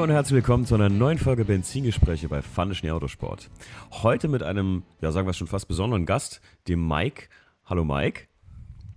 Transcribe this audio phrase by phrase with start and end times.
[0.00, 2.40] Hallo und herzlich willkommen zu einer neuen Folge Benzingespräche bei
[2.72, 3.50] Schnee Autosport.
[4.02, 7.28] Heute mit einem, ja sagen wir schon fast besonderen Gast, dem Mike.
[7.66, 8.22] Hallo Mike.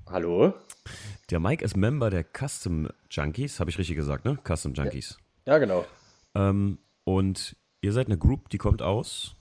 [0.10, 0.54] Hallo.
[1.30, 4.38] Der Mike ist Member der Custom Junkies, habe ich richtig gesagt, ne?
[4.48, 5.18] Custom Junkies.
[5.46, 5.84] Ja, genau.
[6.36, 9.36] Ähm, und ihr seid eine Group, die kommt aus?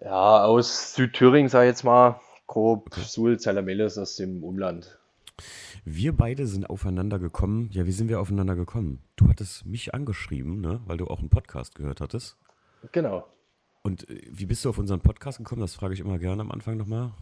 [0.00, 3.02] Ja, aus Südthüringen, sag ich jetzt mal, grob okay.
[3.02, 4.98] Suhl, Zellermeles aus dem Umland.
[5.84, 7.68] Wir beide sind aufeinander gekommen.
[7.72, 9.00] Ja, wie sind wir aufeinander gekommen?
[9.16, 10.80] Du hattest mich angeschrieben, ne?
[10.86, 12.36] weil du auch einen Podcast gehört hattest.
[12.92, 13.26] Genau.
[13.82, 15.60] Und äh, wie bist du auf unseren Podcast gekommen?
[15.60, 17.12] Das frage ich immer gerne am Anfang nochmal.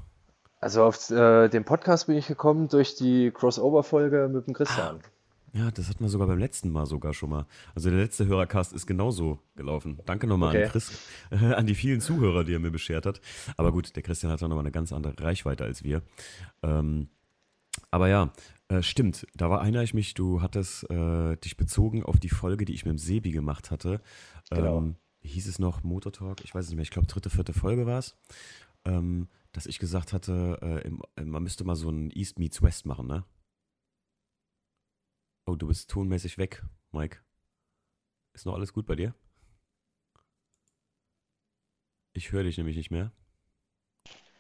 [0.61, 5.01] Also auf äh, den Podcast bin ich gekommen durch die Crossover-Folge mit dem Christian.
[5.03, 5.09] Ah.
[5.55, 7.47] Ja, das hatten wir sogar beim letzten Mal sogar schon mal.
[7.77, 10.01] Also der letzte Hörercast ist genauso gelaufen.
[10.05, 10.65] Danke nochmal okay.
[10.65, 10.99] an Chris,
[11.31, 13.21] äh, an die vielen Zuhörer, die er mir beschert hat.
[13.57, 16.03] Aber gut, der Christian hat auch nochmal eine ganz andere Reichweite als wir.
[16.63, 17.09] Ähm,
[17.95, 18.33] aber ja,
[18.67, 22.65] äh, stimmt, da war erinnere ich mich, du hattest äh, dich bezogen auf die Folge,
[22.65, 24.03] die ich mit dem Sebi gemacht hatte.
[24.51, 24.79] Genau.
[24.79, 26.43] Ähm, hieß es noch Motor Talk?
[26.43, 26.83] Ich weiß es nicht mehr.
[26.83, 28.17] Ich glaube, dritte, vierte Folge war es.
[28.85, 32.85] Ähm, dass ich gesagt hatte, äh, im, man müsste mal so ein East meets West
[32.85, 33.25] machen, ne?
[35.47, 37.19] Oh, du bist tonmäßig weg, Mike.
[38.33, 39.15] Ist noch alles gut bei dir?
[42.13, 43.13] Ich höre dich nämlich nicht mehr.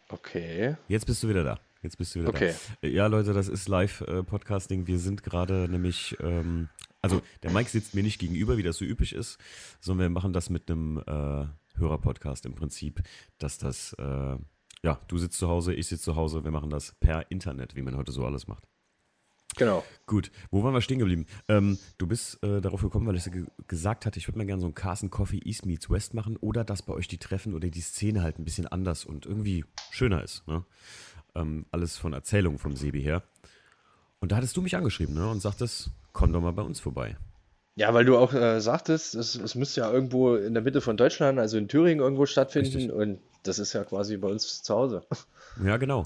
[0.09, 0.77] Okay.
[0.89, 1.61] Jetzt bist du wieder da.
[1.85, 2.55] Jetzt bist du wieder okay.
[2.81, 2.89] da.
[2.89, 4.87] Ja, Leute, das ist Live-Podcasting.
[4.87, 6.71] Wir sind gerade nämlich, ähm,
[7.03, 9.39] also der Mike sitzt mir nicht gegenüber, wie das so üblich ist,
[9.81, 11.47] sondern wir machen das mit einem äh,
[11.79, 13.03] Hörer-Podcast im Prinzip,
[13.39, 14.37] dass das äh,
[14.83, 17.83] ja, du sitzt zu Hause, ich sitze zu Hause, wir machen das per Internet, wie
[17.83, 18.65] man heute so alles macht.
[19.57, 19.85] Genau.
[20.07, 21.27] Gut, wo waren wir stehen geblieben?
[21.48, 24.61] Ähm, du bist äh, darauf gekommen, weil ich ge gesagt hatte, ich würde mal gerne
[24.61, 27.69] so einen Carson Coffee East Meets West machen oder dass bei euch die Treffen oder
[27.69, 30.47] die Szene halt ein bisschen anders und irgendwie schöner ist.
[30.48, 30.65] Ne?
[31.35, 33.23] Ähm, alles von Erzählungen vom Sebi her.
[34.21, 35.29] Und da hattest du mich angeschrieben ne?
[35.29, 37.17] und sagtest, komm doch mal bei uns vorbei.
[37.77, 40.97] Ja, weil du auch äh, sagtest, es, es müsste ja irgendwo in der Mitte von
[40.97, 42.92] Deutschland, also in Thüringen irgendwo stattfinden Richtig.
[42.92, 45.03] und das ist ja quasi bei uns zu Hause.
[45.64, 46.05] Ja, genau.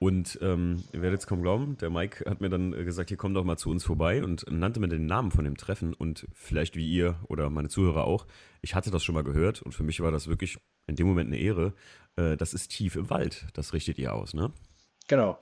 [0.00, 3.32] Und ähm, ihr werdet es kaum glauben, der Mike hat mir dann gesagt, hier komm
[3.34, 6.74] doch mal zu uns vorbei und nannte mir den Namen von dem Treffen und vielleicht
[6.74, 8.26] wie ihr oder meine Zuhörer auch,
[8.60, 11.28] ich hatte das schon mal gehört und für mich war das wirklich in dem Moment
[11.28, 11.74] eine Ehre.
[12.16, 14.52] Äh, das ist tief im Wald, das richtet ihr aus, ne?
[15.08, 15.38] Genau.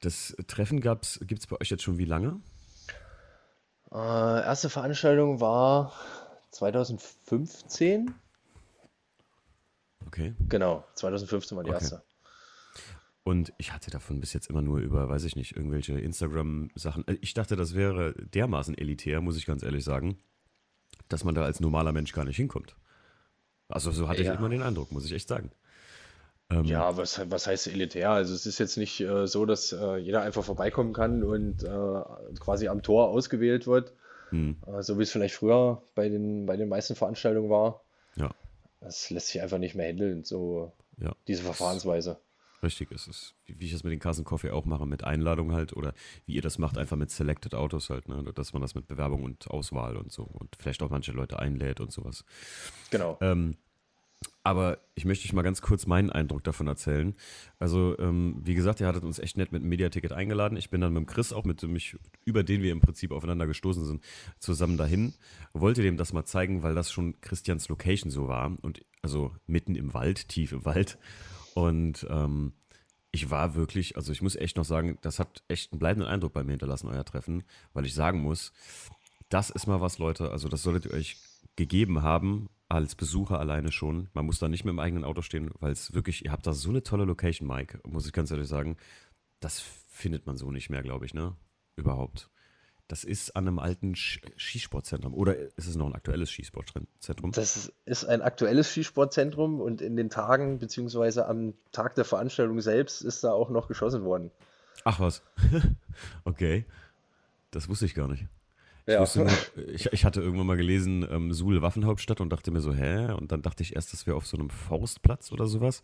[0.00, 2.40] Das Treffen gibt es bei euch jetzt schon wie lange?
[3.92, 5.92] Äh, erste Veranstaltung war
[6.50, 8.14] 2015.
[10.06, 10.34] Okay.
[10.48, 11.82] Genau, 2015 war die okay.
[11.82, 12.02] erste.
[13.24, 17.06] Und ich hatte davon bis jetzt immer nur über, weiß ich nicht, irgendwelche Instagram-Sachen.
[17.06, 20.18] Äh, ich dachte, das wäre dermaßen elitär, muss ich ganz ehrlich sagen,
[21.08, 22.76] dass man da als normaler Mensch gar nicht hinkommt.
[23.72, 24.32] Also so hatte ja.
[24.32, 25.50] ich immer den Eindruck, muss ich echt sagen.
[26.50, 28.10] Ähm, ja, was, was heißt elitär?
[28.10, 32.02] Also es ist jetzt nicht äh, so, dass äh, jeder einfach vorbeikommen kann und äh,
[32.38, 33.94] quasi am Tor ausgewählt wird,
[34.30, 34.56] hm.
[34.66, 37.82] Äh, so wie es vielleicht früher bei den, bei den meisten Veranstaltungen war.
[38.16, 38.30] Ja.
[38.80, 41.14] Das lässt sich einfach nicht mehr handeln, so ja.
[41.28, 42.18] diese Verfahrensweise.
[42.62, 45.72] Richtig, es ist, wie ich das mit den Carson Coffee auch mache, mit Einladung halt,
[45.72, 45.94] oder
[46.26, 48.22] wie ihr das macht, einfach mit Selected Autos halt, ne?
[48.34, 51.80] dass man das mit Bewerbung und Auswahl und so und vielleicht auch manche Leute einlädt
[51.80, 52.24] und sowas.
[52.90, 53.18] Genau.
[53.20, 53.56] Ähm,
[54.44, 57.14] aber ich möchte euch mal ganz kurz meinen Eindruck davon erzählen.
[57.58, 60.56] Also, ähm, wie gesagt, ihr hattet uns echt nett mit dem Mediaticket eingeladen.
[60.56, 63.12] Ich bin dann mit dem Chris, auch mit dem ich, über den wir im Prinzip
[63.12, 64.02] aufeinander gestoßen sind,
[64.38, 65.14] zusammen dahin.
[65.52, 68.56] Wollte dem das mal zeigen, weil das schon Christians Location so war.
[68.62, 70.98] Und also mitten im Wald, tief im Wald.
[71.54, 72.52] Und ähm,
[73.12, 76.32] ich war wirklich, also ich muss echt noch sagen, das hat echt einen bleibenden Eindruck
[76.32, 78.52] bei mir hinterlassen, euer Treffen, weil ich sagen muss,
[79.28, 81.16] das ist mal was, Leute, also das solltet ihr euch
[81.56, 84.08] gegeben haben, als Besucher alleine schon.
[84.14, 86.54] Man muss da nicht mit dem eigenen Auto stehen, weil es wirklich, ihr habt da
[86.54, 88.76] so eine tolle Location, Mike, muss ich ganz ehrlich sagen.
[89.40, 91.36] Das findet man so nicht mehr, glaube ich, ne?
[91.76, 92.30] Überhaupt.
[92.88, 95.14] Das ist an einem alten Skisportzentrum.
[95.14, 97.32] Oder ist es noch ein aktuelles Skisportzentrum?
[97.32, 103.02] Das ist ein aktuelles Skisportzentrum und in den Tagen, beziehungsweise am Tag der Veranstaltung selbst,
[103.02, 104.30] ist da auch noch geschossen worden.
[104.84, 105.22] Ach was.
[106.24, 106.64] okay.
[107.50, 108.26] Das wusste ich gar nicht.
[108.86, 109.00] Ich, ja.
[109.00, 109.26] wusste,
[109.72, 113.12] ich, ich, hatte irgendwann mal gelesen, ähm, Suhl Waffenhauptstadt und dachte mir so, hä?
[113.12, 115.82] Und dann dachte ich erst, das wäre auf so einem Forstplatz oder sowas.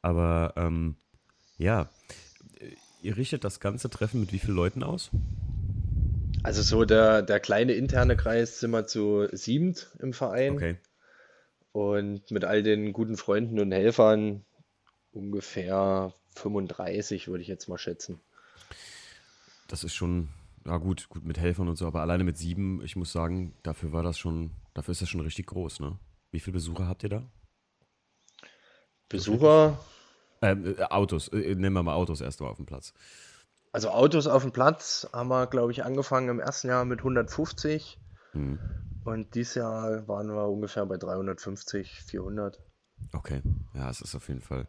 [0.00, 0.96] Aber ähm,
[1.58, 1.90] ja,
[3.02, 5.10] ihr richtet das ganze Treffen mit wie vielen Leuten aus?
[6.42, 10.54] Also so der, der kleine interne Kreis sind wir zu siebend im Verein.
[10.54, 10.76] Okay.
[11.72, 14.44] Und mit all den guten Freunden und Helfern
[15.12, 18.20] ungefähr 35, würde ich jetzt mal schätzen.
[19.68, 20.28] Das ist schon
[20.64, 23.92] ja gut, gut mit Helfern und so, aber alleine mit sieben, ich muss sagen, dafür
[23.92, 25.98] war das schon, dafür ist das schon richtig groß, ne?
[26.30, 27.30] Wie viele Besucher habt ihr da?
[29.08, 29.78] Besucher?
[30.42, 32.94] Ähm, äh, Autos, äh, nehmen wir mal Autos erstmal auf dem Platz.
[33.72, 38.00] Also Autos auf dem Platz haben wir, glaube ich, angefangen im ersten Jahr mit 150.
[38.32, 38.58] Hm.
[39.04, 42.58] Und dieses Jahr waren wir ungefähr bei 350, 400.
[43.12, 43.42] Okay,
[43.74, 44.68] ja, es ist auf jeden Fall.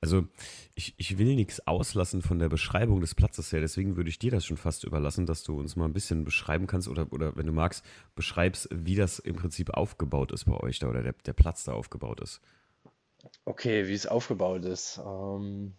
[0.00, 0.26] Also,
[0.74, 4.30] ich, ich will nichts auslassen von der Beschreibung des Platzes her, deswegen würde ich dir
[4.30, 7.46] das schon fast überlassen, dass du uns mal ein bisschen beschreiben kannst oder, oder wenn
[7.46, 7.84] du magst,
[8.14, 11.72] beschreibst, wie das im Prinzip aufgebaut ist bei euch da oder der, der Platz da
[11.72, 12.40] aufgebaut ist.
[13.44, 15.00] Okay, wie es aufgebaut ist.
[15.04, 15.74] Ähm,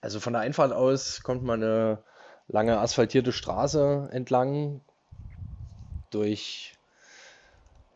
[0.00, 2.02] also von der Einfahrt aus kommt man eine
[2.48, 4.82] lange asphaltierte Straße entlang.
[6.10, 6.74] Durch,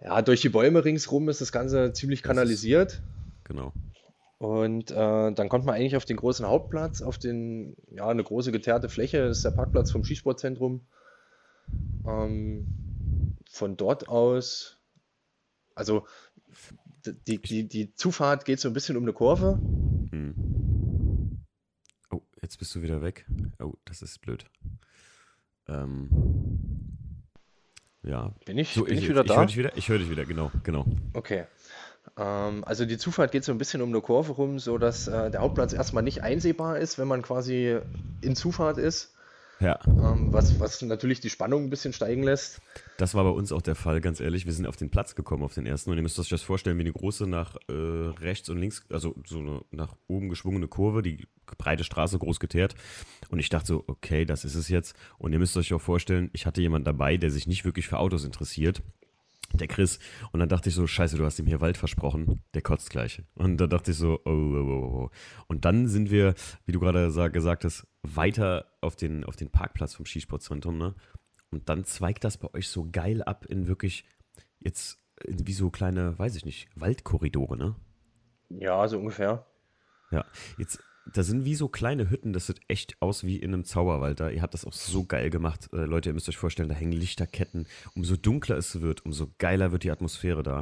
[0.07, 3.03] ja, durch die Bäume ringsrum ist das Ganze ziemlich kanalisiert.
[3.43, 3.73] Genau.
[4.39, 8.53] Und äh, dann kommt man eigentlich auf den großen Hauptplatz, auf den, ja, eine große
[8.53, 10.87] geteerte Fläche, das ist der Parkplatz vom Skisportzentrum.
[12.07, 14.79] Ähm, von dort aus,
[15.75, 16.07] also
[17.27, 19.59] die, die, die Zufahrt geht so ein bisschen um eine Kurve.
[20.11, 21.45] Hm.
[22.11, 23.27] Oh, jetzt bist du wieder weg.
[23.59, 24.45] Oh, das ist blöd.
[25.67, 26.96] Ähm,
[28.07, 28.33] ja.
[28.45, 29.37] Bin ich, so, bin ich, ich wieder ich da?
[29.37, 30.85] Höre dich wieder, ich höre dich wieder, genau, genau.
[31.13, 31.45] Okay.
[32.17, 35.41] Ähm, also die Zufahrt geht so ein bisschen um eine Kurve rum, sodass äh, der
[35.41, 37.79] Hauptplatz erstmal nicht einsehbar ist, wenn man quasi
[38.23, 39.16] in Zufahrt ist.
[39.61, 39.79] Ja.
[39.87, 42.61] Ähm, was, was natürlich die Spannung ein bisschen steigen lässt.
[42.99, 44.45] Das war bei uns auch der Fall, ganz ehrlich.
[44.45, 45.91] Wir sind auf den Platz gekommen, auf den ersten.
[45.91, 49.15] Und ihr müsst euch das vorstellen, wie eine große nach äh, rechts und links, also
[49.25, 51.27] so eine nach oben geschwungene Kurve, die
[51.59, 52.75] breite Straße groß geteert.
[53.31, 54.95] Und ich dachte so, okay, das ist es jetzt.
[55.19, 57.99] Und ihr müsst euch auch vorstellen, ich hatte jemanden dabei, der sich nicht wirklich für
[57.99, 58.83] Autos interessiert
[59.53, 59.99] der Chris.
[60.33, 63.23] Und dann dachte ich so, scheiße, du hast ihm hier Wald versprochen, der kotzt gleich.
[63.35, 65.11] Und da dachte ich so, oh, oh, oh, oh.
[65.47, 66.35] Und dann sind wir,
[66.65, 70.95] wie du gerade gesagt hast, weiter auf den, auf den Parkplatz vom Skisportzentrum, ne?
[71.51, 74.05] Und dann zweigt das bei euch so geil ab in wirklich
[74.59, 77.77] jetzt wie so kleine, weiß ich nicht, Waldkorridore, ne?
[78.49, 79.47] Ja, so ungefähr.
[80.11, 80.25] Ja,
[80.59, 80.81] jetzt
[81.13, 84.29] da sind wie so kleine Hütten, das sieht echt aus wie in einem Zauberwald da.
[84.29, 85.69] Ihr habt das auch so geil gemacht.
[85.73, 87.67] Äh, Leute, ihr müsst euch vorstellen, da hängen Lichterketten.
[87.95, 90.61] Umso dunkler es wird, umso geiler wird die Atmosphäre da.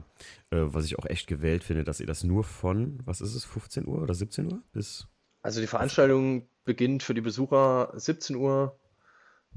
[0.51, 3.45] Äh, was ich auch echt gewählt finde, dass ihr das nur von, was ist es,
[3.45, 5.07] 15 Uhr oder 17 Uhr bis.
[5.43, 8.79] Also die Veranstaltung beginnt für die Besucher 17 Uhr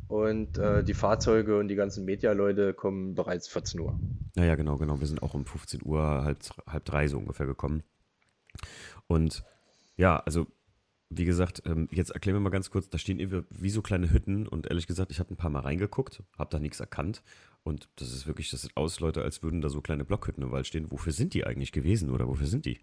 [0.07, 3.99] und äh, die Fahrzeuge und die ganzen Media-Leute kommen bereits 14 Uhr.
[4.35, 4.99] Naja, genau, genau.
[4.99, 7.83] Wir sind auch um 15 Uhr, halb, halb drei so ungefähr gekommen.
[9.07, 9.43] Und
[9.97, 10.47] ja, also
[11.09, 14.11] wie gesagt, ähm, jetzt erklären wir mal ganz kurz, da stehen irgendwie wie so kleine
[14.11, 17.23] Hütten und ehrlich gesagt, ich habe ein paar Mal reingeguckt, habe da nichts erkannt
[17.63, 20.51] und das ist wirklich, das sieht aus, Leute, als würden da so kleine Blockhütten im
[20.51, 20.91] Wald stehen.
[20.91, 22.81] Wofür sind die eigentlich gewesen oder wofür sind die?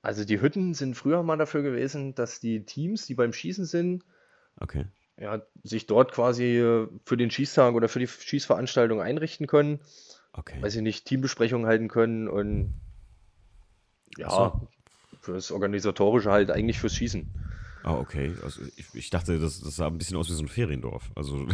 [0.00, 4.04] Also die Hütten sind früher mal dafür gewesen, dass die Teams, die beim Schießen sind,
[4.60, 4.86] okay.
[5.16, 9.80] ja, sich dort quasi äh, für den Schießtag oder für die Schießveranstaltung einrichten können.
[10.32, 10.58] Okay.
[10.60, 12.74] Weil sie nicht Teambesprechungen halten können und
[14.16, 14.68] ja, so
[15.20, 17.28] fürs Organisatorische halt eigentlich fürs Schießen.
[17.82, 18.34] Ah, okay.
[18.42, 21.10] Also ich, ich dachte, das, das sah ein bisschen aus wie so ein Feriendorf.
[21.14, 21.46] Also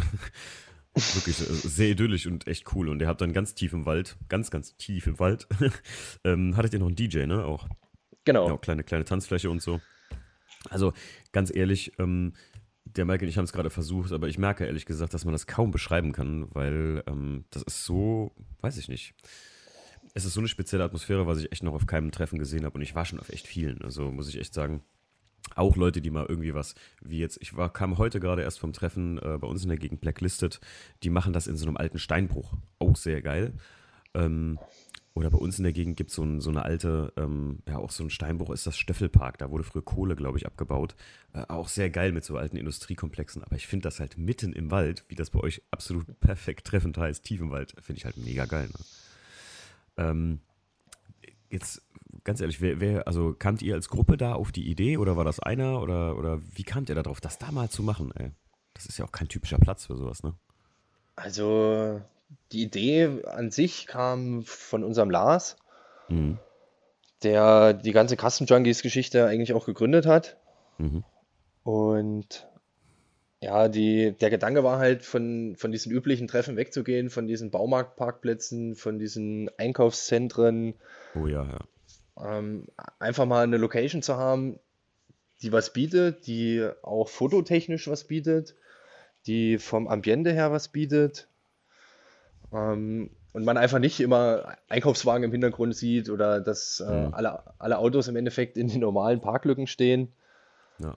[0.94, 2.88] wirklich sehr idyllisch und echt cool.
[2.88, 5.46] Und ihr habt dann ganz tief im Wald, ganz, ganz tief im Wald,
[6.25, 7.44] ähm, hattet ihr noch einen DJ, ne?
[7.44, 7.69] Auch.
[8.25, 8.49] Genau.
[8.49, 9.81] Ja, kleine, kleine Tanzfläche und so.
[10.70, 10.93] Also
[11.32, 12.32] ganz ehrlich, ähm,
[12.84, 15.32] der Mike und ich haben es gerade versucht, aber ich merke ehrlich gesagt, dass man
[15.32, 19.14] das kaum beschreiben kann, weil ähm, das ist so, weiß ich nicht
[20.14, 22.76] es ist so eine spezielle Atmosphäre, was ich echt noch auf keinem Treffen gesehen habe
[22.76, 23.82] und ich war schon auf echt vielen.
[23.82, 24.82] Also muss ich echt sagen,
[25.56, 28.72] auch Leute, die mal irgendwie was, wie jetzt, ich war, kam heute gerade erst vom
[28.72, 30.60] Treffen äh, bei uns in der Gegend Blacklisted,
[31.03, 32.55] die machen das in so einem alten Steinbruch.
[32.79, 33.55] Auch sehr geil.
[34.15, 34.58] Ähm,
[35.17, 37.93] oder bei uns in der Gegend gibt so es so eine alte, ähm, ja, auch
[37.93, 39.39] so ein Steinbruch ist das Stöffelpark.
[39.39, 40.96] Da wurde früher Kohle, glaube ich, abgebaut.
[41.32, 43.44] Äh, auch sehr geil mit so alten Industriekomplexen.
[43.44, 46.98] Aber ich finde das halt mitten im Wald, wie das bei euch absolut perfekt treffend
[46.98, 48.67] heißt, tief im Wald, finde ich halt mega geil.
[48.67, 48.84] Ne?
[49.96, 50.41] Ähm,
[51.51, 51.82] jetzt
[52.24, 55.24] ganz ehrlich, wer, wer, also kamt ihr als Gruppe da auf die Idee oder war
[55.24, 58.13] das einer oder, oder wie kamt ihr darauf, das da mal zu machen?
[58.17, 58.32] Ey?
[58.72, 60.34] Das ist ja auch kein typischer Platz für sowas, ne?
[61.17, 62.01] Also
[62.51, 65.56] die Idee an sich kam von unserem Lars,
[66.08, 66.39] mhm.
[67.22, 70.36] der die ganze Custom Junkies Geschichte eigentlich auch gegründet hat.
[70.79, 71.05] Mhm.
[71.63, 72.48] Und
[73.44, 78.74] ja, die, der Gedanke war halt, von, von diesen üblichen Treffen wegzugehen, von diesen Baumarktparkplätzen,
[78.74, 80.74] von diesen Einkaufszentren.
[81.15, 82.39] Oh ja, ja.
[82.39, 82.67] Ähm,
[82.98, 84.58] einfach mal eine Location zu haben,
[85.43, 88.55] die was bietet, die auch fototechnisch was bietet,
[89.27, 91.29] die vom Ambiente her was bietet.
[92.51, 97.15] Ähm, und man einfach nicht immer Einkaufswagen im Hintergrund sieht oder dass äh, mhm.
[97.15, 100.13] alle, alle Autos im Endeffekt in den normalen Parklücken stehen.
[100.79, 100.96] Ja.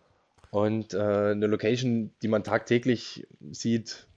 [0.51, 0.97] Und äh,
[1.31, 4.07] eine Location, die man tagtäglich sieht,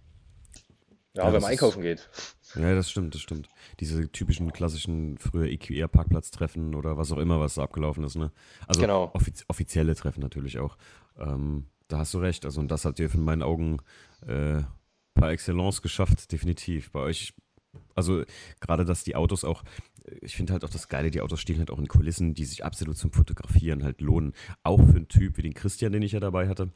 [1.14, 2.08] ja, ja wenn man einkaufen geht.
[2.54, 3.48] Ja, das stimmt, das stimmt.
[3.78, 8.32] Diese typischen klassischen früher EQR-Parkplatztreffen oder was auch immer, was da abgelaufen ist, ne?
[8.66, 9.10] Also genau.
[9.14, 10.76] offiz offizielle Treffen natürlich auch.
[11.18, 12.44] Ähm, da hast du recht.
[12.44, 13.78] Also, und das hat ihr in meinen Augen
[14.26, 14.62] äh,
[15.14, 16.90] par excellence geschafft, definitiv.
[16.90, 17.34] Bei euch
[17.94, 18.24] Also
[18.60, 19.62] gerade, dass die Autos auch,
[20.20, 22.64] ich finde halt auch das Geile, die Autos stehen halt auch in Kulissen, die sich
[22.64, 24.32] absolut zum Fotografieren halt lohnen.
[24.62, 26.72] Auch für einen Typ wie den Christian, den ich ja dabei hatte,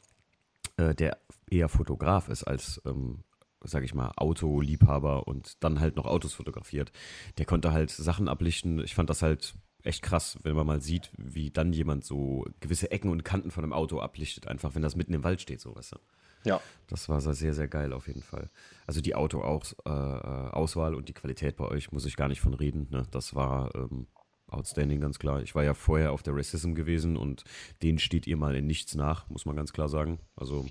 [0.77, 3.23] äh, der eher Fotograf ist als, ähm,
[3.63, 6.91] sag ich mal, Autoliebhaber und dann halt noch Autos fotografiert.
[7.37, 8.79] Der konnte halt Sachen ablichten.
[8.79, 12.91] Ich fand das halt echt krass, wenn man mal sieht, wie dann jemand so gewisse
[12.91, 15.75] Ecken und Kanten von einem Auto ablichtet, einfach wenn das mitten im Wald steht, so
[15.75, 15.99] weißt du.
[16.45, 16.61] Ja.
[16.87, 18.49] Das war sehr, sehr geil auf jeden Fall.
[18.85, 22.87] Also die Auto-Auswahl äh, und die Qualität bei euch muss ich gar nicht von reden.
[22.91, 23.07] Ne?
[23.09, 24.07] Das war ähm,
[24.47, 25.41] outstanding, ganz klar.
[25.41, 27.43] Ich war ja vorher auf der Racism gewesen und
[27.81, 30.19] denen steht ihr mal in nichts nach, muss man ganz klar sagen.
[30.35, 30.65] Also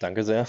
[0.00, 0.48] Danke sehr.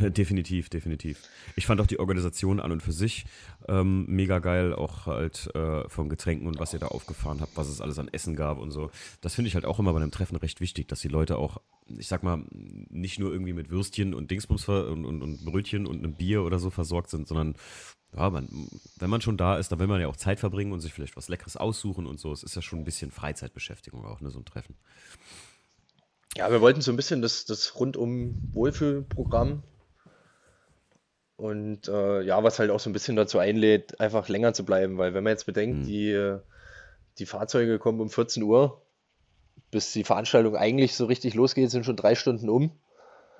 [0.00, 1.22] Definitiv, definitiv.
[1.56, 3.24] Ich fand auch die Organisation an und für sich
[3.68, 7.68] ähm, mega geil, auch halt äh, von Getränken und was ihr da aufgefahren habt, was
[7.68, 8.90] es alles an Essen gab und so.
[9.20, 11.60] Das finde ich halt auch immer bei einem Treffen recht wichtig, dass die Leute auch,
[11.86, 15.98] ich sag mal, nicht nur irgendwie mit Würstchen und Dingsbums und, und, und Brötchen und
[15.98, 17.54] einem Bier oder so versorgt sind, sondern
[18.16, 18.48] ja, man,
[18.98, 21.16] wenn man schon da ist, dann will man ja auch Zeit verbringen und sich vielleicht
[21.16, 22.32] was Leckeres aussuchen und so.
[22.32, 24.76] Es ist ja schon ein bisschen Freizeitbeschäftigung auch, ne, so ein Treffen.
[26.36, 29.62] Ja, wir wollten so ein bisschen das, das rundum Wohlfühlprogramm
[31.38, 34.98] und äh, ja, was halt auch so ein bisschen dazu einlädt, einfach länger zu bleiben,
[34.98, 35.84] weil wenn man jetzt bedenkt, mhm.
[35.84, 36.36] die,
[37.18, 38.82] die Fahrzeuge kommen um 14 Uhr,
[39.70, 42.72] bis die Veranstaltung eigentlich so richtig losgeht, sind schon drei Stunden um.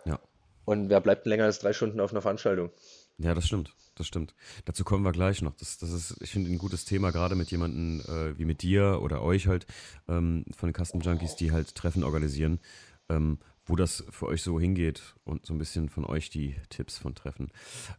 [0.04, 0.20] Ja.
[0.64, 2.70] Und wer bleibt länger als drei Stunden auf einer Veranstaltung?
[3.18, 4.34] Ja, das stimmt, das stimmt.
[4.64, 5.54] Dazu kommen wir gleich noch.
[5.56, 9.00] Das, das ist, ich finde, ein gutes Thema, gerade mit jemandem äh, wie mit dir
[9.02, 9.66] oder euch halt,
[10.08, 12.60] ähm, von den Custom Junkies, die halt Treffen organisieren,
[13.08, 16.96] ähm, wo das für euch so hingeht und so ein bisschen von euch die Tipps
[16.96, 17.50] von Treffen.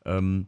[0.05, 0.47] Ähm,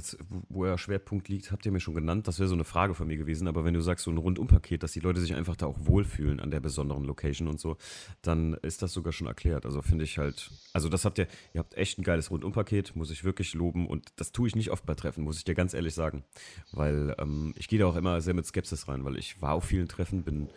[0.00, 2.94] jetzt, wo euer Schwerpunkt liegt, habt ihr mir schon genannt, das wäre so eine Frage
[2.94, 5.56] von mir gewesen, aber wenn du sagst, so ein Rundumpaket, dass die Leute sich einfach
[5.56, 7.76] da auch wohlfühlen an der besonderen Location und so,
[8.22, 9.66] dann ist das sogar schon erklärt.
[9.66, 13.10] Also finde ich halt, also das habt ihr, ihr habt echt ein geiles Rundumpaket, muss
[13.10, 15.74] ich wirklich loben und das tue ich nicht oft bei Treffen, muss ich dir ganz
[15.74, 16.24] ehrlich sagen,
[16.72, 19.64] weil ähm, ich gehe da auch immer sehr mit Skepsis rein, weil ich war auf
[19.64, 20.48] vielen Treffen, bin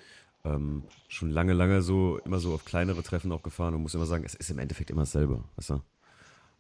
[0.46, 4.06] ähm, schon lange, lange so, immer so auf kleinere Treffen auch gefahren und muss immer
[4.06, 5.82] sagen, es ist im Endeffekt immer dasselbe, weißt du?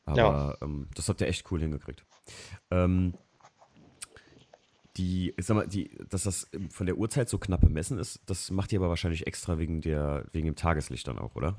[0.05, 0.57] Aber ja.
[0.61, 2.03] ähm, das habt ihr echt cool hingekriegt.
[2.71, 3.13] Ähm,
[4.97, 8.51] die, ich sag mal, die, dass das von der Uhrzeit so knapp bemessen ist, das
[8.51, 11.55] macht ihr aber wahrscheinlich extra wegen der, wegen dem Tageslicht dann auch, oder?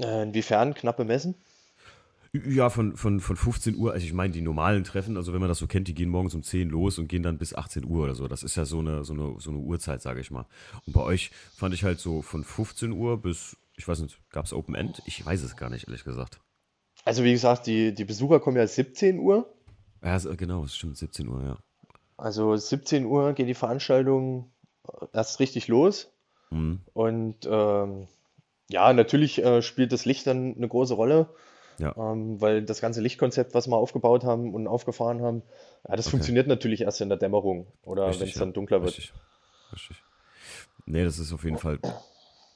[0.00, 1.34] Äh, inwiefern knapp bemessen?
[2.32, 5.48] Ja, von, von, von 15 Uhr, also ich meine die normalen Treffen, also wenn man
[5.48, 8.04] das so kennt, die gehen morgens um 10 los und gehen dann bis 18 Uhr
[8.04, 8.28] oder so.
[8.28, 10.46] Das ist ja so eine, so eine, so eine Uhrzeit, sage ich mal.
[10.86, 14.44] Und bei euch fand ich halt so von 15 Uhr bis, ich weiß nicht, gab
[14.44, 15.02] es Open End?
[15.06, 16.40] Ich weiß es gar nicht, ehrlich gesagt.
[17.04, 19.52] Also wie gesagt, die, die Besucher kommen ja 17 Uhr.
[20.02, 21.58] Ja, genau, es stimmt, 17 Uhr, ja.
[22.16, 24.50] Also 17 Uhr geht die Veranstaltung
[25.12, 26.10] erst richtig los.
[26.50, 26.80] Mhm.
[26.92, 28.08] Und ähm,
[28.68, 31.28] ja, natürlich äh, spielt das Licht dann eine große Rolle.
[31.78, 31.94] Ja.
[31.96, 35.42] Ähm, weil das ganze Lichtkonzept, was wir aufgebaut haben und aufgefahren haben,
[35.88, 36.10] ja, das okay.
[36.10, 38.52] funktioniert natürlich erst in der Dämmerung oder wenn es dann ja.
[38.52, 38.98] dunkler wird.
[38.98, 39.14] Richtig.
[39.72, 39.96] Richtig.
[40.84, 41.78] Nee, das ist auf jeden Fall.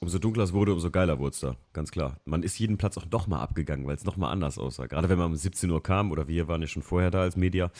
[0.05, 2.19] Umso dunkler es wurde, umso geiler wurde es da, ganz klar.
[2.25, 4.85] Man ist jeden Platz auch doch mal abgegangen, weil es nochmal anders aussah.
[4.85, 7.35] Gerade wenn man um 17 Uhr kam oder wir waren ja schon vorher da als
[7.35, 7.71] Media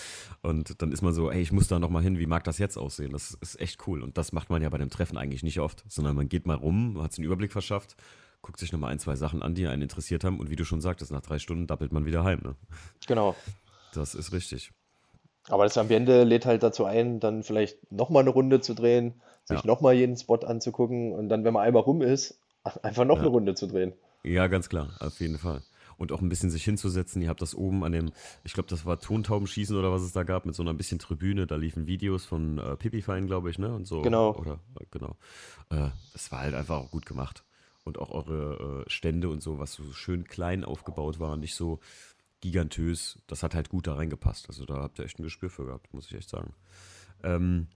[0.41, 2.77] und dann ist man so, ey, ich muss da nochmal hin, wie mag das jetzt
[2.77, 3.11] aussehen?
[3.11, 5.83] Das ist echt cool und das macht man ja bei dem Treffen eigentlich nicht oft,
[5.87, 7.95] sondern man geht mal rum, hat sich einen Überblick verschafft
[8.41, 10.39] guckt sich nochmal ein, zwei Sachen an, die einen interessiert haben.
[10.39, 12.41] Und wie du schon sagtest, nach drei Stunden dappelt man wieder heim.
[12.43, 12.55] Ne?
[13.07, 13.35] Genau.
[13.95, 14.71] Das ist richtig.
[15.47, 19.61] Aber das Ambiente lädt halt dazu ein, dann vielleicht nochmal eine Runde zu drehen, sich
[19.61, 19.65] ja.
[19.65, 22.39] nochmal jeden Spot anzugucken und dann, wenn man einmal rum ist,
[22.83, 23.21] einfach noch ja.
[23.21, 23.93] eine Runde zu drehen.
[24.23, 25.61] Ja, ganz klar, auf jeden Fall.
[25.97, 27.21] Und auch ein bisschen sich hinzusetzen.
[27.21, 28.11] Ihr habt das oben an dem,
[28.43, 31.47] ich glaube, das war Tontaubenschießen oder was es da gab, mit so einer bisschen Tribüne.
[31.47, 33.73] Da liefen Videos von äh, Pipifein, glaube ich, ne?
[33.73, 34.01] Und so.
[34.01, 34.35] Genau.
[34.35, 34.59] Oder,
[34.91, 35.15] genau.
[35.69, 37.45] Äh, das war halt einfach auch gut gemacht
[37.85, 41.79] und auch eure äh, Stände und so, was so schön klein aufgebaut war, nicht so
[42.41, 44.47] gigantös, das hat halt gut da reingepasst.
[44.49, 46.53] Also da habt ihr echt ein Gespür für gehabt, muss ich echt sagen.
[47.23, 47.67] Ähm,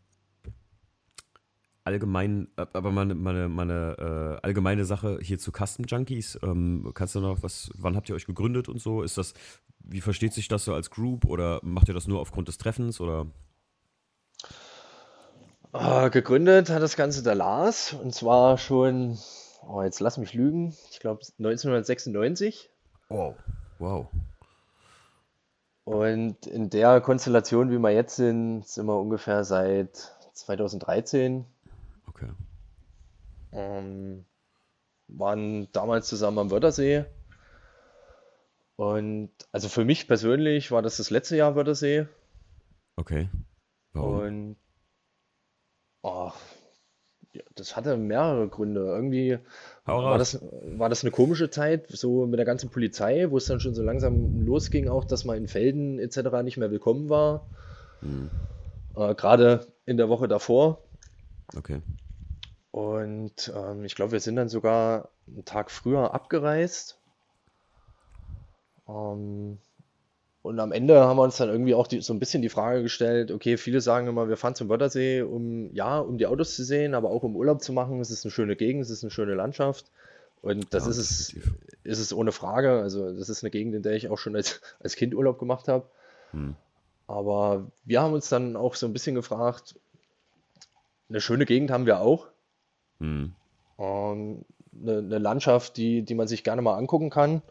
[1.83, 7.19] allgemein, aber meine, meine, meine äh, allgemeine Sache hier zu Custom Junkies, ähm, kannst du
[7.19, 9.01] noch was, wann habt ihr euch gegründet und so?
[9.01, 9.33] Ist das,
[9.79, 13.01] wie versteht sich das so als Group oder macht ihr das nur aufgrund des Treffens
[13.01, 13.27] oder?
[15.73, 19.17] Äh, gegründet hat das Ganze der Lars und zwar schon
[19.67, 22.69] oh, jetzt lass mich lügen, ich glaube 1996.
[23.09, 23.35] Wow,
[23.79, 24.07] wow.
[25.83, 31.45] Und in der Konstellation, wie wir jetzt sind, sind wir ungefähr seit 2013.
[32.21, 32.31] Okay.
[33.51, 34.25] Ähm,
[35.07, 37.05] waren damals zusammen am Wörthersee.
[38.75, 42.07] Und also für mich persönlich war das das letzte Jahr Wörthersee.
[42.95, 43.29] Okay.
[43.93, 44.19] Warum?
[44.19, 44.55] Und
[46.01, 46.31] oh,
[47.33, 48.81] ja, das hatte mehrere Gründe.
[48.81, 49.39] Irgendwie
[49.85, 53.59] war das, war das eine komische Zeit, so mit der ganzen Polizei, wo es dann
[53.59, 56.43] schon so langsam losging, auch dass man in Felden etc.
[56.43, 57.47] nicht mehr willkommen war.
[58.01, 58.29] Mhm.
[58.95, 60.81] Äh, Gerade in der Woche davor.
[61.55, 61.81] Okay.
[62.71, 66.99] Und ähm, ich glaube, wir sind dann sogar einen Tag früher abgereist.
[68.87, 69.57] Ähm,
[70.41, 72.81] und am Ende haben wir uns dann irgendwie auch die, so ein bisschen die Frage
[72.81, 76.63] gestellt, okay, viele sagen immer, wir fahren zum Wörthersee, um ja, um die Autos zu
[76.63, 77.99] sehen, aber auch um Urlaub zu machen.
[77.99, 79.91] Es ist eine schöne Gegend, es ist eine schöne Landschaft.
[80.41, 81.35] Und das ja, ist, es,
[81.83, 82.79] ist es ohne Frage.
[82.79, 85.67] Also, das ist eine Gegend, in der ich auch schon als, als Kind Urlaub gemacht
[85.67, 85.89] habe.
[86.31, 86.55] Hm.
[87.07, 89.75] Aber wir haben uns dann auch so ein bisschen gefragt,
[91.09, 92.27] eine schöne Gegend haben wir auch.
[92.99, 93.33] Hm.
[93.77, 94.45] Ähm,
[94.81, 97.41] eine, eine, Landschaft, die, die man sich gerne mal angucken kann.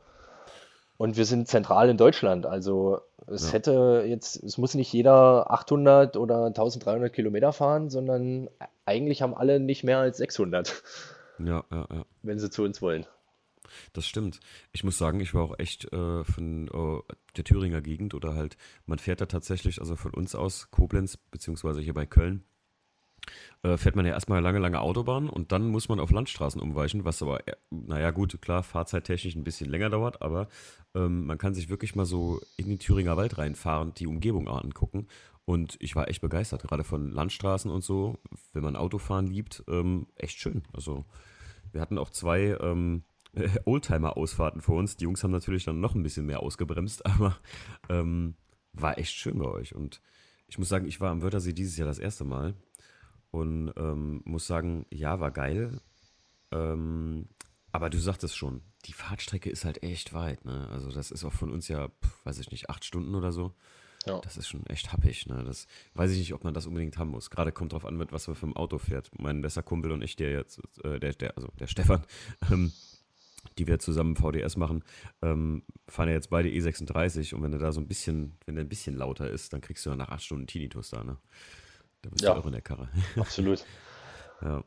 [0.96, 2.44] Und wir sind zentral in Deutschland.
[2.44, 3.52] Also es ja.
[3.52, 8.48] hätte jetzt, es muss nicht jeder 800 oder 1300 Kilometer fahren, sondern
[8.84, 10.82] eigentlich haben alle nicht mehr als 600.
[11.38, 12.04] Ja, ja, ja.
[12.22, 13.06] Wenn sie zu uns wollen.
[13.92, 14.40] Das stimmt.
[14.72, 18.56] Ich muss sagen, ich war auch echt äh, von äh, der Thüringer Gegend oder halt,
[18.86, 22.44] man fährt da tatsächlich, also von uns aus Koblenz, beziehungsweise hier bei Köln,
[23.62, 27.04] äh, fährt man ja erstmal lange, lange Autobahn und dann muss man auf Landstraßen umweichen,
[27.04, 30.48] was aber, äh, naja, gut, klar, fahrzeittechnisch ein bisschen länger dauert, aber
[30.94, 35.06] ähm, man kann sich wirklich mal so in den Thüringer Wald reinfahren, die Umgebung angucken.
[35.44, 38.18] Und ich war echt begeistert, gerade von Landstraßen und so,
[38.52, 40.62] wenn man Autofahren liebt, ähm, echt schön.
[40.74, 41.06] Also,
[41.72, 43.02] wir hatten auch zwei ähm,
[43.64, 44.96] Oldtimer-Ausfahrten vor uns.
[44.96, 47.38] Die Jungs haben natürlich dann noch ein bisschen mehr ausgebremst, aber
[47.88, 48.34] ähm,
[48.74, 49.74] war echt schön bei euch.
[49.74, 50.02] Und
[50.48, 52.54] ich muss sagen, ich war am Wörthersee dieses Jahr das erste Mal
[53.30, 55.80] und ähm, muss sagen, ja, war geil.
[56.50, 57.28] Ähm,
[57.72, 60.44] aber du sagtest schon, die Fahrtstrecke ist halt echt weit.
[60.44, 60.68] Ne?
[60.70, 63.54] Also das ist auch von uns ja, pf, weiß ich nicht, acht Stunden oder so.
[64.06, 64.20] Ja.
[64.20, 65.26] Das ist schon echt happig.
[65.26, 65.44] Ne?
[65.44, 67.30] Das weiß ich nicht, ob man das unbedingt haben muss.
[67.30, 69.10] Gerade kommt drauf an, mit was man für ein Auto fährt.
[69.18, 72.04] Mein bester Kumpel und ich, der jetzt, äh, der, der, also der Stefan,
[72.50, 72.72] ähm,
[73.58, 74.82] die wir zusammen VDS machen,
[75.20, 78.64] ähm, fahren ja jetzt beide E36 und wenn er da so ein bisschen, wenn der
[78.64, 81.18] ein bisschen lauter ist, dann kriegst du ja nach acht Stunden Tinnitus da, ne?
[82.02, 82.88] Da bist ja, du auch in der Karre.
[83.16, 83.64] Absolut.
[84.42, 84.64] ja.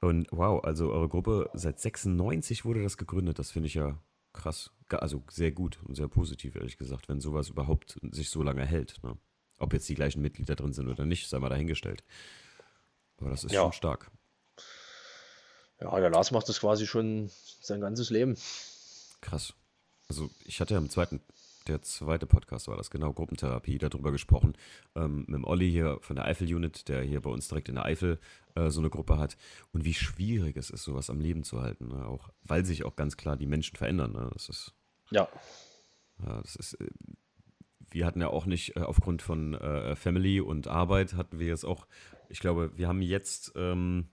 [0.00, 3.98] Und wow, also eure Gruppe seit 96 wurde das gegründet, das finde ich ja
[4.34, 4.70] krass.
[4.90, 9.02] Also sehr gut und sehr positiv, ehrlich gesagt, wenn sowas überhaupt sich so lange hält.
[9.02, 9.16] Ne?
[9.58, 12.04] Ob jetzt die gleichen Mitglieder drin sind oder nicht, sei mal dahingestellt.
[13.18, 13.62] Aber das ist ja.
[13.62, 14.10] schon stark.
[15.80, 18.36] Ja, der Lars macht das quasi schon sein ganzes Leben.
[19.20, 19.54] Krass.
[20.08, 21.20] Also ich hatte ja im zweiten,
[21.66, 24.56] der zweite Podcast war das, genau, Gruppentherapie, darüber gesprochen,
[24.94, 27.84] ähm, mit dem Olli hier von der Eifel-Unit, der hier bei uns direkt in der
[27.84, 28.18] Eifel
[28.54, 29.36] äh, so eine Gruppe hat.
[29.72, 31.88] Und wie schwierig es ist, sowas am Leben zu halten.
[31.88, 32.06] Ne?
[32.06, 34.12] Auch, weil sich auch ganz klar die Menschen verändern.
[34.12, 34.30] Ne?
[34.32, 34.74] Das ist.
[35.10, 35.28] Ja.
[36.24, 36.74] Ja, das ist.
[36.74, 36.88] Äh,
[37.90, 41.64] wir hatten ja auch nicht, äh, aufgrund von äh, Family und Arbeit hatten wir jetzt
[41.64, 41.86] auch,
[42.28, 44.08] ich glaube, wir haben jetzt ähm,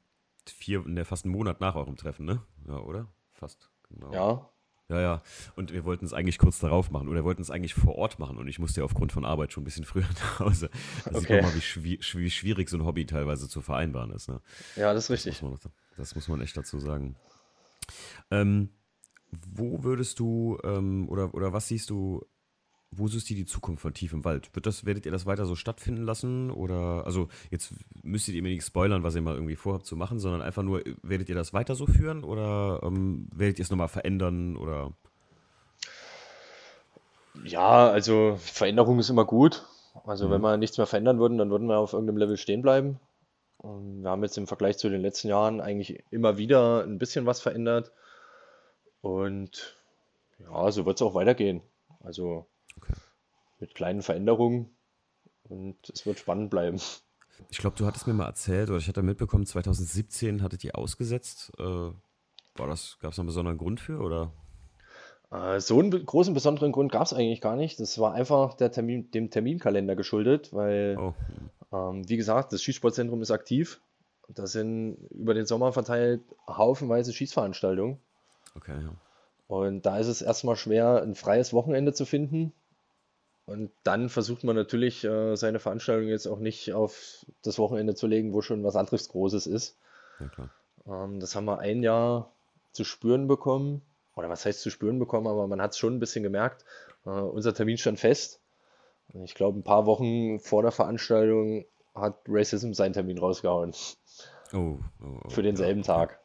[0.46, 2.44] vier, ne, fast einen Monat nach eurem Treffen, ne?
[2.68, 3.08] Ja, oder?
[3.32, 4.14] Fast, genau.
[4.14, 4.50] Ja.
[4.92, 5.22] Ja, ja.
[5.56, 8.38] Und wir wollten es eigentlich kurz darauf machen oder wollten es eigentlich vor Ort machen
[8.38, 10.70] und ich musste ja aufgrund von Arbeit schon ein bisschen früher nach Hause.
[11.06, 11.20] Da okay.
[11.20, 14.28] sieht man mal, wie, wie, schwierig so ein Hobby teilweise zu vereinbaren ist.
[14.28, 14.42] Ne?
[14.76, 15.36] Ja, das ist richtig.
[15.36, 17.16] Das muss man, das muss man echt dazu sagen.
[18.30, 18.70] Ähm,
[19.32, 22.26] wo würdest du ähm, oder, oder was siehst du
[22.92, 24.54] wo siehst du die Zukunft von Tief im Wald?
[24.54, 26.52] Wird das, werdet ihr das weiter so stattfinden lassen?
[26.52, 27.74] Oder, also jetzt
[28.04, 30.84] müsstet ihr mir nicht spoilern, was ihr mal irgendwie vorhabt zu machen, sondern einfach nur,
[31.02, 34.92] werdet ihr das weiter so führen oder ähm, werdet ihr es nochmal verändern oder?
[37.46, 39.66] Ja, also Veränderung ist immer gut.
[40.06, 40.32] Also mhm.
[40.32, 43.00] wenn wir nichts mehr verändern würden, dann würden wir auf irgendeinem Level stehen bleiben.
[43.58, 47.26] Und wir haben jetzt im Vergleich zu den letzten Jahren eigentlich immer wieder ein bisschen
[47.26, 47.92] was verändert.
[49.02, 49.78] Und
[50.40, 51.62] ja, so wird es auch weitergehen.
[52.04, 52.48] Also.
[53.62, 54.76] Mit kleinen Veränderungen
[55.44, 56.82] und es wird spannend bleiben.
[57.50, 61.52] Ich glaube, du hattest mir mal erzählt, oder ich hatte mitbekommen, 2017 hattet ihr ausgesetzt.
[61.58, 64.34] Äh, war das, gab es einen besonderen Grund für oder?
[65.32, 67.80] Äh, so einen großen besonderen Grund gab es eigentlich gar nicht.
[67.80, 71.14] Das war einfach Termin, dem Terminkalender geschuldet, weil, oh.
[71.72, 73.82] ähm, wie gesagt, das Schießsportzentrum ist aktiv.
[74.28, 78.00] Da sind über den Sommer verteilt haufenweise Schießveranstaltungen.
[78.56, 78.94] Okay, ja.
[79.48, 82.54] Und da ist es erstmal schwer, ein freies Wochenende zu finden,
[83.46, 88.08] und dann versucht man natürlich, äh, seine Veranstaltung jetzt auch nicht auf das Wochenende zu
[88.08, 89.78] legen, wo schon was anderes Großes ist.
[90.20, 90.50] Ja.
[91.04, 92.32] Ähm, das haben wir ein Jahr
[92.72, 93.82] zu spüren bekommen.
[94.16, 96.66] Oder was heißt zu spüren bekommen, aber man hat es schon ein bisschen gemerkt.
[97.06, 98.40] Äh, unser Termin stand fest.
[99.14, 103.74] Ich glaube, ein paar Wochen vor der Veranstaltung hat Racism seinen Termin rausgehauen.
[104.54, 105.86] Oh, oh, oh Für denselben ja.
[105.88, 106.20] Tag.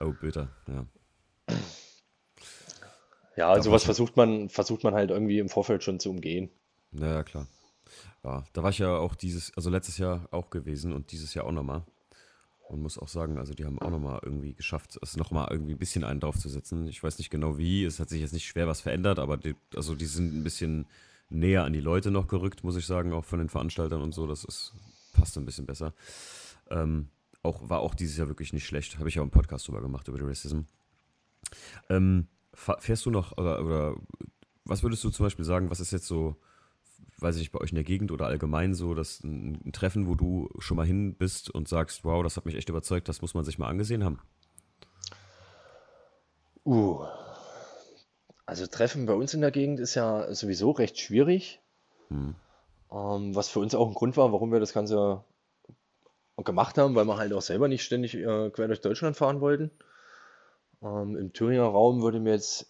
[0.00, 0.86] Oh, bitter, ja.
[3.36, 6.50] Ja, also sowas versucht man, versucht man halt irgendwie im Vorfeld schon zu umgehen.
[6.90, 7.46] Naja, klar.
[8.24, 11.44] Ja, da war ich ja auch dieses, also letztes Jahr auch gewesen und dieses Jahr
[11.44, 11.84] auch nochmal.
[12.68, 15.78] Und muss auch sagen, also die haben auch nochmal irgendwie geschafft, es nochmal irgendwie ein
[15.78, 16.88] bisschen einen draufzusetzen.
[16.88, 19.54] Ich weiß nicht genau wie, es hat sich jetzt nicht schwer was verändert, aber die,
[19.76, 20.86] also die sind ein bisschen
[21.28, 24.26] näher an die Leute noch gerückt, muss ich sagen, auch von den Veranstaltern und so.
[24.26, 24.72] Das ist,
[25.12, 25.94] passt ein bisschen besser.
[26.68, 27.08] Ähm,
[27.42, 28.98] auch, war auch dieses Jahr wirklich nicht schlecht.
[28.98, 30.62] Habe ich ja auch einen Podcast drüber gemacht, über die Racism.
[31.88, 33.96] Ähm, fährst du noch, oder, oder
[34.64, 36.36] was würdest du zum Beispiel sagen, was ist jetzt so,
[37.18, 40.08] weiß ich nicht, bei euch in der Gegend oder allgemein so, dass ein, ein Treffen,
[40.08, 43.22] wo du schon mal hin bist und sagst, wow, das hat mich echt überzeugt, das
[43.22, 44.18] muss man sich mal angesehen haben?
[46.64, 47.04] Uh,
[48.44, 51.60] also Treffen bei uns in der Gegend ist ja sowieso recht schwierig.
[52.08, 52.34] Hm.
[52.90, 55.24] Ähm, was für uns auch ein Grund war, warum wir das Ganze
[56.44, 59.70] gemacht haben, weil wir halt auch selber nicht ständig äh, quer durch Deutschland fahren wollten.
[60.82, 62.66] Ähm, Im Thüringer Raum würde mir jetzt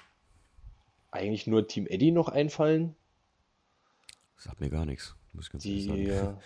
[1.10, 2.94] eigentlich nur Team Eddy noch einfallen.
[4.36, 6.38] Sagt mir gar nichts, muss ich ganz die sagen.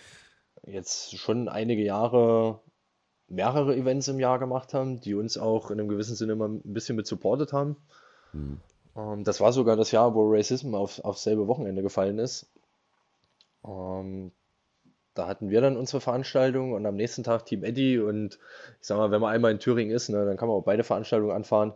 [0.63, 2.61] Äh, jetzt schon einige Jahre
[3.27, 6.61] mehrere Events im Jahr gemacht haben, die uns auch in einem gewissen Sinne immer ein
[6.63, 7.77] bisschen mit supportet haben.
[8.31, 8.59] Hm.
[8.95, 12.51] Ähm, das war sogar das Jahr, wo Racism auf, aufs selbe Wochenende gefallen ist.
[13.65, 14.31] Ähm,
[15.13, 18.39] da hatten wir dann unsere Veranstaltung und am nächsten Tag Team Eddy und
[18.79, 20.83] ich sag mal, wenn man einmal in Thüringen ist, ne, dann kann man auch beide
[20.83, 21.73] Veranstaltungen anfahren.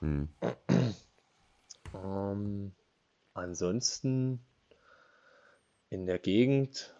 [0.00, 0.28] Hm.
[1.94, 2.72] Ähm,
[3.34, 4.40] ansonsten
[5.90, 6.92] in der Gegend,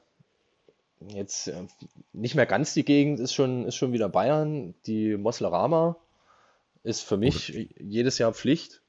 [1.08, 1.66] jetzt äh,
[2.12, 4.74] nicht mehr ganz die Gegend, ist schon, ist schon wieder Bayern.
[4.86, 5.96] Die Moslerama
[6.84, 7.68] ist für mich okay.
[7.80, 8.82] jedes Jahr Pflicht.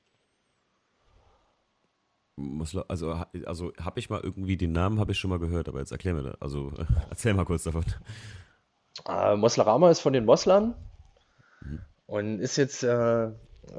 [2.87, 5.91] Also, also habe ich mal irgendwie den Namen habe ich schon mal gehört, aber jetzt
[5.91, 6.41] erklär mir das.
[6.41, 6.71] Also
[7.09, 7.85] erzähl mal kurz davon.
[9.07, 10.75] Äh, Moslerama ist von den Moslern
[11.61, 11.81] mhm.
[12.07, 13.31] und ist jetzt äh,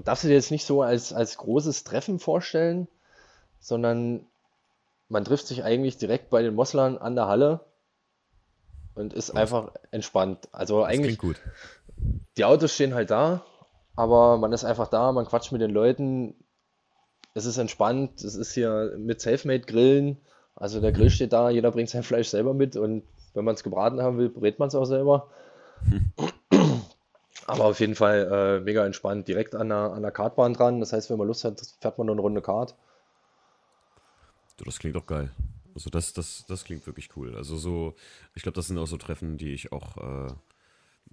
[0.05, 2.89] darfst du dir jetzt nicht so als, als großes Treffen vorstellen,
[3.61, 4.27] sondern
[5.09, 7.61] man trifft sich eigentlich direkt bei den Moslern an der Halle
[8.95, 9.37] und ist oh.
[9.37, 10.49] einfach entspannt.
[10.53, 11.41] Also das eigentlich, gut.
[12.37, 13.45] die Autos stehen halt da,
[13.95, 16.35] aber man ist einfach da, man quatscht mit den Leuten.
[17.37, 20.17] Es ist entspannt, es ist hier mit Selfmade-Grillen.
[20.55, 23.03] Also der Grill steht da, jeder bringt sein Fleisch selber mit und
[23.35, 25.29] wenn man es gebraten haben will, brät man es auch selber.
[27.47, 30.81] Aber auf jeden Fall äh, mega entspannt, direkt an der, an der Kartbahn dran.
[30.81, 32.75] Das heißt, wenn man Lust hat, fährt man nur eine Runde Kart.
[34.65, 35.29] Das klingt doch geil.
[35.75, 37.37] Also das, das, das klingt wirklich cool.
[37.37, 37.95] Also so,
[38.35, 40.33] ich glaube, das sind auch so Treffen, die ich auch äh,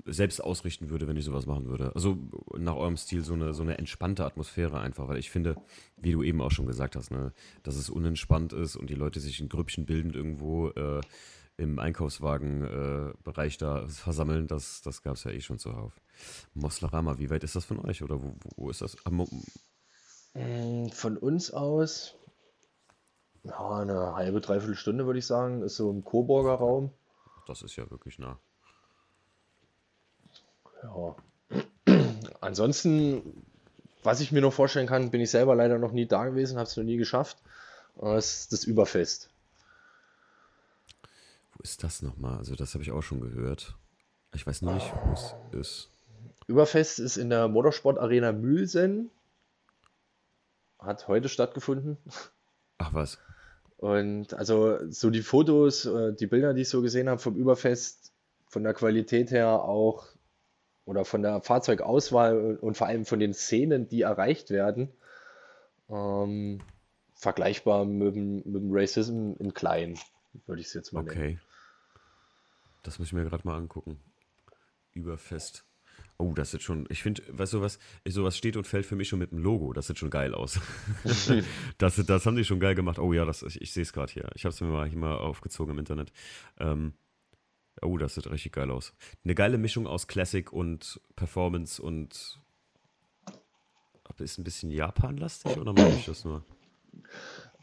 [0.06, 1.94] selbst ausrichten würde, wenn ich sowas machen würde.
[1.96, 2.18] Also
[2.58, 5.56] nach eurem Stil so eine, so eine entspannte Atmosphäre einfach, weil ich finde,
[5.98, 7.32] wie du eben auch schon gesagt hast, ne,
[7.64, 10.70] dass es unentspannt ist und die Leute sich in Grüppchen bilden irgendwo.
[10.70, 11.02] Äh,
[11.58, 15.94] im Einkaufswagenbereich äh, da versammeln, das, das gab es ja eh schon zuhauf.
[16.56, 18.98] Moslarama, wie weit ist das von euch oder wo, wo ist das?
[20.34, 22.16] Mm, von uns aus
[23.44, 26.92] ja, eine halbe, dreiviertel Stunde würde ich sagen, ist so im Coburger Raum.
[27.46, 28.40] Das ist ja wirklich nah.
[30.84, 31.16] Ja.
[32.42, 33.46] Ansonsten,
[34.04, 36.68] was ich mir noch vorstellen kann, bin ich selber leider noch nie da gewesen, habe
[36.68, 37.38] es noch nie geschafft.
[37.96, 39.30] Das ist das Überfest
[41.64, 42.38] ist das nochmal?
[42.38, 43.76] Also, das habe ich auch schon gehört.
[44.36, 45.90] Ich weiß nur nicht, wo es ist.
[46.48, 49.10] Überfest ist in der Motorsport Arena Mühlsen.
[50.80, 51.98] Hat heute stattgefunden.
[52.78, 53.18] Ach was.
[53.78, 58.12] Und also so die Fotos, äh, die Bilder, die ich so gesehen habe vom Überfest,
[58.48, 60.08] von der Qualität her auch
[60.86, 64.92] oder von der Fahrzeugauswahl und vor allem von den Szenen, die erreicht werden,
[65.90, 66.62] ähm,
[67.14, 69.98] vergleichbar mit dem, mit dem Racism in klein,
[70.46, 71.20] würde ich es jetzt mal okay.
[71.20, 71.40] nennen.
[71.40, 71.40] Okay.
[72.84, 74.00] Das muss ich mir gerade mal angucken.
[74.92, 75.66] Überfest.
[76.18, 79.08] Oh, das sieht schon, ich finde, weißt du was, sowas steht und fällt für mich
[79.08, 79.74] schon mit dem Logo.
[79.74, 80.60] Das sieht schon geil aus.
[81.78, 83.00] das, das haben die schon geil gemacht.
[83.00, 84.30] Oh ja, das, ich, ich sehe es gerade hier.
[84.36, 86.12] Ich habe es mir mal hier mal aufgezogen im Internet.
[86.60, 86.94] Ähm,
[87.82, 88.94] oh, das sieht richtig geil aus.
[89.24, 92.40] Eine geile Mischung aus Classic und Performance und
[94.20, 96.44] ist ein bisschen Japan-lastig oder mache ich das nur?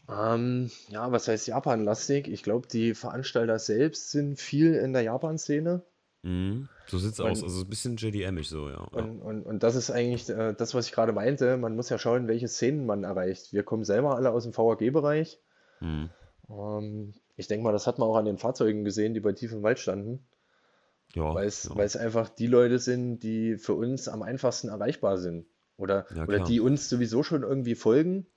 [0.09, 2.27] Ähm, ja, was heißt Japan-lastig?
[2.27, 5.81] Ich glaube, die Veranstalter selbst sind viel in der Japan-Szene.
[6.23, 6.69] Mhm.
[6.87, 7.43] So sieht es aus.
[7.43, 8.77] Also ein bisschen JDM-ig so, ja.
[8.91, 11.57] Und, und, und das ist eigentlich äh, das, was ich gerade meinte.
[11.57, 13.53] Man muss ja schauen, welche Szenen man erreicht.
[13.53, 15.39] Wir kommen selber alle aus dem VAG-Bereich.
[15.79, 16.09] Mhm.
[16.49, 19.63] Ähm, ich denke mal, das hat man auch an den Fahrzeugen gesehen, die bei tiefem
[19.63, 20.25] Wald standen.
[21.13, 22.01] Ja, weil es ja.
[22.01, 25.45] einfach die Leute sind, die für uns am einfachsten erreichbar sind.
[25.77, 28.27] Oder, ja, oder die uns sowieso schon irgendwie folgen.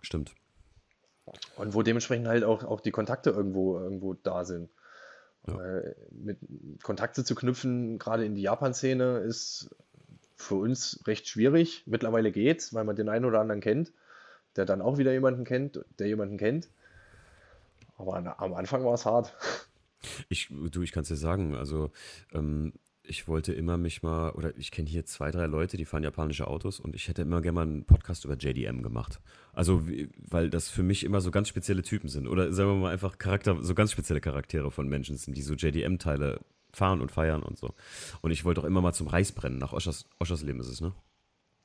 [0.00, 0.34] Stimmt.
[1.56, 4.70] Und wo dementsprechend halt auch, auch die Kontakte irgendwo, irgendwo da sind.
[5.46, 5.58] Ja.
[6.10, 6.38] mit
[6.82, 9.74] Kontakte zu knüpfen, gerade in die Japan-Szene, ist
[10.36, 11.82] für uns recht schwierig.
[11.86, 13.92] Mittlerweile geht's, weil man den einen oder anderen kennt,
[14.56, 16.70] der dann auch wieder jemanden kennt, der jemanden kennt.
[17.96, 19.34] Aber am Anfang war es hart.
[20.28, 21.90] Ich, du, ich kann es dir sagen, also
[22.34, 22.74] ähm,
[23.06, 26.46] ich wollte immer mich mal, oder ich kenne hier zwei, drei Leute, die fahren japanische
[26.46, 29.20] Autos und ich hätte immer gerne mal einen Podcast über JDM gemacht.
[29.52, 29.82] Also,
[30.16, 32.26] weil das für mich immer so ganz spezielle Typen sind.
[32.26, 35.54] Oder sagen wir mal einfach Charakter, so ganz spezielle Charaktere von Menschen sind, die so
[35.54, 36.40] JDM-Teile
[36.72, 37.74] fahren und feiern und so.
[38.22, 40.92] Und ich wollte auch immer mal zum Reisbrennen, nach Oschers, Oschersleben ist es, ne?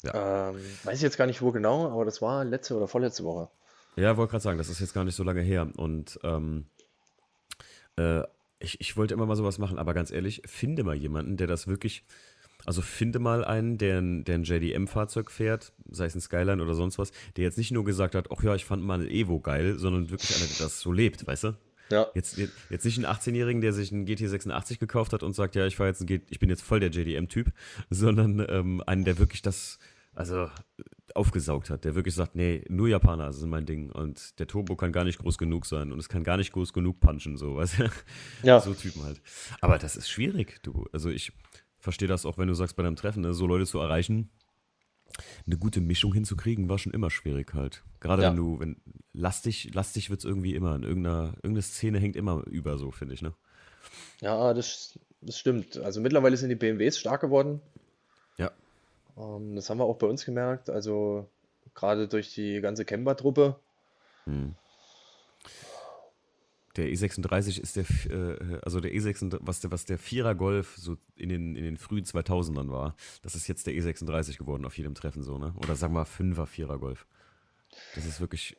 [0.03, 0.49] Ja.
[0.49, 3.49] Ähm, weiß ich jetzt gar nicht, wo genau, aber das war letzte oder vorletzte Woche.
[3.95, 5.69] Ja, wollte gerade sagen, das ist jetzt gar nicht so lange her.
[5.75, 6.65] Und ähm,
[7.97, 8.23] äh,
[8.59, 11.67] ich, ich wollte immer mal sowas machen, aber ganz ehrlich, finde mal jemanden, der das
[11.67, 12.03] wirklich.
[12.65, 16.73] Also finde mal einen, der ein, der ein JDM-Fahrzeug fährt, sei es ein Skyline oder
[16.73, 19.39] sonst was, der jetzt nicht nur gesagt hat, ach ja, ich fand mal ein Evo
[19.39, 21.57] geil, sondern wirklich einer, der das so lebt, weißt du?
[21.89, 22.07] Ja.
[22.13, 22.37] Jetzt,
[22.69, 25.87] jetzt nicht einen 18-Jährigen, der sich einen GT86 gekauft hat und sagt, ja, ich fahr
[25.87, 27.51] jetzt ein ich bin jetzt voll der JDM-Typ,
[27.89, 29.79] sondern ähm, einen, der wirklich das,
[30.13, 30.49] also
[31.15, 34.91] aufgesaugt hat, der wirklich sagt, nee, nur Japaner ist mein Ding und der Turbo kann
[34.91, 37.79] gar nicht groß genug sein und es kann gar nicht groß genug punchen, so, weißt
[37.79, 37.89] du?
[38.43, 38.59] Ja.
[38.59, 39.21] So Typen halt.
[39.61, 40.85] Aber das ist schwierig, du.
[40.91, 41.31] Also ich
[41.77, 44.29] verstehe das auch, wenn du sagst, bei deinem Treffen, ne, so Leute zu erreichen,
[45.45, 47.83] eine gute Mischung hinzukriegen, war schon immer schwierig halt.
[47.99, 48.29] Gerade ja.
[48.29, 48.77] wenn du, wenn
[49.13, 50.75] lastig, lastig wird es irgendwie immer.
[50.75, 53.33] In irgendeiner, irgendeine Szene hängt immer über so, finde ich, ne?
[54.21, 55.77] Ja, das, das stimmt.
[55.77, 57.61] Also mittlerweile sind die BMWs stark geworden.
[59.19, 60.69] Ähm, das haben wir auch bei uns gemerkt.
[60.69, 61.27] Also
[61.75, 63.59] gerade durch die ganze Camper-Truppe.
[64.25, 64.55] Hm.
[66.75, 70.97] Der E36 ist der, äh, also der E36, was der, was der Vierer Golf so
[71.15, 74.95] in den, in den frühen 2000ern war, das ist jetzt der E36 geworden auf jedem
[74.95, 75.53] Treffen so, ne?
[75.57, 77.05] Oder sagen wir Fünfer, Vierer Golf.
[77.95, 78.55] Das ist wirklich,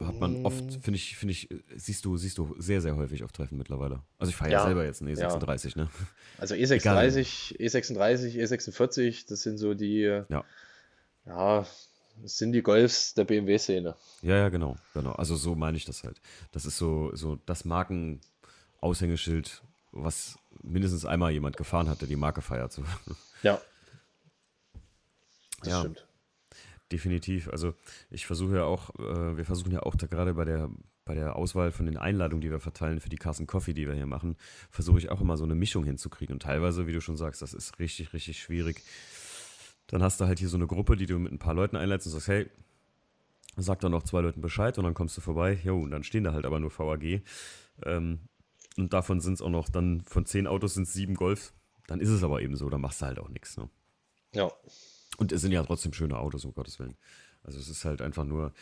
[0.00, 0.82] hat man oft, hm.
[0.82, 4.02] finde ich, finde ich, siehst du, siehst du sehr, sehr häufig auf Treffen mittlerweile.
[4.18, 5.84] Also ich fahre ja, ja, selber jetzt einen E36, ja.
[5.84, 5.90] ne?
[6.38, 10.44] Also E36, E36, E46, das sind so die, ja,
[11.26, 11.66] ja
[12.20, 13.96] das sind die Golfs der BMW-Szene.
[14.20, 15.12] Ja, ja, genau, genau.
[15.12, 16.20] Also so meine ich das halt.
[16.52, 22.42] Das ist so, so das Markenaushängeschild, was mindestens einmal jemand gefahren hat, der die Marke
[22.42, 22.72] feiert.
[22.72, 22.84] So.
[23.42, 23.60] Ja.
[25.60, 25.80] Das ja.
[25.80, 26.06] stimmt.
[26.92, 27.48] Definitiv.
[27.48, 27.74] Also
[28.10, 30.70] ich versuche ja auch, äh, wir versuchen ja auch da gerade bei der,
[31.04, 33.94] bei der Auswahl von den Einladungen, die wir verteilen für die Carson Coffee, die wir
[33.94, 34.36] hier machen,
[34.70, 36.34] versuche ich auch immer so eine Mischung hinzukriegen.
[36.34, 38.82] Und teilweise, wie du schon sagst, das ist richtig, richtig schwierig
[39.92, 42.06] dann hast du halt hier so eine Gruppe, die du mit ein paar Leuten einlädst
[42.06, 42.50] und sagst, hey,
[43.56, 45.60] sag doch noch zwei Leuten Bescheid und dann kommst du vorbei.
[45.62, 47.22] Jo, und dann stehen da halt aber nur VAG.
[47.84, 48.20] Ähm,
[48.78, 51.52] und davon sind es auch noch, dann von zehn Autos sind es sieben Golf.
[51.88, 53.58] Dann ist es aber eben so, dann machst du halt auch nichts.
[53.58, 53.68] Ne?
[54.34, 54.50] Ja.
[55.22, 56.96] Und es sind ja trotzdem schöne Autos, um Gottes Willen.
[57.44, 58.52] Also es ist halt einfach nur,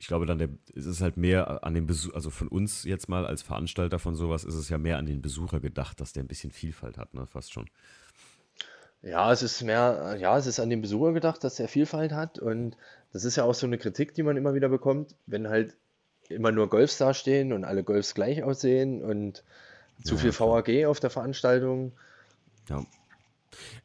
[0.00, 3.08] ich glaube dann, der, es ist halt mehr an den Besuch, also von uns jetzt
[3.08, 6.24] mal als Veranstalter von sowas, ist es ja mehr an den Besucher gedacht, dass der
[6.24, 7.70] ein bisschen Vielfalt hat, ne, fast schon.
[9.00, 12.40] Ja, es ist mehr, ja, es ist an den Besucher gedacht, dass er Vielfalt hat.
[12.40, 12.76] Und
[13.12, 15.76] das ist ja auch so eine Kritik, die man immer wieder bekommt, wenn halt
[16.28, 19.44] immer nur Golfs dastehen und alle Golfs gleich aussehen und
[20.02, 21.92] zu ja, viel VAG auf der Veranstaltung.
[22.68, 22.84] Ja.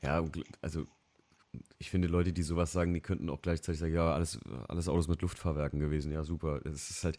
[0.02, 0.26] Ja,
[0.64, 0.88] also
[1.80, 5.08] ich finde, Leute, die sowas sagen, die könnten auch gleichzeitig sagen, ja, alles, alles Autos
[5.08, 6.60] mit Luftfahrwerken gewesen, ja, super.
[6.66, 7.18] Es ist halt,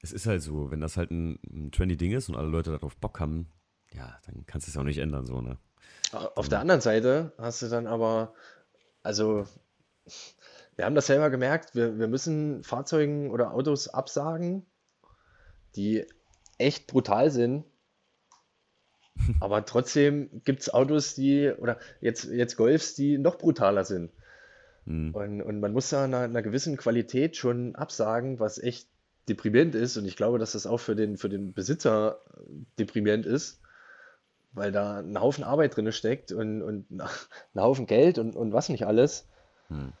[0.00, 2.70] es ist halt so, wenn das halt ein, ein trendy Ding ist und alle Leute
[2.70, 3.48] darauf Bock haben,
[3.92, 5.58] ja, dann kannst du es auch nicht ändern, so, ne?
[6.12, 8.32] Auf der anderen Seite hast du dann aber,
[9.02, 9.46] also
[10.76, 14.66] wir haben das selber gemerkt, wir, wir müssen Fahrzeugen oder Autos absagen,
[15.74, 16.06] die
[16.58, 17.64] echt brutal sind.
[19.40, 24.10] Aber trotzdem gibt es Autos, die, oder jetzt, jetzt Golfs, die noch brutaler sind.
[24.84, 25.14] Mhm.
[25.14, 28.88] Und, und man muss da einer, einer gewissen Qualität schon absagen, was echt
[29.28, 29.96] deprimierend ist.
[29.96, 32.20] Und ich glaube, dass das auch für den, für den Besitzer
[32.78, 33.60] deprimierend ist
[34.56, 36.90] weil da ein Haufen Arbeit drin steckt und, und
[37.54, 39.28] ein Haufen Geld und, und was nicht alles.
[39.68, 39.92] Hm.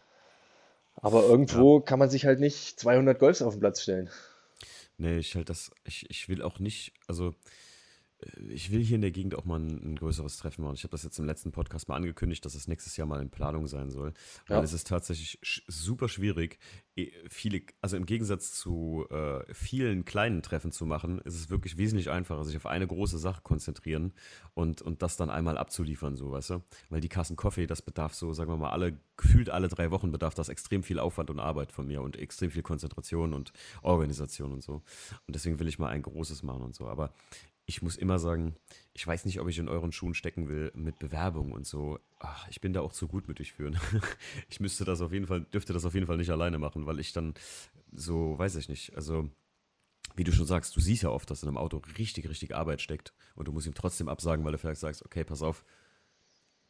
[0.96, 1.84] Aber irgendwo ja.
[1.84, 4.08] kann man sich halt nicht 200 Golfs auf den Platz stellen.
[4.96, 7.34] Nee, ich halt das, ich, ich will auch nicht, also
[8.48, 10.74] ich will hier in der Gegend auch mal ein, ein größeres Treffen machen.
[10.74, 13.30] Ich habe das jetzt im letzten Podcast mal angekündigt, dass es nächstes Jahr mal in
[13.30, 14.14] Planung sein soll.
[14.46, 14.62] Weil ja.
[14.62, 16.58] es ist tatsächlich super schwierig,
[17.28, 22.10] viele, also im Gegensatz zu äh, vielen kleinen Treffen zu machen, ist es wirklich wesentlich
[22.10, 24.14] einfacher, sich auf eine große Sache konzentrieren
[24.54, 26.62] und, und das dann einmal abzuliefern, so, weißt du?
[26.88, 30.10] Weil die Kassen Coffee, das bedarf so, sagen wir mal, alle, gefühlt alle drei Wochen
[30.10, 33.52] bedarf das extrem viel Aufwand und Arbeit von mir und extrem viel Konzentration und
[33.82, 34.82] Organisation und so.
[35.26, 36.88] Und deswegen will ich mal ein großes machen und so.
[36.88, 37.12] Aber
[37.66, 38.54] ich muss immer sagen,
[38.94, 41.98] ich weiß nicht, ob ich in euren Schuhen stecken will mit Bewerbung und so.
[42.20, 43.78] Ach, ich bin da auch zu gut mit durchführen.
[44.48, 47.00] ich müsste das auf jeden Fall, dürfte das auf jeden Fall nicht alleine machen, weil
[47.00, 47.34] ich dann
[47.92, 49.28] so, weiß ich nicht, also
[50.14, 52.80] wie du schon sagst, du siehst ja oft, dass in einem Auto richtig, richtig Arbeit
[52.80, 55.64] steckt und du musst ihm trotzdem absagen, weil du vielleicht sagst, okay, pass auf,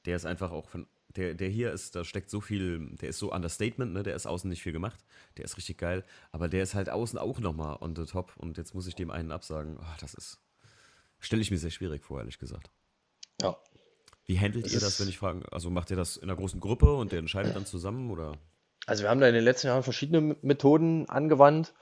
[0.06, 3.18] der ist einfach auch von, der, der hier ist, da steckt so viel, der ist
[3.18, 5.04] so Understatement, ne, der ist außen nicht viel gemacht,
[5.37, 8.56] der ist richtig geil, aber der ist halt außen auch nochmal on the top und
[8.56, 10.40] jetzt muss ich dem einen absagen, oh, das ist,
[11.27, 12.71] Stelle ich mir sehr schwierig vor, ehrlich gesagt.
[13.43, 13.57] Ja.
[14.27, 15.41] Wie handelt das ihr das, wenn ich frage?
[15.53, 18.33] Also macht ihr das in einer großen Gruppe und der entscheidet dann zusammen oder?
[18.87, 21.75] Also wir haben da in den letzten Jahren verschiedene Methoden angewandt.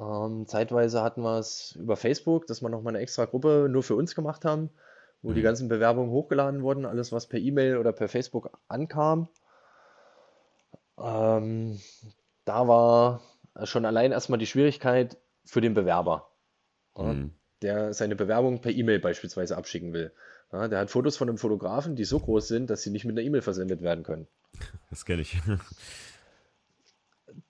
[0.00, 3.94] Ähm, zeitweise hatten wir es über Facebook, dass wir nochmal eine extra Gruppe nur für
[3.94, 4.70] uns gemacht haben,
[5.20, 5.34] wo mhm.
[5.34, 9.28] die ganzen Bewerbungen hochgeladen wurden, alles was per E-Mail oder per Facebook ankam.
[10.98, 11.78] Ähm,
[12.46, 13.20] da war
[13.64, 16.30] schon allein erstmal die Schwierigkeit für den Bewerber,
[16.96, 17.34] mhm.
[17.62, 20.12] Der seine Bewerbung per E-Mail beispielsweise abschicken will.
[20.52, 23.16] Ja, der hat Fotos von einem Fotografen, die so groß sind, dass sie nicht mit
[23.16, 24.26] einer E-Mail versendet werden können.
[24.90, 25.38] Das kenne ich.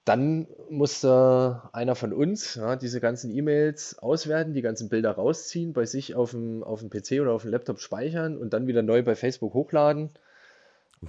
[0.04, 5.86] Dann musste einer von uns ja, diese ganzen E-Mails auswerten, die ganzen Bilder rausziehen, bei
[5.86, 9.02] sich auf dem, auf dem PC oder auf dem Laptop speichern und dann wieder neu
[9.02, 10.10] bei Facebook hochladen.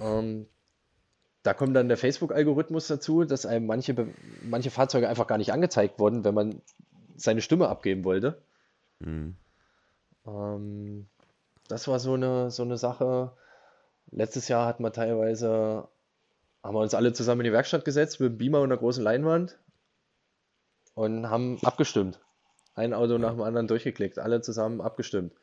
[0.00, 0.46] Ähm,
[1.42, 3.94] da kommt dann der Facebook-Algorithmus dazu, dass einem manche,
[4.42, 6.62] manche Fahrzeuge einfach gar nicht angezeigt wurden, wenn man
[7.16, 8.38] seine Stimme abgeben wollte.
[9.00, 9.36] Mhm.
[10.26, 11.06] Ähm,
[11.68, 13.32] das war so eine, so eine Sache.
[14.10, 15.88] Letztes Jahr hatten wir teilweise
[16.64, 19.04] haben wir uns alle zusammen in die Werkstatt gesetzt mit einem Beamer und einer großen
[19.04, 19.58] Leinwand
[20.94, 22.20] und haben abgestimmt.
[22.74, 25.34] Ein Auto nach dem anderen durchgeklickt, alle zusammen abgestimmt.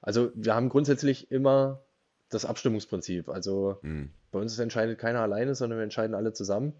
[0.00, 1.82] Also wir haben grundsätzlich immer
[2.30, 3.28] das Abstimmungsprinzip.
[3.28, 4.12] Also mhm.
[4.30, 6.74] bei uns entscheidet keiner alleine, sondern wir entscheiden alle zusammen.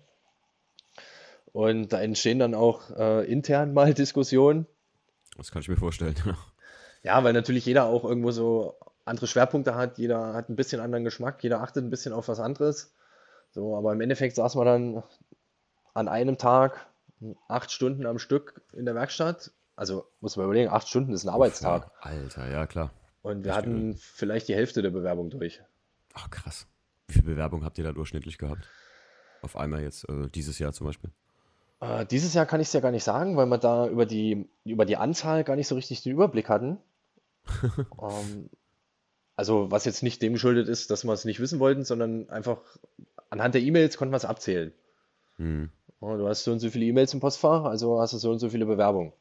[1.53, 4.67] Und da entstehen dann auch äh, intern mal Diskussionen.
[5.39, 6.17] Das kann ich mir vorstellen.
[7.03, 9.97] ja, weil natürlich jeder auch irgendwo so andere Schwerpunkte hat.
[9.97, 11.43] Jeder hat ein bisschen anderen Geschmack.
[11.43, 12.95] Jeder achtet ein bisschen auf was anderes.
[13.51, 15.03] So, aber im Endeffekt saß man dann
[15.95, 16.87] an einem Tag
[17.49, 19.53] acht Stunden am Stück in der Werkstatt.
[19.77, 21.85] Also muss man überlegen, acht Stunden ist ein Arbeitstag.
[21.85, 22.91] Ja, Alter, ja klar.
[23.23, 25.63] Und wir hatten vielleicht die Hälfte der Bewerbung durch.
[26.15, 26.67] Ach krass.
[27.07, 28.69] Wie viele Bewerbungen habt ihr da durchschnittlich gehabt?
[29.43, 31.11] Auf einmal jetzt, äh, dieses Jahr zum Beispiel?
[31.81, 34.49] Äh, dieses Jahr kann ich es ja gar nicht sagen, weil wir da über die,
[34.65, 36.79] über die Anzahl gar nicht so richtig den Überblick hatten.
[38.01, 38.51] ähm,
[39.37, 42.59] also was jetzt nicht dem geschuldet ist, dass wir es nicht wissen wollten, sondern einfach
[43.31, 44.73] anhand der E-Mails konnten wir es abzählen.
[45.37, 45.71] Hm.
[46.01, 48.51] du hast so und so viele E-Mails im Postfach, also hast du so und so
[48.51, 49.13] viele Bewerbungen.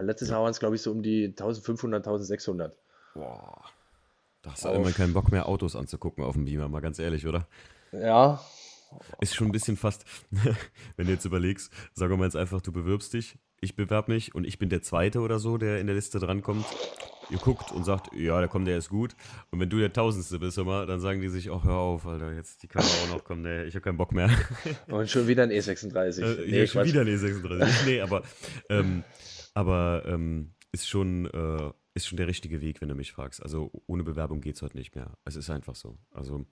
[0.00, 2.76] letztes Jahr waren es, glaube ich, so um die 1500, 1600.
[3.14, 3.64] Boah.
[4.42, 7.26] Da hast du immer keinen Bock mehr, Autos anzugucken auf dem Beamer, mal ganz ehrlich,
[7.26, 7.48] oder?
[7.90, 8.40] Ja.
[9.20, 10.04] Ist schon ein bisschen fast,
[10.96, 14.34] wenn du jetzt überlegst, sagen wir mal jetzt einfach, du bewirbst dich, ich bewerbe mich
[14.34, 16.66] und ich bin der Zweite oder so, der in der Liste drankommt
[17.30, 19.14] ihr guckt und sagt, ja, der kommt, der ist gut.
[19.50, 22.32] Und wenn du der Tausendste bist immer, dann sagen die sich, ach, hör auf, Alter,
[22.32, 24.30] jetzt die Kamera auch noch, komm, nee, ich habe keinen Bock mehr.
[24.88, 26.22] Und schon wieder ein E36.
[26.22, 27.86] Äh, nee, schon wieder ein E36.
[27.86, 28.22] nee, aber,
[28.68, 29.04] ähm,
[29.54, 33.42] aber ähm, ist schon, äh, ist schon der richtige Weg, wenn du mich fragst.
[33.42, 35.16] Also ohne Bewerbung geht es heute nicht mehr.
[35.24, 35.98] Es ist einfach so.
[36.10, 36.46] Also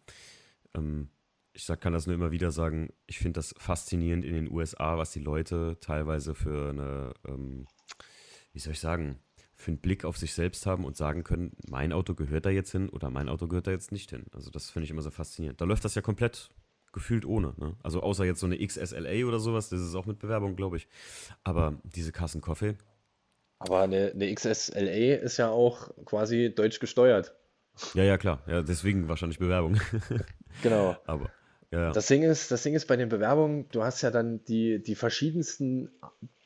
[0.74, 1.08] ähm,
[1.54, 4.98] ich sag, kann das nur immer wieder sagen, ich finde das faszinierend in den USA,
[4.98, 7.66] was die Leute teilweise für eine, ähm,
[8.52, 9.20] wie soll ich sagen,
[9.54, 12.72] für einen Blick auf sich selbst haben und sagen können, mein Auto gehört da jetzt
[12.72, 14.26] hin oder mein Auto gehört da jetzt nicht hin.
[14.32, 15.60] Also das finde ich immer so faszinierend.
[15.60, 16.50] Da läuft das ja komplett
[16.92, 17.54] gefühlt ohne.
[17.56, 17.76] Ne?
[17.82, 20.88] Also außer jetzt so eine XSLA oder sowas, das ist auch mit Bewerbung, glaube ich.
[21.44, 22.76] Aber diese Kassen Kaffee.
[23.60, 27.34] Aber eine, eine XSLA ist ja auch quasi deutsch gesteuert.
[27.94, 28.42] Ja, ja, klar.
[28.46, 29.80] Ja, deswegen wahrscheinlich Bewerbung.
[30.62, 30.96] genau.
[31.06, 31.30] Aber
[31.70, 31.92] ja.
[31.92, 34.94] Das, Ding ist, das Ding ist bei den Bewerbungen, du hast ja dann die, die
[34.94, 35.90] verschiedensten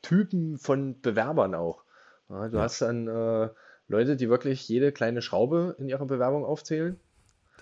[0.02, 1.84] Typen von Bewerbern auch.
[2.28, 2.62] Ja, du ja.
[2.62, 3.48] hast dann äh,
[3.88, 6.98] Leute, die wirklich jede kleine Schraube in ihrer Bewerbung aufzählen.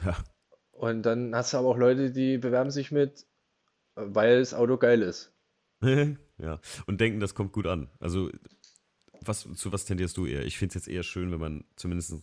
[0.04, 0.16] Ja.
[0.72, 3.26] Und dann hast du aber auch Leute, die bewerben sich mit,
[3.94, 5.32] weil das Auto geil ist.
[5.82, 7.88] ja, und denken, das kommt gut an.
[7.98, 8.30] Also,
[9.22, 10.44] was, zu was tendierst du eher?
[10.44, 12.14] Ich finde es jetzt eher schön, wenn man zumindest,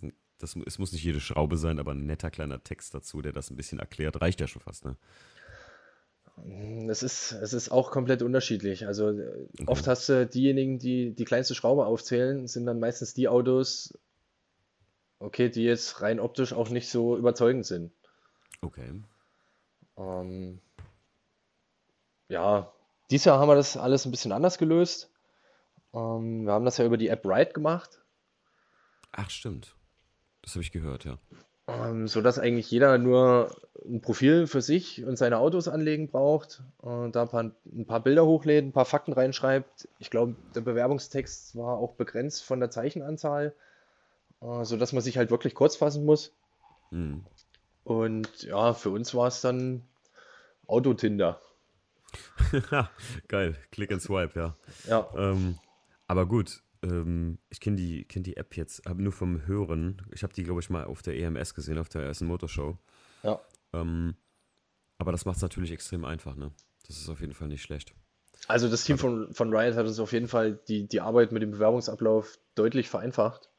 [0.43, 3.49] das, es muss nicht jede Schraube sein, aber ein netter kleiner Text dazu, der das
[3.49, 4.97] ein bisschen erklärt, reicht ja schon fast, ne?
[6.89, 8.87] Es ist, es ist auch komplett unterschiedlich.
[8.87, 9.63] Also okay.
[9.67, 13.97] oft hast du diejenigen, die die kleinste Schraube aufzählen, sind dann meistens die Autos,
[15.19, 17.91] okay, die jetzt rein optisch auch nicht so überzeugend sind.
[18.61, 19.03] Okay.
[19.95, 20.59] Ähm,
[22.29, 22.73] ja,
[23.11, 25.11] dieses Jahr haben wir das alles ein bisschen anders gelöst.
[25.93, 28.01] Ähm, wir haben das ja über die App Ride gemacht.
[29.11, 29.75] Ach, stimmt.
[30.43, 31.17] Das habe ich gehört, ja.
[31.65, 37.09] Ähm, sodass eigentlich jeder nur ein Profil für sich und seine Autos anlegen braucht, äh,
[37.09, 39.87] da ein paar, ein paar Bilder hochlädt, ein paar Fakten reinschreibt.
[39.97, 43.53] Ich glaube, der Bewerbungstext war auch begrenzt von der Zeichenanzahl,
[44.41, 46.33] äh, sodass man sich halt wirklich kurz fassen muss.
[46.91, 47.25] Mhm.
[47.85, 49.83] Und ja, für uns war es dann
[50.67, 51.39] Autotinder.
[53.29, 54.55] Geil, Click and Swipe, ja.
[54.87, 55.09] Ja.
[55.15, 55.59] Ähm,
[56.07, 60.01] aber gut, ähm, ich kenne die, kenn die App jetzt, aber nur vom Hören.
[60.11, 62.77] Ich habe die, glaube ich, mal auf der EMS gesehen, auf der ersten Motorshow.
[63.23, 63.39] Ja.
[63.73, 64.15] Ähm,
[64.97, 66.51] aber das macht es natürlich extrem einfach, ne?
[66.85, 67.93] Das ist auf jeden Fall nicht schlecht.
[68.47, 71.41] Also das Team von, von Riot hat uns auf jeden Fall die, die Arbeit mit
[71.41, 73.49] dem Bewerbungsablauf deutlich vereinfacht.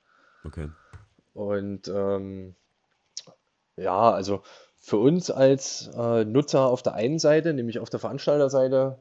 [0.45, 0.69] Okay.
[1.33, 2.55] Und ähm,
[3.77, 4.43] Ja, also
[4.77, 8.99] für uns als äh, Nutzer auf der einen Seite, nämlich auf der Veranstalterseite,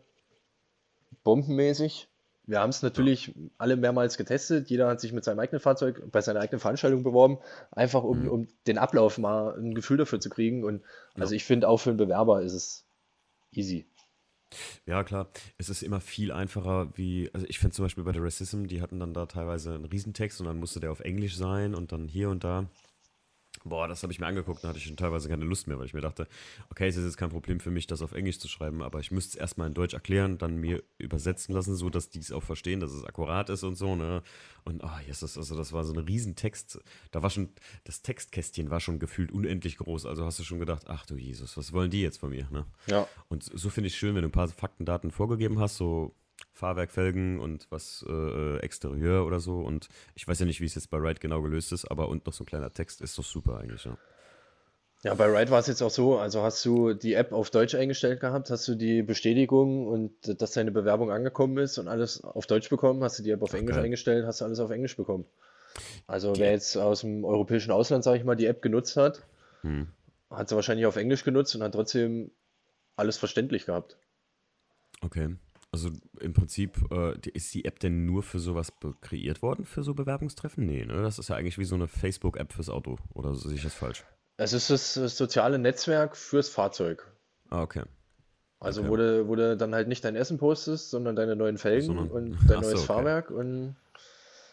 [1.23, 2.07] bombenmäßig.
[2.45, 4.69] Wir haben es natürlich alle mehrmals getestet.
[4.69, 7.37] Jeder hat sich mit seinem eigenen Fahrzeug bei seiner eigenen Veranstaltung beworben,
[7.71, 8.29] einfach um, mhm.
[8.29, 10.63] um den Ablauf mal ein Gefühl dafür zu kriegen.
[10.63, 10.83] Und
[11.15, 11.37] also ja.
[11.37, 12.85] ich finde auch für einen Bewerber ist es
[13.53, 13.85] easy.
[14.85, 15.29] Ja, klar.
[15.57, 18.81] Es ist immer viel einfacher, wie, also ich finde zum Beispiel bei der Racism, die
[18.81, 22.07] hatten dann da teilweise einen Riesentext und dann musste der auf Englisch sein und dann
[22.07, 22.69] hier und da.
[23.63, 25.85] Boah, das habe ich mir angeguckt, da hatte ich schon teilweise keine Lust mehr, weil
[25.85, 26.27] ich mir dachte,
[26.69, 29.11] okay, es ist jetzt kein Problem für mich, das auf Englisch zu schreiben, aber ich
[29.11, 32.43] müsste es erstmal in Deutsch erklären, dann mir übersetzen lassen, so dass die es auch
[32.43, 34.21] verstehen, dass es akkurat ist und so, ne?
[34.63, 36.79] Und ah, oh, Jesus, also das war so ein Riesentext.
[37.11, 37.49] Da war schon,
[37.83, 40.05] das Textkästchen war schon gefühlt unendlich groß.
[40.05, 42.65] Also hast du schon gedacht, ach du Jesus, was wollen die jetzt von mir, ne?
[42.87, 43.07] Ja.
[43.27, 46.15] Und so finde ich schön, wenn du ein paar Faktendaten vorgegeben hast, so
[46.53, 49.59] Fahrwerk, Felgen und was äh, Exterieur oder so.
[49.59, 52.25] Und ich weiß ja nicht, wie es jetzt bei Ride genau gelöst ist, aber und
[52.25, 53.97] noch so ein kleiner Text ist doch super eigentlich, ja.
[55.03, 57.75] Ja, bei Ride war es jetzt auch so, also hast du die App auf Deutsch
[57.75, 62.47] eingestellt gehabt, hast du die Bestätigung und dass deine Bewerbung angekommen ist und alles auf
[62.47, 65.25] Deutsch bekommen, hast du die App auf Englisch eingestellt, hast du alles auf Englisch bekommen.
[66.07, 69.23] Also wer jetzt aus dem europäischen Ausland, sage ich mal, die App genutzt hat,
[69.61, 69.87] hm.
[70.29, 72.31] hat sie wahrscheinlich auf Englisch genutzt und hat trotzdem
[72.95, 73.97] alles verständlich gehabt.
[75.01, 75.35] Okay.
[75.73, 78.71] Also im Prinzip äh, ist die App denn nur für sowas
[79.01, 80.63] kreiert worden, für so Bewerbungstreffen?
[80.63, 81.01] Nee, ne?
[81.01, 82.99] Das ist ja eigentlich wie so eine Facebook-App fürs Auto.
[83.15, 84.05] Oder sehe ich das falsch?
[84.37, 87.11] Es ist das, soziale Netzwerk fürs Fahrzeug.
[87.49, 87.81] Ah, okay.
[88.59, 88.89] Also okay.
[88.91, 92.09] wo, du, wo du dann halt nicht dein Essen postest, sondern deine neuen Felgen sondern,
[92.09, 92.85] und dein neues so, okay.
[92.85, 93.75] Fahrwerk und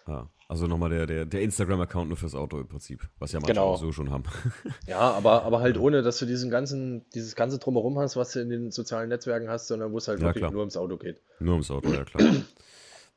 [0.06, 3.52] Ah, also nochmal der, der, der Instagram-Account nur fürs Auto im Prinzip, was ja manche
[3.52, 3.66] genau.
[3.66, 4.24] auch so schon haben.
[4.88, 8.40] ja, aber, aber halt ohne, dass du diesen ganzen, dieses ganze Drumherum hast, was du
[8.40, 10.50] in den sozialen Netzwerken hast, sondern wo es halt ja, wirklich klar.
[10.50, 11.22] nur ums Auto geht.
[11.38, 12.24] Nur ums Auto, ja klar.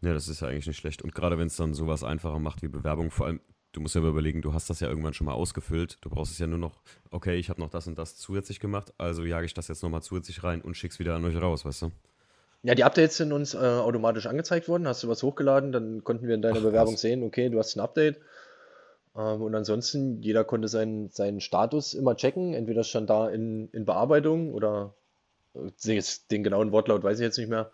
[0.01, 1.01] ja, das ist ja eigentlich nicht schlecht.
[1.01, 3.39] Und gerade wenn es dann sowas einfacher macht wie Bewerbung, vor allem,
[3.71, 5.97] du musst ja überlegen, du hast das ja irgendwann schon mal ausgefüllt.
[6.01, 8.93] Du brauchst es ja nur noch, okay, ich habe noch das und das zusätzlich gemacht,
[8.99, 11.83] also jage ich das jetzt nochmal zusätzlich rein und schick's wieder an euch raus, weißt
[11.83, 11.91] du?
[12.63, 14.87] Ja, die Updates sind uns äh, automatisch angezeigt worden.
[14.87, 17.01] Hast du was hochgeladen, dann konnten wir in deiner Ach, Bewerbung was?
[17.01, 18.17] sehen, okay, du hast ein Update.
[19.15, 22.53] Ähm, und ansonsten, jeder konnte seinen, seinen Status immer checken.
[22.53, 24.93] Entweder stand da in, in Bearbeitung oder
[25.53, 26.01] äh,
[26.31, 27.69] den genauen Wortlaut weiß ich jetzt nicht mehr.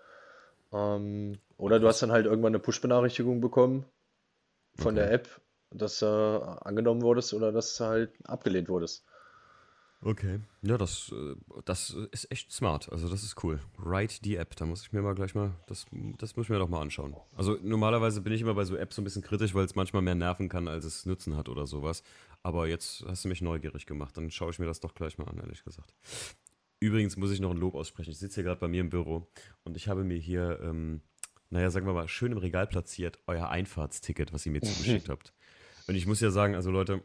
[0.73, 3.85] Ähm, oder du hast dann halt irgendwann eine Push-Benachrichtigung bekommen
[4.75, 5.05] von okay.
[5.05, 5.27] der App,
[5.71, 9.03] dass äh, angenommen wurdest oder dass halt abgelehnt wurdest.
[10.01, 10.39] Okay.
[10.61, 11.35] Ja, das, äh,
[11.65, 12.89] das ist echt smart.
[12.91, 13.59] Also das ist cool.
[13.77, 14.55] Write die App.
[14.55, 15.85] Da muss ich mir mal gleich mal, das,
[16.17, 17.15] das muss ich mir doch mal anschauen.
[17.35, 20.01] Also normalerweise bin ich immer bei so Apps so ein bisschen kritisch, weil es manchmal
[20.01, 22.03] mehr nerven kann, als es Nutzen hat oder sowas.
[22.43, 24.15] Aber jetzt hast du mich neugierig gemacht.
[24.15, 25.93] Dann schaue ich mir das doch gleich mal an, ehrlich gesagt.
[26.79, 28.11] Übrigens muss ich noch ein Lob aussprechen.
[28.11, 29.27] Ich sitze hier gerade bei mir im Büro
[29.65, 31.01] und ich habe mir hier, ähm,
[31.49, 35.33] naja, sagen wir mal, schön im Regal platziert, euer Einfahrtsticket, was ihr mir zugeschickt habt.
[35.87, 37.03] Und ich muss ja sagen, also Leute,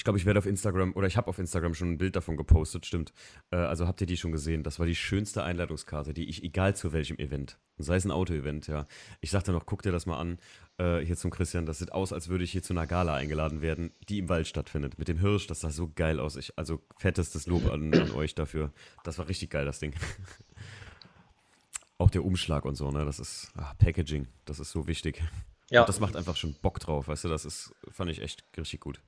[0.00, 2.38] ich glaube, ich werde auf Instagram oder ich habe auf Instagram schon ein Bild davon
[2.38, 3.12] gepostet, stimmt.
[3.50, 4.62] Äh, also habt ihr die schon gesehen?
[4.62, 8.66] Das war die schönste Einladungskarte, die ich, egal zu welchem Event, sei es ein Auto-Event,
[8.66, 8.86] ja.
[9.20, 10.38] Ich sagte noch, guck dir das mal an,
[10.78, 11.66] äh, hier zum Christian.
[11.66, 14.46] Das sieht aus, als würde ich hier zu einer Gala eingeladen werden, die im Wald
[14.46, 14.98] stattfindet.
[14.98, 16.36] Mit dem Hirsch, das sah so geil aus.
[16.36, 18.72] Ich, also fettestes Lob an, an euch dafür.
[19.04, 19.92] Das war richtig geil, das Ding.
[21.98, 23.04] Auch der Umschlag und so, ne?
[23.04, 25.22] Das ist ach, Packaging, das ist so wichtig.
[25.68, 25.80] Ja.
[25.82, 28.80] Und das macht einfach schon Bock drauf, weißt du, das ist, fand ich echt richtig
[28.80, 28.98] gut.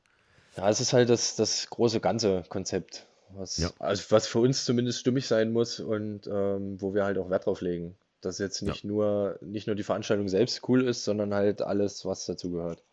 [0.57, 3.71] Ja, es ist halt das, das große ganze Konzept, was, ja.
[3.79, 7.47] also was für uns zumindest stimmig sein muss und ähm, wo wir halt auch Wert
[7.47, 7.97] drauf legen.
[8.21, 8.89] Dass jetzt nicht, ja.
[8.89, 12.85] nur, nicht nur die Veranstaltung selbst cool ist, sondern halt alles, was dazugehört.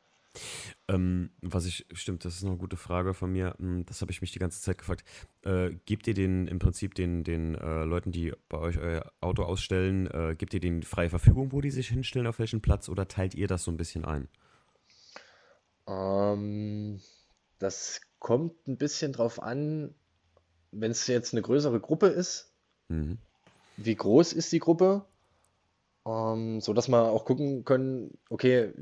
[0.87, 3.55] Ähm, was ich, stimmt, das ist noch eine gute Frage von mir.
[3.59, 5.03] Hm, das habe ich mich die ganze Zeit gefragt.
[5.43, 9.43] Äh, gebt ihr den im Prinzip den, den äh, Leuten, die bei euch euer Auto
[9.43, 13.07] ausstellen, äh, gebt ihr denen freie Verfügung, wo die sich hinstellen, auf welchen Platz oder
[13.07, 14.27] teilt ihr das so ein bisschen ein?
[15.87, 16.99] Ähm,
[17.59, 19.93] das kommt ein bisschen drauf an,
[20.71, 22.53] wenn es jetzt eine größere Gruppe ist,
[22.87, 23.17] mhm.
[23.77, 25.05] wie groß ist die Gruppe,
[26.05, 28.73] ähm, so dass wir auch gucken können, okay,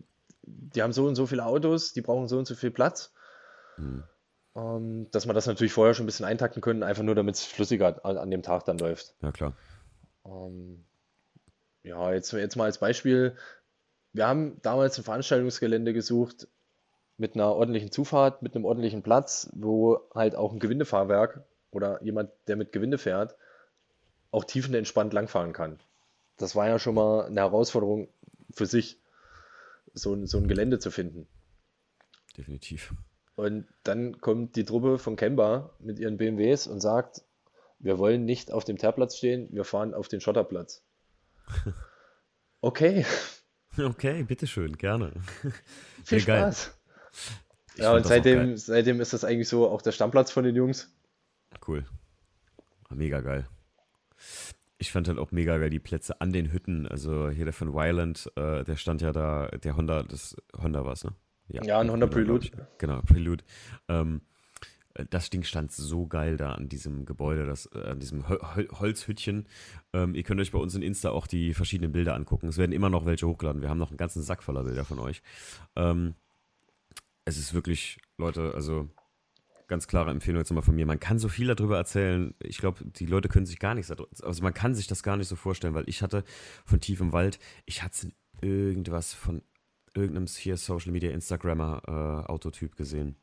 [0.43, 3.13] die haben so und so viele Autos, die brauchen so und so viel Platz.
[3.78, 4.03] Mhm.
[4.55, 7.43] Ähm, dass wir das natürlich vorher schon ein bisschen eintakten können, einfach nur damit es
[7.43, 9.13] flüssiger an, an, dem Tag dann läuft.
[9.21, 9.53] Ja, klar.
[10.25, 10.84] Ähm,
[11.84, 13.36] ja, jetzt, jetzt mal als Beispiel.
[14.13, 16.47] Wir haben damals ein Veranstaltungsgelände gesucht,
[17.18, 22.32] mit einer ordentlichen Zufahrt, mit einem ordentlichen Platz, wo halt auch ein Gewindefahrwerk oder jemand,
[22.47, 23.36] der mit Gewinde fährt,
[24.32, 25.80] auch tiefenentspannt langfahren kann.
[26.38, 28.07] Das war ja schon mal eine Herausforderung
[28.51, 28.99] für sich,
[29.93, 31.28] so ein, so ein Gelände zu finden.
[32.38, 32.93] Definitiv.
[33.36, 37.24] Und dann kommt die Truppe von Kemba mit ihren BMWs und sagt,
[37.80, 40.84] wir wollen nicht auf dem Teerplatz stehen, wir fahren auf den Schotterplatz.
[42.59, 43.05] Okay.
[43.78, 45.13] Okay, bitteschön, gerne.
[46.03, 46.76] Viel Spaß.
[47.76, 50.91] Ich ja, und seitdem, seitdem ist das eigentlich so auch der Stammplatz von den Jungs.
[51.68, 51.86] Cool.
[52.89, 53.47] Mega geil.
[54.80, 56.88] Ich fand halt auch mega geil die Plätze an den Hütten.
[56.88, 60.93] Also hier der von Wyland, äh, der stand ja da, der Honda, das Honda war
[60.93, 61.13] es, ne?
[61.49, 62.49] Ja, ja ein Honda Prelude.
[62.78, 63.43] Genau, Prelude.
[63.88, 64.22] Ähm,
[65.09, 68.39] das Ding stand so geil da an diesem Gebäude, das, äh, an diesem Hol
[68.72, 69.47] Holzhüttchen.
[69.93, 72.47] Ähm, ihr könnt euch bei uns in Insta auch die verschiedenen Bilder angucken.
[72.47, 73.61] Es werden immer noch welche hochgeladen.
[73.61, 75.22] Wir haben noch einen ganzen Sack voller Bilder von euch.
[75.76, 76.15] Ähm,
[77.28, 78.88] es ist wirklich, Leute, also
[79.67, 80.86] ganz klare Empfehlung jetzt nochmal von mir.
[80.86, 82.34] Man kann so viel darüber erzählen.
[82.41, 85.28] Ich glaube, die Leute können sich gar nichts, also man kann sich das gar nicht
[85.28, 86.23] so vorstellen, weil ich hatte
[86.65, 89.41] von tief im Wald, ich hatte irgendwas von
[89.93, 93.17] irgendeinem hier Social Media Instagrammer äh, Autotyp gesehen.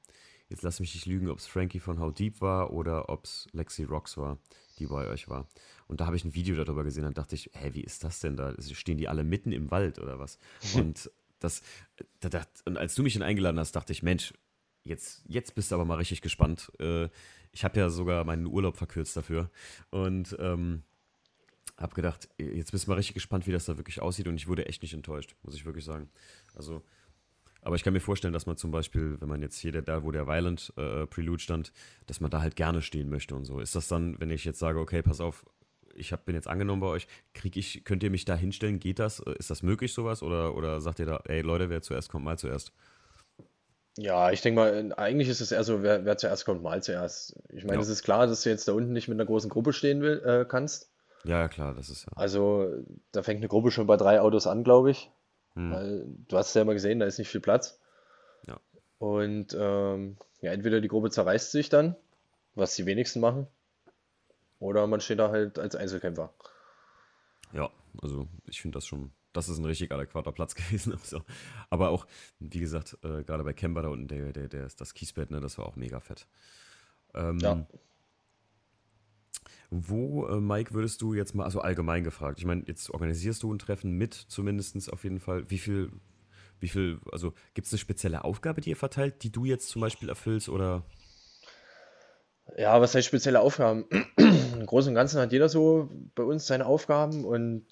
[0.50, 3.48] Jetzt lass mich nicht lügen, ob es Frankie von How Deep war oder ob es
[3.52, 4.38] Lexi Rocks war,
[4.78, 5.48] die bei euch war.
[5.86, 8.20] Und da habe ich ein Video darüber gesehen und dachte ich, hä, wie ist das
[8.20, 8.54] denn da?
[8.60, 10.38] Stehen die alle mitten im Wald oder was?
[10.74, 11.62] und das,
[12.20, 14.32] da, da, und als du mich dann eingeladen hast, dachte ich, Mensch,
[14.82, 16.70] jetzt, jetzt bist du aber mal richtig gespannt.
[16.78, 17.08] Äh,
[17.52, 19.50] ich habe ja sogar meinen Urlaub verkürzt dafür
[19.90, 20.82] und ähm,
[21.76, 24.46] habe gedacht, jetzt bist du mal richtig gespannt, wie das da wirklich aussieht und ich
[24.46, 26.08] wurde echt nicht enttäuscht, muss ich wirklich sagen.
[26.54, 26.82] Also,
[27.62, 30.10] aber ich kann mir vorstellen, dass man zum Beispiel, wenn man jetzt hier da, wo
[30.10, 31.72] der Violent äh, Prelude stand,
[32.06, 33.58] dass man da halt gerne stehen möchte und so.
[33.58, 35.46] Ist das dann, wenn ich jetzt sage, okay, pass auf,
[35.94, 38.80] ich hab, bin jetzt angenommen bei euch, krieg ich, könnt ihr mich da hinstellen?
[38.80, 39.20] Geht das?
[39.20, 40.22] Ist das möglich, sowas?
[40.22, 42.72] Oder, oder sagt ihr da, ey Leute, wer zuerst kommt, mal zuerst?
[43.96, 47.36] Ja, ich denke mal, eigentlich ist es eher so, wer, wer zuerst kommt, mal zuerst.
[47.50, 47.80] Ich meine, Ja.
[47.80, 50.20] es ist klar, dass du jetzt da unten nicht mit einer großen Gruppe stehen will,
[50.24, 50.90] äh, kannst.
[51.24, 52.12] Ja, ja, klar, das ist ja.
[52.16, 52.70] Also
[53.12, 55.10] da fängt eine Gruppe schon bei drei Autos an, glaube ich.
[55.54, 55.70] Hm.
[55.72, 57.80] Weil du hast es ja mal gesehen, da ist nicht viel Platz.
[58.46, 58.58] Ja.
[58.98, 61.94] Und ähm, ja, entweder die Gruppe zerreißt sich dann,
[62.56, 63.46] was die wenigsten machen,
[64.64, 66.32] oder man steht da halt als Einzelkämpfer.
[67.52, 67.70] Ja,
[68.02, 70.94] also ich finde das schon das ist ein richtig adäquater Platz gewesen.
[70.94, 71.20] Also.
[71.68, 72.06] Aber auch,
[72.38, 75.58] wie gesagt, äh, gerade bei Kemba da unten, der, der, der, das Kiesbett, ne, das
[75.58, 76.26] war auch mega fett.
[77.12, 77.66] Ähm, ja.
[79.70, 83.52] Wo, äh, Mike, würdest du jetzt mal, also allgemein gefragt, ich meine, jetzt organisierst du
[83.52, 85.50] ein Treffen mit, zumindest auf jeden Fall.
[85.50, 85.90] Wie viel,
[86.60, 89.80] wie viel, also gibt es eine spezielle Aufgabe, die ihr verteilt, die du jetzt zum
[89.80, 90.84] Beispiel erfüllst oder?
[92.56, 93.86] Ja, was heißt spezielle Aufgaben?
[94.16, 97.66] Im Großen und Ganzen hat jeder so bei uns seine Aufgaben und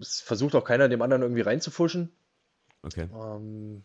[0.00, 2.12] es versucht auch keiner dem anderen irgendwie reinzufuschen.
[2.82, 3.08] Okay.
[3.12, 3.82] Ähm,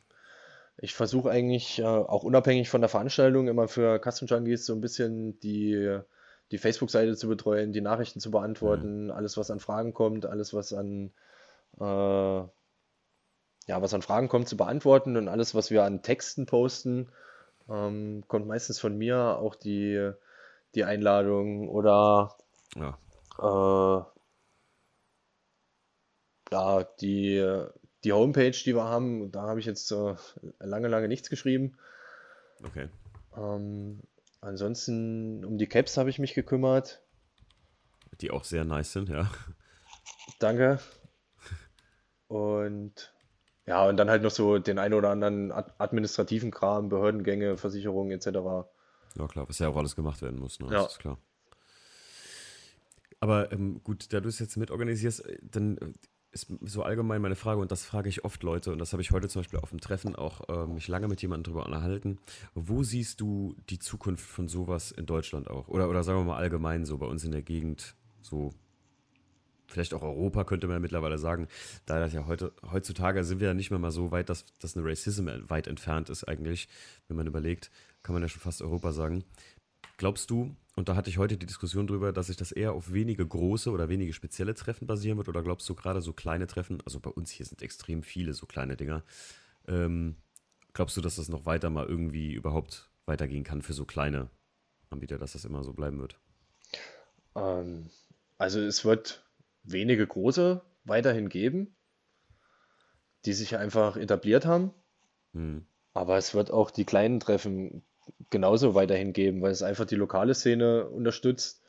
[0.78, 4.82] ich versuche eigentlich äh, auch unabhängig von der Veranstaltung immer für Custom Junkies so ein
[4.82, 5.99] bisschen die,
[6.51, 9.12] die Facebook-Seite zu betreuen, die Nachrichten zu beantworten, mhm.
[9.12, 11.12] alles was an Fragen kommt, alles was an
[11.80, 12.43] äh,
[13.68, 17.10] ja, was an Fragen kommt, zu beantworten und alles, was wir an Texten posten,
[17.70, 20.11] ähm, kommt meistens von mir, auch die,
[20.76, 22.36] die Einladung oder
[22.76, 22.97] ja.
[23.39, 24.03] äh,
[26.51, 27.66] ja, die,
[28.03, 30.16] die Homepage, die wir haben, da habe ich jetzt äh,
[30.59, 31.78] lange, lange nichts geschrieben.
[32.63, 32.88] Okay.
[33.36, 34.01] Ähm,
[34.41, 37.01] ansonsten um die Caps habe ich mich gekümmert.
[38.22, 39.30] Die auch sehr nice sind, ja.
[40.39, 40.80] Danke.
[42.28, 43.14] Und
[43.68, 48.28] ja, und dann halt noch so den ein oder anderen administrativen Kram, Behördengänge, Versicherungen etc.
[49.18, 50.68] Ja, klar, was ja auch alles gemacht werden muss, ne?
[50.68, 50.84] Ja.
[50.84, 51.18] Das ist klar.
[53.20, 55.93] Aber ähm, gut, da du es jetzt mitorganisierst, äh, dann äh,
[56.32, 59.11] ist so allgemein meine Frage, und das frage ich oft Leute, und das habe ich
[59.11, 62.20] heute zum Beispiel auf dem Treffen auch äh, mich lange mit jemandem drüber unterhalten.
[62.53, 65.70] Wo siehst du die Zukunft von sowas in Deutschland auch?
[65.70, 68.53] Oder, oder sagen wir mal allgemein so bei uns in der Gegend, so
[69.68, 71.47] vielleicht auch Europa, könnte man ja mittlerweile sagen,
[71.86, 74.76] da das ja heute, heutzutage sind wir ja nicht mehr mal so weit, dass, dass
[74.76, 76.68] eine Racism weit entfernt ist eigentlich,
[77.07, 77.72] wenn man überlegt,
[78.03, 79.24] kann man ja schon fast Europa sagen.
[79.97, 82.91] Glaubst du, und da hatte ich heute die Diskussion drüber, dass sich das eher auf
[82.91, 85.30] wenige große oder wenige spezielle Treffen basieren wird?
[85.30, 88.45] Oder glaubst du gerade so kleine Treffen, also bei uns hier sind extrem viele so
[88.45, 89.03] kleine Dinger,
[89.68, 90.18] ähm,
[90.74, 94.30] glaubst du, dass das noch weiter mal irgendwie überhaupt weitergehen kann für so kleine
[94.89, 96.20] Anbieter, dass das immer so bleiben wird?
[97.36, 97.89] Ähm,
[98.38, 99.24] also es wird
[99.66, 101.76] wenige große weiterhin geben,
[103.26, 104.74] die sich einfach etabliert haben.
[105.34, 105.66] Hm.
[105.93, 107.84] Aber es wird auch die kleinen Treffen
[108.30, 111.63] genauso weiterhin geben, weil es einfach die lokale Szene unterstützt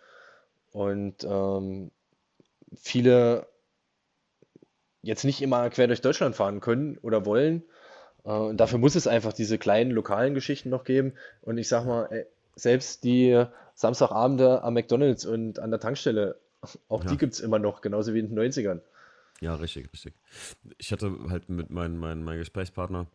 [0.72, 1.90] und ähm,
[2.74, 3.47] viele
[5.03, 7.62] jetzt nicht immer quer durch Deutschland fahren können oder wollen.
[8.24, 11.14] Äh, und dafür muss es einfach diese kleinen lokalen Geschichten noch geben.
[11.42, 12.26] Und ich sag mal, ey,
[12.57, 13.44] selbst die
[13.74, 16.38] Samstagabende am McDonalds und an der Tankstelle,
[16.88, 17.10] auch ja.
[17.10, 18.80] die gibt es immer noch, genauso wie in den 90ern.
[19.40, 20.14] Ja, richtig, richtig.
[20.78, 23.06] Ich hatte halt mit meinem mein, mein Gesprächspartner,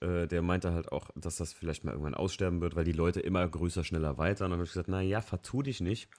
[0.00, 3.20] äh, der meinte halt auch, dass das vielleicht mal irgendwann aussterben wird, weil die Leute
[3.20, 4.44] immer größer, schneller, weiter.
[4.44, 6.10] Und dann habe ich gesagt, naja, vertu dich nicht.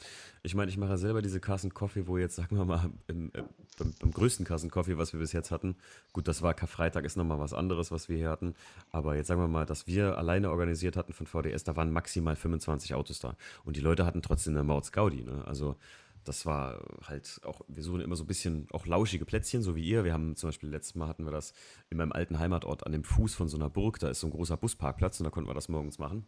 [0.41, 3.31] Ich meine, ich mache ja selber diese Carson Coffee, wo jetzt, sagen wir mal, im,
[3.33, 3.45] im,
[3.77, 5.75] beim, beim, größten Carson Coffee, was wir bis jetzt hatten,
[6.11, 8.55] gut, das war Karfreitag, ist nochmal was anderes, was wir hier hatten.
[8.89, 12.35] Aber jetzt sagen wir mal, dass wir alleine organisiert hatten von VDS, da waren maximal
[12.35, 13.35] 25 Autos da.
[13.63, 15.23] Und die Leute hatten trotzdem eine Maut Gaudi.
[15.23, 15.43] Ne?
[15.45, 15.75] Also
[16.23, 19.83] das war halt auch, wir suchen immer so ein bisschen auch lauschige Plätzchen, so wie
[19.83, 20.03] ihr.
[20.03, 21.53] Wir haben zum Beispiel, letztes Mal hatten wir das
[21.89, 24.31] in meinem alten Heimatort an dem Fuß von so einer Burg, da ist so ein
[24.31, 26.25] großer Busparkplatz und da konnten wir das morgens machen.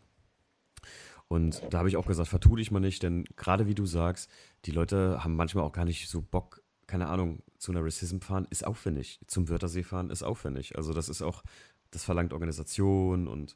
[1.28, 4.30] Und da habe ich auch gesagt, vertu dich mal nicht, denn gerade wie du sagst,
[4.66, 8.46] die Leute haben manchmal auch gar nicht so Bock, keine Ahnung, zu einer Racism fahren
[8.50, 9.20] ist aufwendig.
[9.28, 10.76] Zum Wörthersee fahren ist aufwendig.
[10.76, 11.44] Also das ist auch,
[11.91, 13.56] das verlangt Organisation und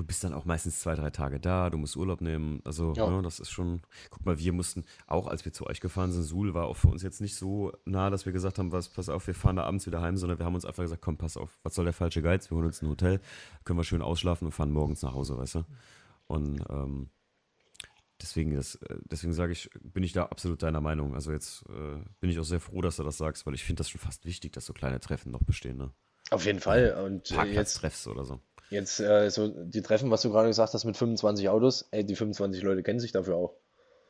[0.00, 2.62] du bist dann auch meistens zwei, drei Tage da, du musst Urlaub nehmen.
[2.64, 3.08] Also, ja.
[3.08, 3.82] ne, das ist schon.
[4.08, 6.88] Guck mal, wir mussten, auch als wir zu euch gefahren sind, Suhl war auch für
[6.88, 9.64] uns jetzt nicht so nah, dass wir gesagt haben, was, pass auf, wir fahren da
[9.64, 11.92] abends wieder heim, sondern wir haben uns einfach gesagt, komm, pass auf, was soll der
[11.92, 12.50] falsche Geiz?
[12.50, 13.20] Wir holen uns ein Hotel,
[13.64, 15.64] können wir schön ausschlafen und fahren morgens nach Hause, weißt du?
[16.28, 17.10] Und ähm,
[18.22, 21.14] deswegen, das, deswegen sage ich, bin ich da absolut deiner Meinung.
[21.14, 23.80] Also jetzt äh, bin ich auch sehr froh, dass du das sagst, weil ich finde
[23.80, 25.76] das schon fast wichtig, dass so kleine Treffen noch bestehen.
[25.76, 25.90] Ne?
[26.30, 26.96] Auf jeden Fall.
[27.04, 28.40] Und äh, jetzt treffst oder so.
[28.70, 32.14] Jetzt äh, so die Treffen, was du gerade gesagt hast mit 25 Autos, ey, die
[32.14, 33.56] 25 Leute kennen sich dafür auch.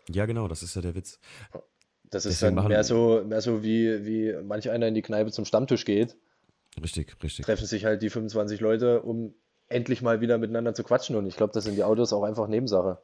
[0.08, 1.18] Ja, genau, das ist ja der Witz.
[2.10, 5.30] Das ist Deswegen dann mehr so, mehr so wie, wie manch einer in die Kneipe
[5.30, 6.16] zum Stammtisch geht.
[6.82, 7.44] Richtig, richtig.
[7.44, 9.34] Treffen sich halt die 25 Leute, um
[9.68, 11.16] endlich mal wieder miteinander zu quatschen.
[11.16, 12.98] Und ich glaube, das sind die Autos auch einfach Nebensache.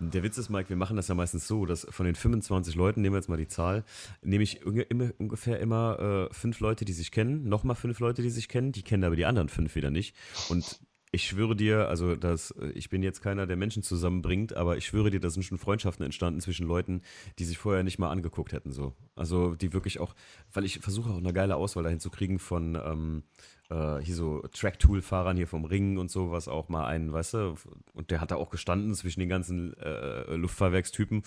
[0.00, 3.02] Der Witz ist, Mike, wir machen das ja meistens so, dass von den 25 Leuten,
[3.02, 3.84] nehmen wir jetzt mal die Zahl,
[4.22, 8.48] nehme ich ungefähr immer äh, fünf Leute, die sich kennen, nochmal fünf Leute, die sich
[8.48, 10.14] kennen, die kennen aber die anderen fünf wieder nicht.
[10.48, 14.86] Und ich schwöre dir, also das, ich bin jetzt keiner, der Menschen zusammenbringt, aber ich
[14.86, 17.02] schwöre dir, da sind schon Freundschaften entstanden zwischen Leuten,
[17.38, 18.72] die sich vorher nicht mal angeguckt hätten.
[18.72, 18.94] So.
[19.16, 20.14] Also die wirklich auch,
[20.52, 23.22] weil ich versuche auch eine geile Auswahl dahin zu kriegen von ähm,
[23.70, 27.54] äh, hier so Track-Tool-Fahrern hier vom Ring und so, was auch mal einen, weißt du,
[27.92, 31.22] und der hat da auch gestanden zwischen den ganzen äh, Luftfahrwerkstypen,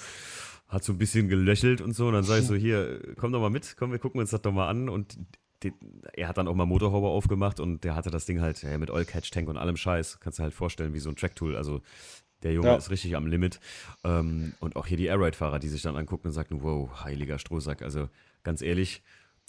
[0.67, 2.07] hat so ein bisschen gelöchelt und so.
[2.07, 4.41] Und dann sag ich so, hier, komm doch mal mit, komm, wir gucken uns das
[4.41, 4.89] doch mal an.
[4.89, 5.17] Und
[5.63, 5.73] die,
[6.13, 8.89] er hat dann auch mal Motorhaube aufgemacht und der hatte das Ding halt ja, mit
[8.89, 10.19] Oil-Catch-Tank und allem Scheiß.
[10.19, 11.55] Kannst du halt vorstellen, wie so ein Track-Tool.
[11.55, 11.81] Also
[12.41, 12.75] der Junge ja.
[12.75, 13.59] ist richtig am Limit.
[14.03, 17.81] Ähm, und auch hier die Airride-Fahrer, die sich dann angucken und sagen, wow, heiliger Strohsack.
[17.83, 18.09] Also
[18.43, 19.03] ganz ehrlich,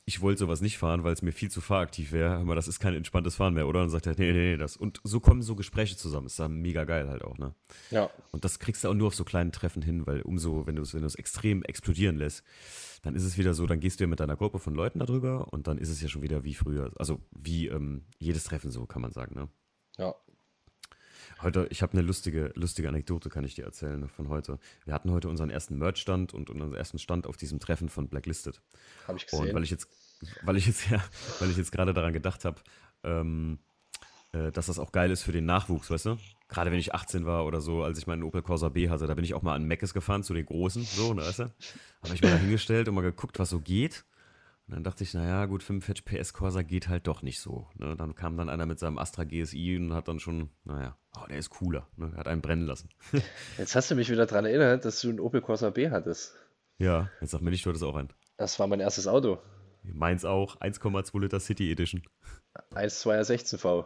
[0.05, 2.37] ich wollte sowas nicht fahren, weil es mir viel zu fahraktiv wäre.
[2.37, 3.81] Aber das ist kein entspanntes Fahren mehr, oder?
[3.81, 4.77] Und dann sagt er, nee, nee, nee, das.
[4.77, 6.27] Und so kommen so Gespräche zusammen.
[6.27, 7.55] Ist da mega geil halt auch, ne?
[7.91, 8.11] Ja.
[8.33, 10.83] Und das kriegst du auch nur auf so kleinen Treffen hin, weil umso, wenn du
[10.83, 12.43] es wenn extrem explodieren lässt,
[13.03, 15.53] dann ist es wieder so, dann gehst du ja mit deiner Gruppe von Leuten darüber
[15.53, 16.91] und dann ist es ja schon wieder wie früher.
[16.97, 19.49] Also wie ähm, jedes Treffen so, kann man sagen, ne?
[19.99, 20.15] Ja.
[21.43, 24.61] Heute, ich habe eine lustige, lustige Anekdote, kann ich dir erzählen von heute.
[24.85, 28.61] Wir hatten heute unseren ersten Merch-Stand und unseren ersten Stand auf diesem Treffen von Blacklisted.
[29.09, 29.49] Habe ich gesehen.
[29.49, 29.89] Und weil ich jetzt,
[30.43, 31.03] weil ich jetzt, ja,
[31.41, 32.61] weil ich jetzt gerade daran gedacht habe,
[33.03, 33.59] ähm,
[34.31, 36.19] äh, dass das auch geil ist für den Nachwuchs, weißt du?
[36.47, 39.15] Gerade wenn ich 18 war oder so, als ich meinen Opel Corsa B hatte, da
[39.15, 41.53] bin ich auch mal an Meckes gefahren zu den Großen, so, ne, weißt du?
[42.05, 44.05] Habe ich mal da hingestellt und mal geguckt, was so geht.
[44.73, 47.69] Und dann dachte ich, naja, gut, 45 PS Corsa geht halt doch nicht so.
[47.77, 47.95] Ne?
[47.95, 51.37] Dann kam dann einer mit seinem Astra GSI und hat dann schon, naja, oh, der
[51.37, 51.87] ist cooler.
[51.99, 52.11] Ne?
[52.17, 52.89] Hat einen brennen lassen.
[53.59, 56.37] Jetzt hast du mich wieder daran erinnert, dass du einen Opel Corsa B hattest.
[56.79, 58.15] Ja, jetzt sag mir nicht, du hattest auch einen.
[58.39, 59.39] Das war mein erstes Auto.
[59.83, 62.03] Meins auch, 1,2 Liter City Edition.
[62.75, 63.85] 1,2er 16V.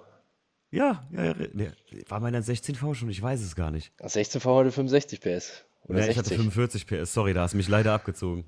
[0.70, 1.72] Ja, ja, ja,
[2.08, 3.92] war meiner 16V schon, ich weiß es gar nicht.
[4.00, 5.64] 16V hatte 65 PS.
[5.82, 6.10] Oder ja, 60.
[6.10, 8.44] ich hatte 45 PS, sorry, da hast du mich leider abgezogen.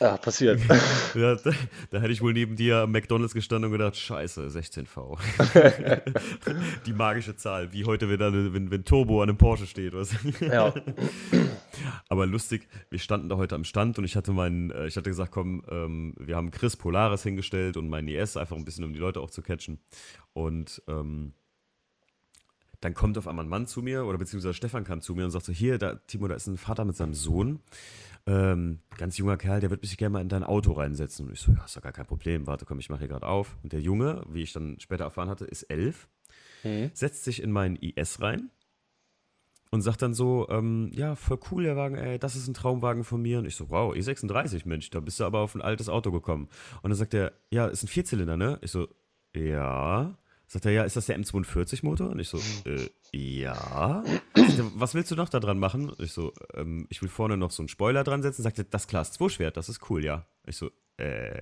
[0.00, 0.60] Ja, passiert.
[1.14, 1.50] ja, da,
[1.90, 5.18] da, hätte ich wohl neben dir am McDonalds gestanden und gedacht, scheiße, 16V.
[6.86, 9.94] Die magische Zahl, wie heute, wenn, wenn, wenn Turbo an einem Porsche steht.
[9.94, 10.14] Was?
[10.40, 10.74] Ja.
[12.08, 15.10] Aber lustig, wir standen da heute am Stand und ich hatte meinen, äh, ich hatte
[15.10, 18.92] gesagt, komm, ähm, wir haben Chris Polaris hingestellt und meinen IS, einfach ein bisschen, um
[18.92, 19.78] die Leute auch zu catchen.
[20.34, 21.32] Und ähm,
[22.86, 25.32] dann kommt auf einmal ein Mann zu mir, oder beziehungsweise Stefan kam zu mir und
[25.32, 27.58] sagt so, hier, da, Timo, da ist ein Vater mit seinem Sohn
[28.28, 31.26] ähm, ganz junger Kerl, der wird mich gerne mal in dein Auto reinsetzen.
[31.26, 32.46] Und ich so, ja, ist doch gar kein Problem.
[32.46, 33.56] Warte, komm, ich mache hier gerade auf.
[33.64, 36.08] Und der Junge, wie ich dann später erfahren hatte, ist elf,
[36.62, 36.90] mhm.
[36.94, 38.50] setzt sich in meinen IS rein
[39.70, 43.02] und sagt dann so, ähm, ja, voll cool der Wagen, ey, das ist ein Traumwagen
[43.02, 43.38] von mir.
[43.38, 46.48] Und ich so, wow, E36, Mensch, da bist du aber auf ein altes Auto gekommen.
[46.82, 48.58] Und dann sagt er, ja, ist ein Vierzylinder, ne?
[48.60, 48.88] Ich so,
[49.34, 50.16] ja.
[50.48, 52.10] Sagt er, ja, ist das der M42-Motor?
[52.10, 54.04] Und ich so, äh, ja.
[54.74, 55.90] Was willst du noch da dran machen?
[55.90, 58.42] Und ich so, ähm, ich will vorne noch so einen Spoiler dran setzen.
[58.42, 60.24] Sagt er, das Class 2 Schwert, das ist cool, ja.
[60.46, 61.40] Ich so, äh,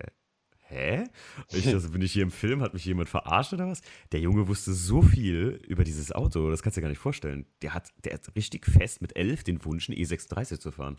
[0.69, 1.05] hä?
[1.53, 3.83] Ich, also bin ich hier im Film, hat mich jemand verarscht oder was?
[4.13, 7.47] Der Junge wusste so viel über dieses Auto, das kannst du dir gar nicht vorstellen.
[7.63, 10.99] Der hat, der hat richtig fest mit 11 den Wunsch, einen E36 zu fahren.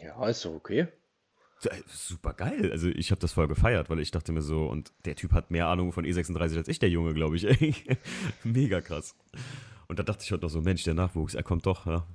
[0.00, 0.86] Ja, ist doch okay.
[1.88, 2.70] Super geil.
[2.70, 5.50] Also ich habe das voll gefeiert, weil ich dachte mir so, und der Typ hat
[5.50, 7.44] mehr Ahnung von E36 als ich, der Junge, glaube ich.
[8.44, 9.16] Mega krass.
[9.88, 11.86] Und da dachte ich heute noch so, Mensch, der Nachwuchs, er kommt doch.
[11.86, 12.06] Ja,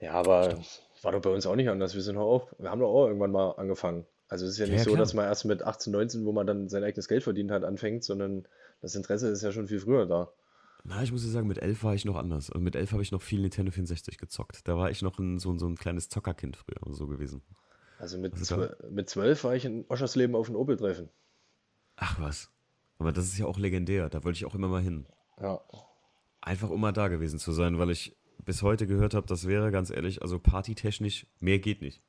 [0.00, 0.82] ja aber Stimmt.
[1.02, 1.94] war doch bei uns auch nicht anders.
[1.94, 4.06] Wir sind auch, wir haben doch auch irgendwann mal angefangen.
[4.28, 4.98] Also es ist ja nicht ja, so, klar.
[4.98, 8.02] dass man erst mit 18, 19, wo man dann sein eigenes Geld verdient hat, anfängt,
[8.02, 8.48] sondern
[8.80, 10.32] das Interesse ist ja schon viel früher da.
[10.84, 12.48] Na, ich muss dir sagen, mit elf war ich noch anders.
[12.48, 14.66] Und mit elf habe ich noch viel Nintendo 64 gezockt.
[14.68, 17.42] Da war ich noch ein, so, so ein kleines Zockerkind früher so gewesen.
[17.98, 21.08] Also mit, also mit zwölf war ich in Oschersleben auf ein Opel-Treffen.
[21.96, 22.50] Ach was.
[22.98, 24.08] Aber das ist ja auch legendär.
[24.08, 25.06] Da wollte ich auch immer mal hin.
[25.40, 25.60] Ja.
[26.40, 29.70] Einfach um mal da gewesen zu sein, weil ich bis heute gehört habe, das wäre
[29.70, 32.02] ganz ehrlich, also partytechnisch, mehr geht nicht.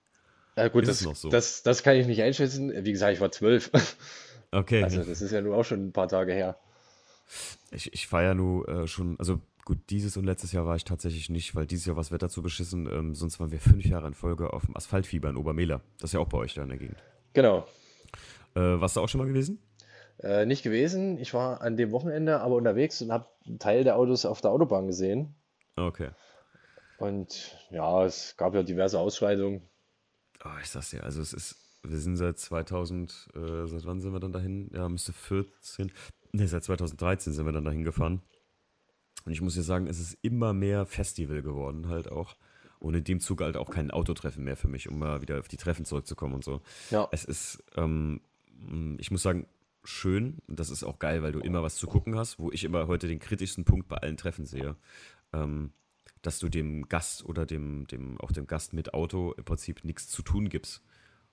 [0.55, 1.29] Ja gut, das, so?
[1.29, 2.73] das, das kann ich nicht einschätzen.
[2.83, 3.71] Wie gesagt, ich war zwölf.
[4.49, 4.81] Okay.
[4.81, 6.57] Also das ist ja nur auch schon ein paar Tage her.
[7.69, 11.29] Ich, ich feiere nur äh, schon, also gut, dieses und letztes Jahr war ich tatsächlich
[11.29, 12.87] nicht, weil dieses Jahr war das Wetter zu beschissen.
[12.89, 15.81] Ähm, sonst waren wir fünf Jahre in Folge auf dem Asphaltfieber in Obermehler.
[15.99, 17.03] Das ist ja auch bei euch da in der Gegend.
[17.33, 17.67] Genau.
[18.55, 19.61] Äh, warst du auch schon mal gewesen?
[20.19, 21.17] Äh, nicht gewesen.
[21.17, 24.51] Ich war an dem Wochenende aber unterwegs und habe einen Teil der Autos auf der
[24.51, 25.35] Autobahn gesehen.
[25.75, 26.11] Okay.
[26.97, 29.67] Und ja, es gab ja diverse Ausschreitungen.
[30.45, 34.13] Oh, ich sag's dir, also es ist, wir sind seit 2000, äh, seit wann sind
[34.13, 34.71] wir dann dahin?
[34.73, 35.91] Ja, müsste 14,
[36.31, 38.21] Ne, seit 2013 sind wir dann dahin gefahren.
[39.27, 42.37] Und ich muss dir sagen, es ist immer mehr Festival geworden, halt auch.
[42.79, 45.49] Und in dem Zug halt auch kein Autotreffen mehr für mich, um mal wieder auf
[45.49, 46.61] die Treffen zurückzukommen und so.
[46.91, 47.09] Ja.
[47.11, 48.21] Es ist, ähm,
[48.97, 49.45] ich muss sagen,
[49.83, 50.37] schön.
[50.47, 52.87] Und das ist auch geil, weil du immer was zu gucken hast, wo ich immer
[52.87, 54.77] heute den kritischsten Punkt bei allen Treffen sehe.
[55.33, 55.71] Ähm,
[56.21, 60.07] dass du dem Gast oder dem, dem, auch dem Gast mit Auto im Prinzip nichts
[60.07, 60.85] zu tun gibst.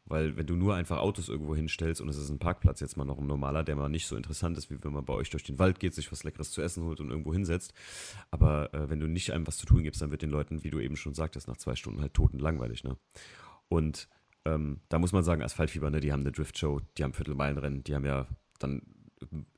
[0.06, 3.06] Weil wenn du nur einfach Autos irgendwo hinstellst und es ist ein Parkplatz jetzt mal
[3.06, 5.44] noch ein normaler, der mal nicht so interessant ist, wie wenn man bei euch durch
[5.44, 7.72] den Wald geht, sich was Leckeres zu essen holt und irgendwo hinsetzt.
[8.30, 10.70] Aber äh, wenn du nicht einem was zu tun gibst, dann wird den Leuten, wie
[10.70, 12.84] du eben schon sagtest, nach zwei Stunden halt toten langweilig.
[12.84, 12.98] Ne?
[13.68, 14.08] Und
[14.44, 17.94] ähm, da muss man sagen, Asphaltfieber, ne, die haben eine Driftshow, die haben Viertelmeilenrennen, die
[17.94, 18.26] haben ja
[18.58, 18.82] dann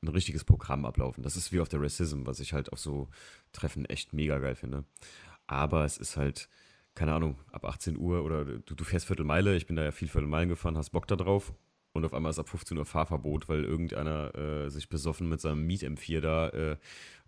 [0.01, 1.23] ein richtiges Programm ablaufen.
[1.23, 3.09] Das ist wie auf der Racism, was ich halt auf so
[3.51, 4.85] Treffen echt mega geil finde.
[5.45, 6.49] Aber es ist halt,
[6.97, 10.07] keine Ahnung, ab 18 Uhr oder du, du fährst Viertelmeile, ich bin da ja viel
[10.07, 11.53] Viertelmeilen gefahren, hast Bock da drauf
[11.93, 15.65] und auf einmal ist ab 15 Uhr Fahrverbot, weil irgendeiner äh, sich besoffen mit seinem
[15.65, 16.77] Miet M4 da äh,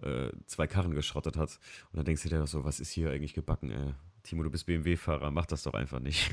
[0.02, 1.60] äh, zwei Karren geschrottet hat.
[1.92, 3.94] Und dann denkst du dir so, was ist hier eigentlich gebacken, ey?
[4.24, 6.32] Timo, du bist BMW-Fahrer, mach das doch einfach nicht.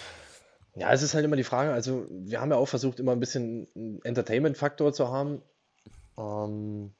[0.74, 3.20] ja, es ist halt immer die Frage, also wir haben ja auch versucht, immer ein
[3.20, 3.66] bisschen
[4.04, 5.40] Entertainment-Faktor zu haben.
[6.18, 6.92] Ähm,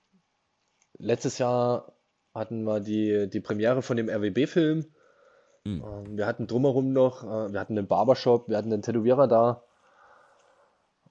[0.98, 1.92] letztes Jahr
[2.34, 4.86] hatten wir die, die Premiere von dem RWB-Film
[5.64, 5.84] Mhm.
[5.84, 9.62] Ähm, wir hatten drumherum noch, äh, wir hatten einen Barbershop, wir hatten einen Tätowierer da.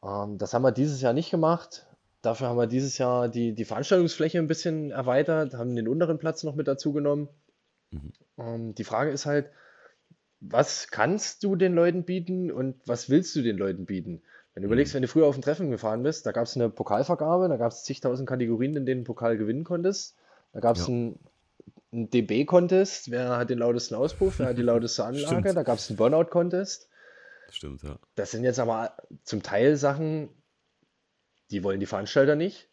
[0.03, 1.85] Ähm, das haben wir dieses Jahr nicht gemacht.
[2.21, 6.43] Dafür haben wir dieses Jahr die, die Veranstaltungsfläche ein bisschen erweitert, haben den unteren Platz
[6.43, 7.29] noch mit dazu genommen.
[7.91, 8.13] Mhm.
[8.37, 9.49] Ähm, die Frage ist halt,
[10.39, 14.21] was kannst du den Leuten bieten und was willst du den Leuten bieten?
[14.53, 14.97] Wenn du überlegst, mhm.
[14.97, 17.71] wenn du früher auf ein Treffen gefahren bist, da gab es eine Pokalvergabe, da gab
[17.71, 20.15] es zigtausend Kategorien, in denen du Pokal gewinnen konntest.
[20.53, 20.93] Da gab es ja.
[20.93, 21.19] ein
[21.93, 25.89] ein DB-Contest, wer hat den lautesten Auspuff, wer hat die lauteste Anlage, da gab es
[25.89, 26.89] einen Burnout-Contest.
[27.49, 27.97] Stimmt, ja.
[28.15, 30.29] Das sind jetzt aber zum Teil Sachen,
[31.49, 32.69] die wollen die Veranstalter nicht,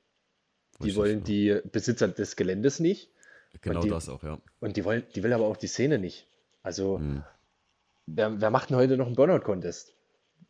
[0.80, 1.24] die Richtig, wollen ja.
[1.24, 3.10] die Besitzer des Geländes nicht.
[3.60, 4.40] Genau die, das auch, ja.
[4.58, 6.26] Und die wollen, die will aber auch die Szene nicht.
[6.62, 7.22] Also, hm.
[8.06, 9.94] wer, wer macht denn heute noch einen Burnout-Contest?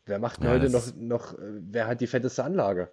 [0.07, 2.91] Wer macht denn ja, heute noch, noch, äh, wer hat die fetteste Anlage?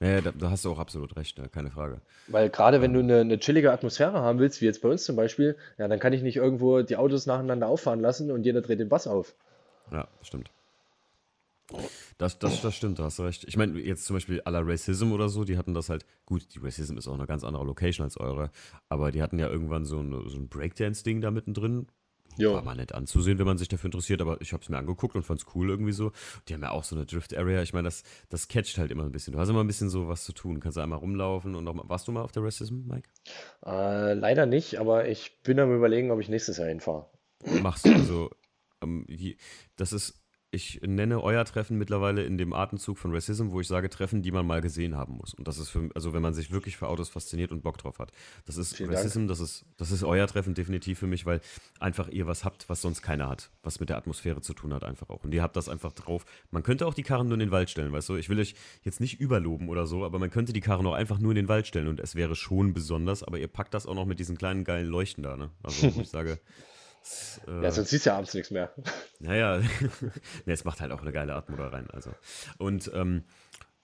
[0.00, 2.00] Ja, da, da, hast du auch absolut recht, ja, keine Frage.
[2.28, 5.16] Weil gerade wenn du eine, eine, chillige Atmosphäre haben willst, wie jetzt bei uns zum
[5.16, 8.78] Beispiel, ja, dann kann ich nicht irgendwo die Autos nacheinander auffahren lassen und jeder dreht
[8.78, 9.34] den Bass auf.
[9.90, 10.52] Ja, stimmt.
[12.16, 13.44] Das, das, das stimmt, da hast du recht.
[13.46, 16.54] Ich meine, jetzt zum Beispiel à la Racism oder so, die hatten das halt, gut,
[16.54, 18.50] die Racism ist auch eine ganz andere Location als eure,
[18.88, 21.86] aber die hatten ja irgendwann so ein, so ein Breakdance-Ding da mittendrin,
[22.38, 22.54] Jo.
[22.54, 25.16] War mal nett anzusehen, wenn man sich dafür interessiert, aber ich habe es mir angeguckt
[25.16, 26.12] und fand es cool irgendwie so.
[26.48, 27.62] Die haben ja auch so eine Drift-Area.
[27.62, 29.32] Ich meine, das, das catcht halt immer ein bisschen.
[29.32, 30.60] Du hast immer ein bisschen so was zu tun.
[30.60, 33.08] Kannst du einmal rumlaufen und noch mal, Warst du mal auf der Racism, Mike?
[33.66, 37.06] Äh, leider nicht, aber ich bin am überlegen, ob ich nächstes Jahr hinfahre.
[37.60, 37.92] Machst du.
[37.92, 38.30] Also,
[38.82, 39.06] ähm,
[39.76, 40.17] das ist
[40.50, 44.32] ich nenne euer Treffen mittlerweile in dem Atemzug von Racism, wo ich sage Treffen, die
[44.32, 45.34] man mal gesehen haben muss.
[45.34, 47.98] Und das ist für, also wenn man sich wirklich für Autos fasziniert und Bock drauf
[47.98, 48.12] hat.
[48.46, 51.42] Das ist Vielen Racism, das ist, das ist euer Treffen definitiv für mich, weil
[51.80, 54.84] einfach ihr was habt, was sonst keiner hat, was mit der Atmosphäre zu tun hat
[54.84, 55.22] einfach auch.
[55.22, 56.24] Und ihr habt das einfach drauf.
[56.50, 58.16] Man könnte auch die Karren nur in den Wald stellen, weißt du?
[58.16, 61.18] Ich will euch jetzt nicht überloben oder so, aber man könnte die Karren auch einfach
[61.18, 63.94] nur in den Wald stellen und es wäre schon besonders, aber ihr packt das auch
[63.94, 65.50] noch mit diesen kleinen geilen Leuchten da, ne?
[65.62, 66.40] Also ich sage,
[67.46, 68.72] äh, ja, sonst siehst du ja abends nichts mehr.
[69.20, 69.60] Naja,
[70.46, 71.88] nee, es macht halt auch eine geile Atmo da rein.
[71.90, 72.12] Also.
[72.58, 73.24] Und ähm,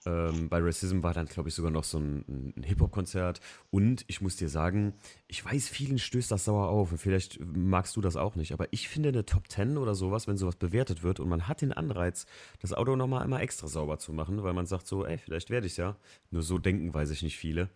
[0.06, 3.40] Ähm, bei Racism war dann, glaube ich, sogar noch so ein, ein Hip-Hop-Konzert.
[3.70, 4.92] Und ich muss dir sagen,
[5.28, 6.92] ich weiß, vielen stößt das sauer auf.
[6.92, 8.52] Und vielleicht magst du das auch nicht.
[8.52, 11.62] Aber ich finde eine Top 10 oder sowas, wenn sowas bewertet wird und man hat
[11.62, 12.26] den Anreiz,
[12.60, 15.66] das Auto nochmal einmal extra sauber zu machen, weil man sagt so, ey, vielleicht werde
[15.66, 15.96] ich es ja.
[16.30, 17.70] Nur so denken, weiß ich nicht viele.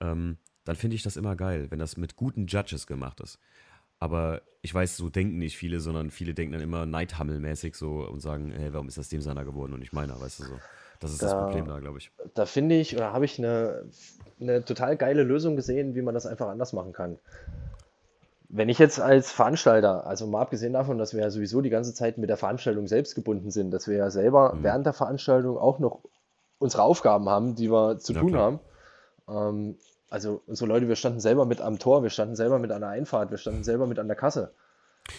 [0.00, 3.38] Ähm, dann finde ich das immer geil, wenn das mit guten Judges gemacht ist.
[4.00, 8.20] Aber ich weiß, so denken nicht viele, sondern viele denken dann immer Neidhammel-mäßig so und
[8.20, 10.54] sagen, hey, warum ist das dem seiner geworden und nicht meiner, weißt du so.
[11.00, 12.10] Das ist da, das Problem da, glaube ich.
[12.34, 13.84] Da finde ich, oder habe ich eine,
[14.40, 17.18] eine total geile Lösung gesehen, wie man das einfach anders machen kann.
[18.48, 21.94] Wenn ich jetzt als Veranstalter, also mal abgesehen davon, dass wir ja sowieso die ganze
[21.94, 24.62] Zeit mit der Veranstaltung selbst gebunden sind, dass wir ja selber mhm.
[24.62, 26.00] während der Veranstaltung auch noch
[26.58, 28.60] unsere Aufgaben haben, die wir zu ja, tun klar.
[29.26, 29.58] haben.
[29.58, 29.76] Ähm,
[30.10, 32.90] also unsere Leute, wir standen selber mit am Tor, wir standen selber mit an der
[32.90, 34.52] Einfahrt, wir standen selber mit an der Kasse.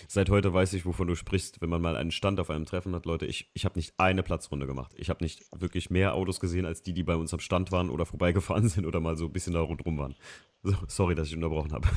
[0.08, 2.94] Seit heute weiß ich, wovon du sprichst, wenn man mal einen Stand auf einem Treffen
[2.96, 3.06] hat.
[3.06, 4.92] Leute, ich, ich habe nicht eine Platzrunde gemacht.
[4.96, 7.90] Ich habe nicht wirklich mehr Autos gesehen, als die, die bei uns am Stand waren
[7.90, 10.16] oder vorbeigefahren sind oder mal so ein bisschen da rundherum waren.
[10.64, 11.88] So, sorry, dass ich unterbrochen habe.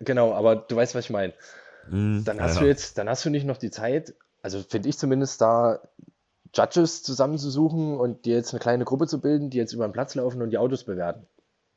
[0.00, 1.34] Genau, aber du weißt, was ich meine.
[1.90, 4.88] Mm, dann hast ja, du jetzt, dann hast du nicht noch die Zeit, also finde
[4.88, 5.80] ich zumindest da,
[6.54, 10.14] Judges zusammenzusuchen und dir jetzt eine kleine Gruppe zu bilden, die jetzt über den Platz
[10.14, 11.26] laufen und die Autos bewerten.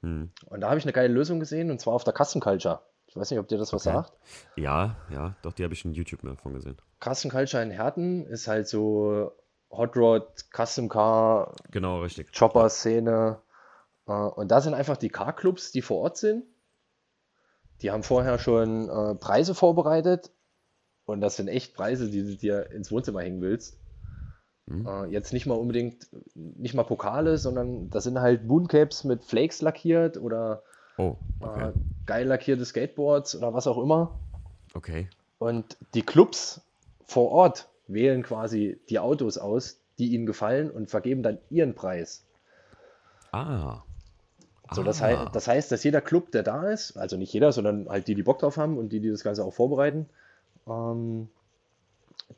[0.01, 0.25] Mm.
[0.45, 2.81] Und da habe ich eine geile Lösung gesehen und zwar auf der Custom Culture.
[3.07, 3.95] Ich weiß nicht, ob dir das was okay.
[3.95, 4.13] sagt.
[4.55, 6.77] Ja, ja, doch, die habe ich in YouTube mehr von gesehen.
[7.03, 9.31] Custom Culture in Herten ist halt so
[9.71, 12.31] Hot Rod, Custom Car, genau, richtig.
[12.37, 13.41] Chopper-Szene.
[14.07, 16.43] Äh, und da sind einfach die Car-Clubs, die vor Ort sind.
[17.81, 20.31] Die haben vorher schon äh, Preise vorbereitet.
[21.05, 23.78] Und das sind echt Preise, die du dir ins Wohnzimmer hängen willst.
[24.69, 24.87] Mhm.
[24.87, 29.61] Äh, jetzt nicht mal unbedingt, nicht mal Pokale, sondern das sind halt Mooncaps mit Flakes
[29.61, 30.63] lackiert oder
[30.99, 31.69] Oh, okay.
[31.69, 31.73] Äh,
[32.05, 34.19] geil lackierte Skateboards oder was auch immer.
[34.73, 35.07] Okay.
[35.37, 36.61] Und die Clubs
[37.05, 42.25] vor Ort wählen quasi die Autos aus, die ihnen gefallen und vergeben dann ihren Preis.
[43.31, 43.83] Ah.
[44.71, 45.05] So, das, ah.
[45.05, 48.15] Heißt, das heißt, dass jeder Club, der da ist, also nicht jeder, sondern halt die,
[48.15, 50.09] die Bock drauf haben und die, die das Ganze auch vorbereiten,
[50.67, 51.29] ähm,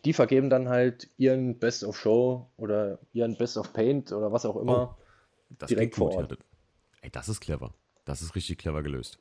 [0.06, 4.46] die vergeben dann halt ihren Best of Show oder ihren Best of Paint oder was
[4.46, 4.98] auch immer
[5.60, 6.38] oh, direkt vor Ort.
[7.02, 7.74] Ey, das ist clever.
[8.06, 9.20] Das ist richtig clever gelöst.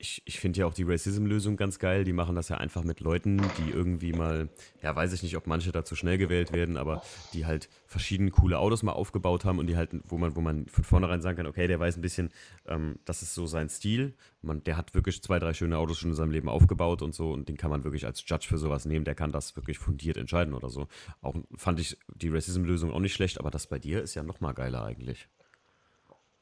[0.00, 2.04] Ich, ich finde ja auch die Racism-Lösung ganz geil.
[2.04, 4.48] Die machen das ja einfach mit Leuten, die irgendwie mal,
[4.80, 8.58] ja, weiß ich nicht, ob manche dazu schnell gewählt werden, aber die halt verschiedene coole
[8.58, 11.46] Autos mal aufgebaut haben und die halt, wo man, wo man von vornherein sagen kann,
[11.48, 12.30] okay, der weiß ein bisschen,
[12.66, 14.14] ähm, das ist so sein Stil.
[14.40, 17.32] Man, der hat wirklich zwei, drei schöne Autos schon in seinem Leben aufgebaut und so
[17.32, 19.04] und den kann man wirklich als Judge für sowas nehmen.
[19.04, 20.86] Der kann das wirklich fundiert entscheiden oder so.
[21.22, 24.40] Auch fand ich die Racism-Lösung auch nicht schlecht, aber das bei dir ist ja noch
[24.40, 25.28] mal geiler eigentlich.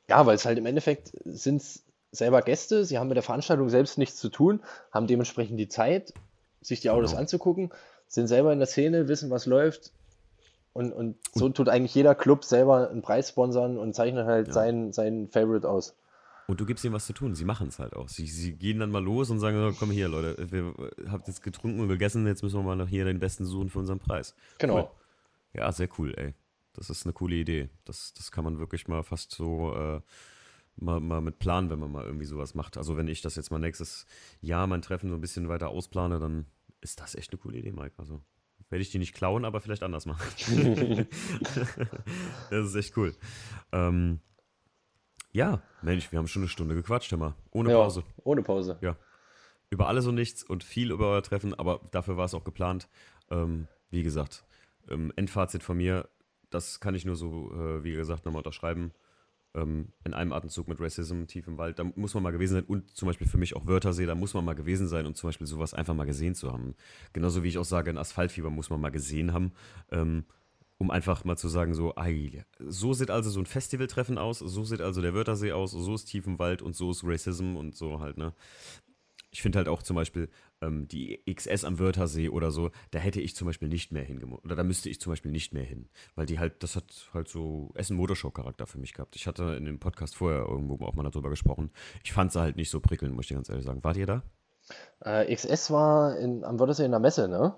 [0.08, 1.62] Ja, weil es halt im Endeffekt sind
[2.12, 4.60] selber Gäste, sie haben mit der Veranstaltung selbst nichts zu tun,
[4.92, 6.12] haben dementsprechend die Zeit,
[6.60, 7.20] sich die Autos genau.
[7.20, 7.70] anzugucken,
[8.08, 9.92] sind selber in der Szene, wissen, was läuft.
[10.72, 14.52] Und, und so tut eigentlich jeder Club selber einen Preis sponsern und zeichnet halt ja.
[14.52, 15.96] seinen, seinen Favorite aus.
[16.48, 17.34] Und du gibst ihnen was zu tun.
[17.34, 18.08] Sie machen es halt auch.
[18.08, 20.74] Sie, sie gehen dann mal los und sagen: Komm hier, Leute, wir
[21.10, 23.80] habt jetzt getrunken und gegessen, jetzt müssen wir mal noch hier den besten suchen für
[23.80, 24.34] unseren Preis.
[24.58, 24.78] Genau.
[24.78, 24.88] Cool.
[25.54, 26.34] Ja, sehr cool, ey.
[26.74, 27.68] Das ist eine coole Idee.
[27.84, 30.00] Das, das kann man wirklich mal fast so äh,
[30.76, 32.76] mal, mal mit planen, wenn man mal irgendwie sowas macht.
[32.76, 34.06] Also wenn ich das jetzt mal nächstes
[34.40, 36.46] Jahr mein Treffen so ein bisschen weiter ausplane, dann
[36.80, 37.94] ist das echt eine coole Idee, Mike.
[37.98, 38.22] Also
[38.68, 40.26] werde ich die nicht klauen, aber vielleicht anders machen.
[42.50, 43.14] das ist echt cool.
[43.72, 44.20] Ähm,
[45.32, 47.36] ja, Mensch, wir haben schon eine Stunde gequatscht, immer.
[47.50, 48.04] Ohne ja, Pause.
[48.24, 48.78] Ohne Pause.
[48.80, 48.96] Ja.
[49.70, 52.88] Über alles und nichts und viel über euer Treffen, aber dafür war es auch geplant.
[53.30, 54.44] Ähm, wie gesagt,
[54.88, 56.08] ähm, Endfazit von mir,
[56.50, 58.92] das kann ich nur so, äh, wie gesagt, nochmal unterschreiben.
[59.56, 62.64] Ähm, in einem Atemzug mit Racism tief im Wald, da muss man mal gewesen sein
[62.64, 65.28] und zum Beispiel für mich auch Wörthersee, da muss man mal gewesen sein und zum
[65.28, 66.74] Beispiel sowas einfach mal gesehen zu haben.
[67.14, 69.52] Genauso wie ich auch sage, in Asphaltfieber muss man mal gesehen haben,
[69.90, 70.24] ähm,
[70.78, 74.64] um einfach mal zu sagen, so, ei, so sieht also so ein Festivaltreffen aus, so
[74.64, 77.74] sieht also der Wörthersee aus, so ist tief im Wald und so ist Racism und
[77.74, 78.34] so halt, ne?
[79.36, 80.30] Ich finde halt auch zum Beispiel
[80.62, 84.46] ähm, die XS am Wörthersee oder so, da hätte ich zum Beispiel nicht mehr hingemusst.
[84.46, 85.90] Oder da müsste ich zum Beispiel nicht mehr hin.
[86.14, 89.14] Weil die halt, das hat halt so Essen-Motorshow-Charakter für mich gehabt.
[89.14, 91.70] Ich hatte in dem Podcast vorher irgendwo auch mal darüber gesprochen.
[92.02, 93.84] Ich fand sie halt nicht so prickelnd, muss ich ganz ehrlich sagen.
[93.84, 94.22] Wart ihr da?
[95.00, 97.54] Äh, XS war in, am Wörthersee in der Messe, ne?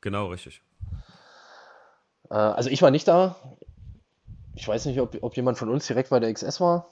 [0.00, 0.62] Genau, richtig.
[2.30, 3.36] Äh, also ich war nicht da.
[4.54, 6.88] Ich weiß nicht, ob, ob jemand von uns direkt bei der XS war.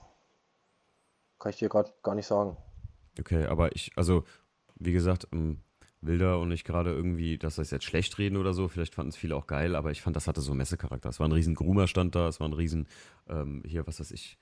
[1.38, 2.58] Kann ich dir gerade gar nicht sagen.
[3.18, 4.24] Okay, aber ich, also,
[4.78, 5.60] wie gesagt, ähm,
[6.02, 9.16] Wilder und ich gerade irgendwie, dass das jetzt schlecht reden oder so, vielleicht fanden es
[9.16, 11.08] viele auch geil, aber ich fand, das hatte so Messecharakter.
[11.08, 12.86] Es war ein riesen Groomer stand da, es war ein riesen,
[13.28, 14.38] ähm, hier, was weiß ich,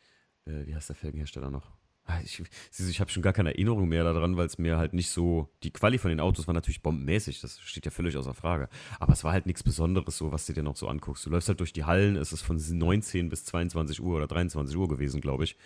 [0.46, 1.72] äh, wie heißt der Felgenhersteller noch?
[2.06, 2.42] Ah, ich,
[2.78, 5.48] ich habe schon gar keine Erinnerung mehr daran, weil es mir halt nicht so.
[5.62, 8.68] Die Quali von den Autos war natürlich bombenmäßig, das steht ja völlig außer Frage.
[9.00, 11.24] Aber es war halt nichts Besonderes, so was du dir noch so anguckst.
[11.24, 14.76] Du läufst halt durch die Hallen, es ist von 19 bis 22 Uhr oder 23
[14.76, 15.56] Uhr gewesen, glaube ich.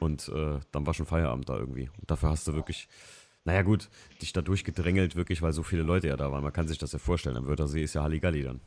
[0.00, 1.90] Und äh, dann war schon Feierabend da irgendwie.
[2.00, 2.88] Und dafür hast du wirklich,
[3.44, 3.90] naja, gut,
[4.22, 6.42] dich da durchgedrängelt, wirklich, weil so viele Leute ja da waren.
[6.42, 7.36] Man kann sich das ja vorstellen.
[7.36, 8.60] Am Wörthersee ist ja Halligalli dann.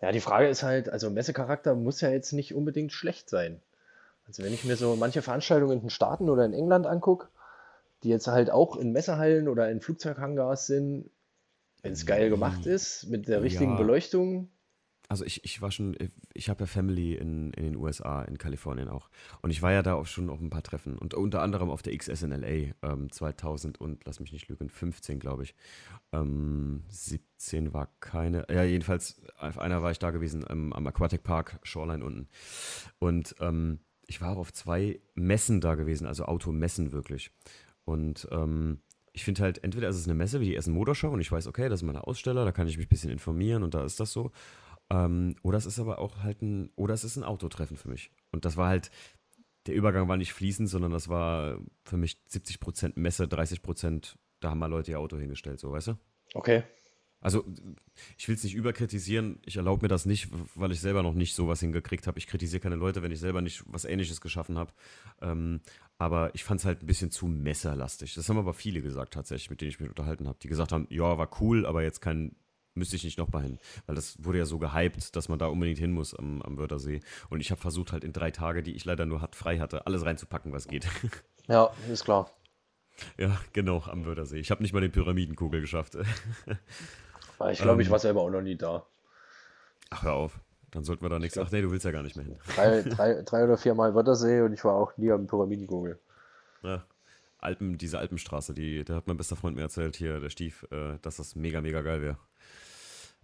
[0.00, 3.60] Ja, die Frage ist halt, also Messecharakter muss ja jetzt nicht unbedingt schlecht sein.
[4.30, 7.26] Also wenn ich mir so manche Veranstaltungen in den Staaten oder in England angucke,
[8.04, 11.10] die jetzt halt auch in Messehallen oder in Flugzeughangars sind,
[11.82, 13.78] wenn es geil gemacht ist, mit der richtigen ja.
[13.78, 14.48] Beleuchtung.
[15.08, 15.96] Also ich, ich war schon,
[16.32, 19.10] ich habe ja Family in, in den USA, in Kalifornien auch.
[19.42, 20.96] Und ich war ja da auch schon auf ein paar Treffen.
[20.96, 24.68] Und unter anderem auf der XS in LA ähm, 2000 und, lass mich nicht lügen,
[24.68, 25.56] 15 glaube ich.
[26.12, 31.24] Ähm, 17 war keine, ja jedenfalls, auf einer war ich da gewesen, ähm, am Aquatic
[31.24, 32.28] Park, Shoreline unten.
[33.00, 37.30] Und ähm, ich war auch auf zwei Messen da gewesen, also Automessen wirklich.
[37.84, 38.80] Und ähm,
[39.12, 41.46] ich finde halt, entweder ist es eine Messe wie die Essen Motorshow und ich weiß,
[41.46, 44.00] okay, das ist meine Aussteller, da kann ich mich ein bisschen informieren und da ist
[44.00, 44.32] das so.
[44.90, 48.10] Ähm, oder es ist aber auch halt ein, oder es ist ein Autotreffen für mich.
[48.32, 48.90] Und das war halt,
[49.66, 54.58] der Übergang war nicht fließend, sondern das war für mich 70% Messe, 30%, da haben
[54.58, 55.98] mal Leute ihr Auto hingestellt, so, weißt du?
[56.34, 56.64] Okay.
[57.20, 57.44] Also,
[58.16, 59.40] ich will es nicht überkritisieren.
[59.44, 62.18] Ich erlaube mir das nicht, weil ich selber noch nicht sowas hingekriegt habe.
[62.18, 64.72] Ich kritisiere keine Leute, wenn ich selber nicht was Ähnliches geschaffen habe.
[65.20, 65.60] Ähm,
[65.98, 68.14] aber ich fand es halt ein bisschen zu messerlastig.
[68.14, 70.38] Das haben aber viele gesagt, tatsächlich, mit denen ich mich unterhalten habe.
[70.42, 72.34] Die gesagt haben: Ja, war cool, aber jetzt kein.
[72.74, 73.58] Müsste ich nicht nochmal hin.
[73.86, 77.00] Weil das wurde ja so gehypt, dass man da unbedingt hin muss am, am Wörthersee.
[77.28, 79.86] Und ich habe versucht, halt in drei Tage, die ich leider nur hat, frei hatte,
[79.86, 80.86] alles reinzupacken, was geht.
[81.48, 82.30] Ja, ist klar.
[83.18, 84.38] Ja, genau, am Wörthersee.
[84.38, 85.96] Ich habe nicht mal den Pyramidenkugel geschafft.
[87.50, 88.84] Ich glaube, ähm, ich war selber auch noch nie da.
[89.90, 90.40] Ach, hör auf.
[90.70, 91.36] Dann sollten wir da nichts.
[91.38, 92.36] Ach nee, du willst ja gar nicht mehr hin.
[92.54, 95.98] Drei, drei, drei oder vier Mal Wörthersee und ich war auch nie am Pyramidengurgel.
[96.62, 96.84] Ja.
[97.38, 100.98] Alpen, diese Alpenstraße, die, da hat mein bester Freund mir erzählt, hier, der Stief, äh,
[101.00, 102.18] dass das mega, mega geil wäre.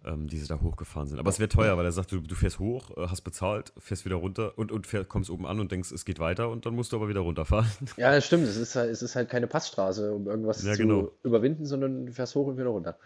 [0.05, 1.19] Ähm, die sie da hochgefahren sind.
[1.19, 4.05] Aber es wäre teuer, weil er sagt, du, du fährst hoch, äh, hast bezahlt, fährst
[4.05, 6.75] wieder runter und, und fähr, kommst oben an und denkst, es geht weiter und dann
[6.75, 7.67] musst du aber wieder runterfahren.
[7.97, 8.43] Ja, das stimmt.
[8.43, 11.11] Es ist halt, es ist halt keine Passstraße, um irgendwas ja, zu genau.
[11.23, 12.97] überwinden, sondern du fährst hoch und wieder runter.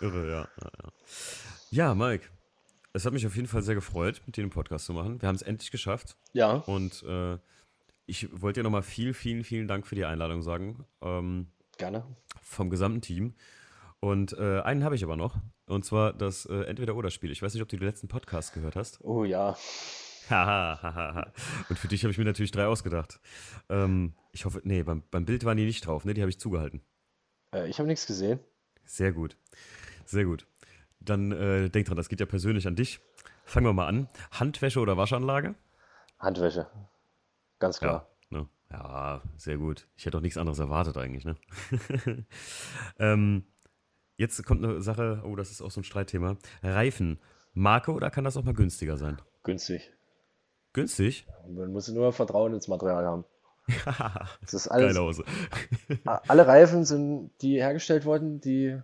[0.00, 0.48] Irre, ja.
[0.62, 0.92] Ja, ja.
[1.70, 2.28] ja Mike,
[2.92, 5.20] es hat mich auf jeden Fall sehr gefreut, mit dir einen Podcast zu machen.
[5.20, 6.16] Wir haben es endlich geschafft.
[6.32, 6.52] Ja.
[6.66, 7.38] Und äh,
[8.06, 10.84] ich wollte dir nochmal viel, vielen, vielen Dank für die Einladung sagen.
[11.02, 12.04] Ähm, Gerne.
[12.42, 13.34] Vom gesamten Team.
[14.00, 15.36] Und äh, einen habe ich aber noch.
[15.68, 17.30] Und zwar das äh, Entweder-Oder-Spiel.
[17.30, 19.00] Ich weiß nicht, ob du den letzten Podcast gehört hast.
[19.02, 19.56] Oh ja.
[21.68, 23.20] Und für dich habe ich mir natürlich drei ausgedacht.
[23.68, 26.12] Ähm, ich hoffe, nee, beim, beim Bild waren die nicht drauf, ne?
[26.12, 26.82] Die habe ich zugehalten.
[27.54, 28.40] Äh, ich habe nichts gesehen.
[28.84, 29.36] Sehr gut.
[30.04, 30.46] Sehr gut.
[31.00, 33.00] Dann äh, denk dran, das geht ja persönlich an dich.
[33.44, 34.08] Fangen wir mal an.
[34.30, 35.54] Handwäsche oder Waschanlage?
[36.18, 36.66] Handwäsche.
[37.58, 38.10] Ganz klar.
[38.30, 38.48] Ja, ne?
[38.70, 39.88] ja sehr gut.
[39.96, 41.36] Ich hätte auch nichts anderes erwartet eigentlich, ne?
[42.98, 43.44] ähm,
[44.18, 46.36] Jetzt kommt eine Sache, oh, das ist auch so ein Streitthema.
[46.60, 47.20] Reifen,
[47.54, 49.22] Marke oder kann das auch mal günstiger sein?
[49.44, 49.92] Günstig.
[50.72, 51.28] Günstig?
[51.48, 53.24] Man muss nur Vertrauen ins Material haben.
[54.40, 54.98] das ist alles.
[54.98, 55.22] Hause.
[56.04, 58.80] alle Reifen sind, die hergestellt wurden, die,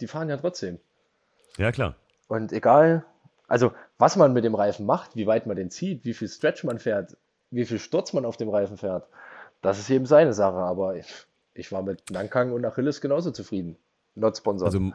[0.00, 0.78] die fahren ja trotzdem.
[1.56, 1.96] Ja, klar.
[2.28, 3.04] Und egal,
[3.48, 6.62] also was man mit dem Reifen macht, wie weit man den zieht, wie viel Stretch
[6.62, 7.16] man fährt,
[7.50, 9.08] wie viel Sturz man auf dem Reifen fährt,
[9.60, 10.58] das ist eben seine Sache.
[10.58, 13.76] Aber ich, ich war mit Nankang und Achilles genauso zufrieden.
[14.16, 14.66] Not sponsored.
[14.66, 14.92] Also,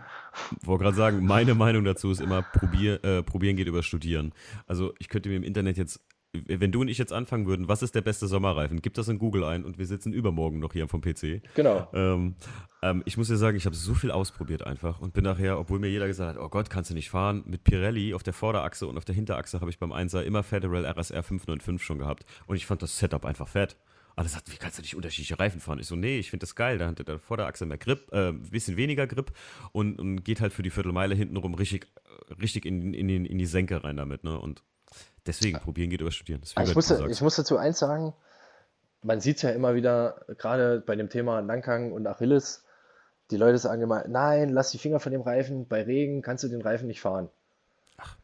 [0.63, 4.33] wollte gerade sagen, meine Meinung dazu ist immer, probier, äh, probieren geht über studieren.
[4.67, 6.01] Also, ich könnte mir im Internet jetzt,
[6.33, 8.81] wenn du und ich jetzt anfangen würden, was ist der beste Sommerreifen?
[8.81, 11.41] Gib das in Google ein und wir sitzen übermorgen noch hier vom PC.
[11.55, 11.87] Genau.
[11.93, 12.35] Ähm,
[12.81, 15.79] ähm, ich muss dir sagen, ich habe so viel ausprobiert einfach und bin nachher, obwohl
[15.79, 18.87] mir jeder gesagt hat, oh Gott, kannst du nicht fahren, mit Pirelli auf der Vorderachse
[18.87, 22.55] und auf der Hinterachse habe ich beim 1er immer Federal RSR 595 schon gehabt und
[22.55, 23.77] ich fand das Setup einfach fett.
[24.15, 25.79] Alle sagten, wie kannst du nicht unterschiedliche Reifen fahren?
[25.79, 26.77] Ich so, nee, ich finde das geil.
[26.77, 29.31] Da hat der Vorderachse mehr Grip, äh, ein bisschen weniger Grip
[29.71, 31.87] und, und geht halt für die Viertelmeile hintenrum richtig,
[32.41, 34.23] richtig in, in, in, die Senke rein damit.
[34.23, 34.37] Ne?
[34.37, 34.63] Und
[35.25, 36.41] deswegen, probieren geht über studieren.
[36.55, 38.13] Also ich, muss, ich muss dazu eins sagen,
[39.03, 42.63] man sieht es ja immer wieder, gerade bei dem Thema Nankang und Achilles,
[43.31, 46.47] die Leute sagen immer, nein, lass die Finger von dem Reifen, bei Regen kannst du
[46.49, 47.29] den Reifen nicht fahren.
[47.97, 48.17] Ach.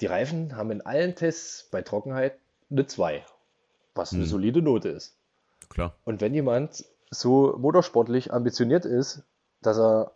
[0.00, 2.38] Die Reifen haben in allen Tests bei Trockenheit
[2.70, 3.24] eine 2,
[3.94, 4.28] was eine hm.
[4.28, 5.16] solide Note ist.
[5.72, 5.96] Klar.
[6.04, 9.22] Und wenn jemand so motorsportlich ambitioniert ist,
[9.62, 10.12] dass er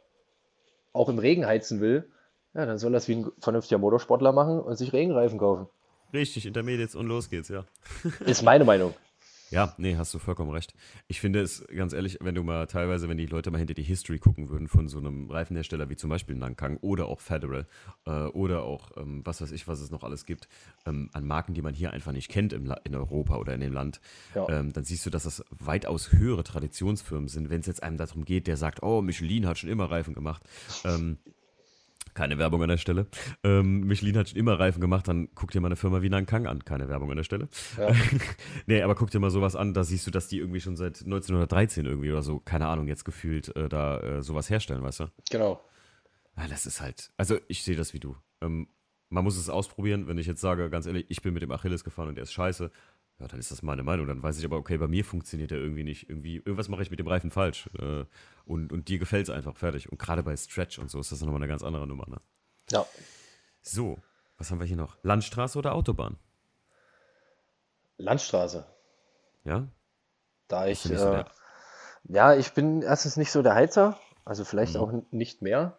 [0.93, 2.11] auch im Regen heizen will,
[2.55, 5.67] ja, dann soll das wie ein vernünftiger Motorsportler machen und sich Regenreifen kaufen.
[6.13, 7.65] Richtig, Intermediates und los geht's, ja.
[8.25, 8.95] ist meine Meinung.
[9.51, 10.75] Ja, nee, hast du vollkommen recht.
[11.09, 13.83] Ich finde es ganz ehrlich, wenn du mal teilweise, wenn die Leute mal hinter die
[13.83, 17.67] History gucken würden von so einem Reifenhersteller wie zum Beispiel Nankang oder auch Federal
[18.07, 20.49] äh, oder auch ähm, was weiß ich, was es noch alles gibt,
[20.85, 23.73] ähm, an Marken, die man hier einfach nicht kennt im in Europa oder in dem
[23.73, 24.01] Land,
[24.35, 24.49] ja.
[24.49, 27.49] ähm, dann siehst du, dass das weitaus höhere Traditionsfirmen sind.
[27.49, 30.43] Wenn es jetzt einem darum geht, der sagt, oh, Michelin hat schon immer Reifen gemacht.
[32.17, 33.09] Keine Werbung an der Stelle.
[33.45, 36.47] Ähm, Michelin hat schon immer Reifen gemacht, dann guck dir mal eine Firma wie Nankang
[36.47, 36.65] an.
[36.65, 37.47] Keine Werbung an der Stelle.
[37.77, 37.93] Ja.
[38.67, 41.03] nee, aber guck dir mal sowas an, da siehst du, dass die irgendwie schon seit
[41.03, 45.05] 1913 irgendwie oder so, keine Ahnung, jetzt gefühlt äh, da äh, sowas herstellen, weißt du?
[45.31, 45.63] Genau.
[46.39, 48.17] Ja, das ist halt, also ich sehe das wie du.
[48.41, 48.69] Ähm,
[49.11, 50.09] man muss es ausprobieren.
[50.09, 52.33] Wenn ich jetzt sage, ganz ehrlich, ich bin mit dem Achilles gefahren und der ist
[52.33, 52.71] scheiße,
[53.19, 54.07] ja, dann ist das meine Meinung.
[54.07, 56.09] Dann weiß ich aber, okay, bei mir funktioniert der irgendwie nicht.
[56.11, 57.71] Irgendwie, irgendwas mache ich mit dem Reifen falsch.
[57.79, 58.05] Äh,
[58.45, 59.91] und, und dir gefällt es einfach, fertig.
[59.91, 62.21] Und gerade bei Stretch und so ist das nochmal eine ganz andere Nummer, ne?
[62.71, 62.85] Ja.
[63.63, 63.99] So,
[64.37, 64.99] was haben wir hier noch?
[65.03, 66.19] Landstraße oder Autobahn?
[67.97, 68.67] Landstraße.
[69.45, 69.69] Ja?
[70.49, 71.25] Da ich, äh, so
[72.09, 74.81] ja, ich bin erstens nicht so der Heizer, also vielleicht mhm.
[74.81, 75.79] auch nicht mehr.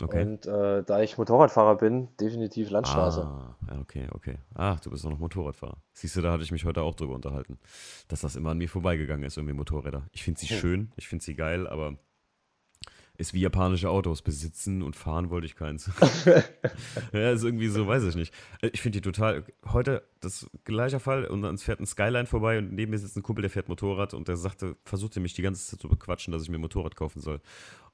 [0.00, 0.22] Okay.
[0.22, 3.22] Und äh, da ich Motorradfahrer bin, definitiv Landstraße.
[3.22, 4.38] Ah, okay, okay.
[4.54, 5.78] Ach, du bist doch noch Motorradfahrer.
[5.92, 7.58] Siehst du, da hatte ich mich heute auch drüber unterhalten,
[8.08, 10.06] dass das immer an mir vorbeigegangen ist, irgendwie Motorräder.
[10.12, 10.56] Ich finde sie hm.
[10.58, 11.96] schön, ich finde sie geil, aber
[13.18, 14.22] ist wie japanische Autos.
[14.22, 15.90] Besitzen und fahren wollte ich keins.
[17.12, 18.32] ja, ist irgendwie so, weiß ich nicht.
[18.62, 19.44] Äh, ich finde die total.
[19.72, 23.22] Heute das gleiche Fall und dann fährt ein Skyline vorbei und neben mir sitzt ein
[23.24, 26.42] Kumpel, der fährt Motorrad und der sagte, versuchte mich die ganze Zeit zu bequatschen, dass
[26.42, 27.40] ich mir ein Motorrad kaufen soll.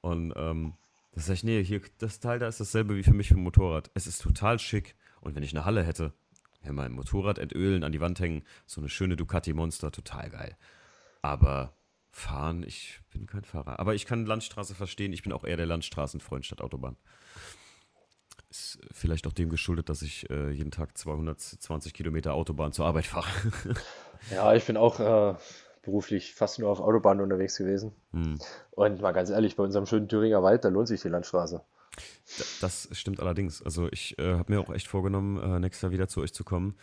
[0.01, 0.73] Und ähm,
[1.15, 3.43] das sag ich, nee, hier, das Teil da ist dasselbe wie für mich für ein
[3.43, 3.89] Motorrad.
[3.93, 4.95] Es ist total schick.
[5.21, 6.13] Und wenn ich eine Halle hätte,
[6.61, 10.57] ja, mein Motorrad entölen, an die Wand hängen, so eine schöne Ducati Monster, total geil.
[11.21, 11.73] Aber
[12.11, 13.79] fahren, ich bin kein Fahrer.
[13.79, 15.13] Aber ich kann Landstraße verstehen.
[15.13, 16.97] Ich bin auch eher der Landstraßenfreund statt Autobahn.
[18.49, 23.05] Ist vielleicht auch dem geschuldet, dass ich äh, jeden Tag 220 Kilometer Autobahn zur Arbeit
[23.05, 23.27] fahre.
[24.31, 25.35] ja, ich bin auch äh,
[25.85, 27.93] beruflich fast nur auf Autobahnen unterwegs gewesen.
[28.11, 28.37] Hm.
[28.71, 31.61] Und mal ganz ehrlich, bei unserem schönen Thüringer Wald, da lohnt sich die Landstraße.
[32.61, 33.61] Das stimmt allerdings.
[33.61, 36.43] Also ich äh, habe mir auch echt vorgenommen, äh, nächstes Jahr wieder zu euch zu
[36.43, 36.75] kommen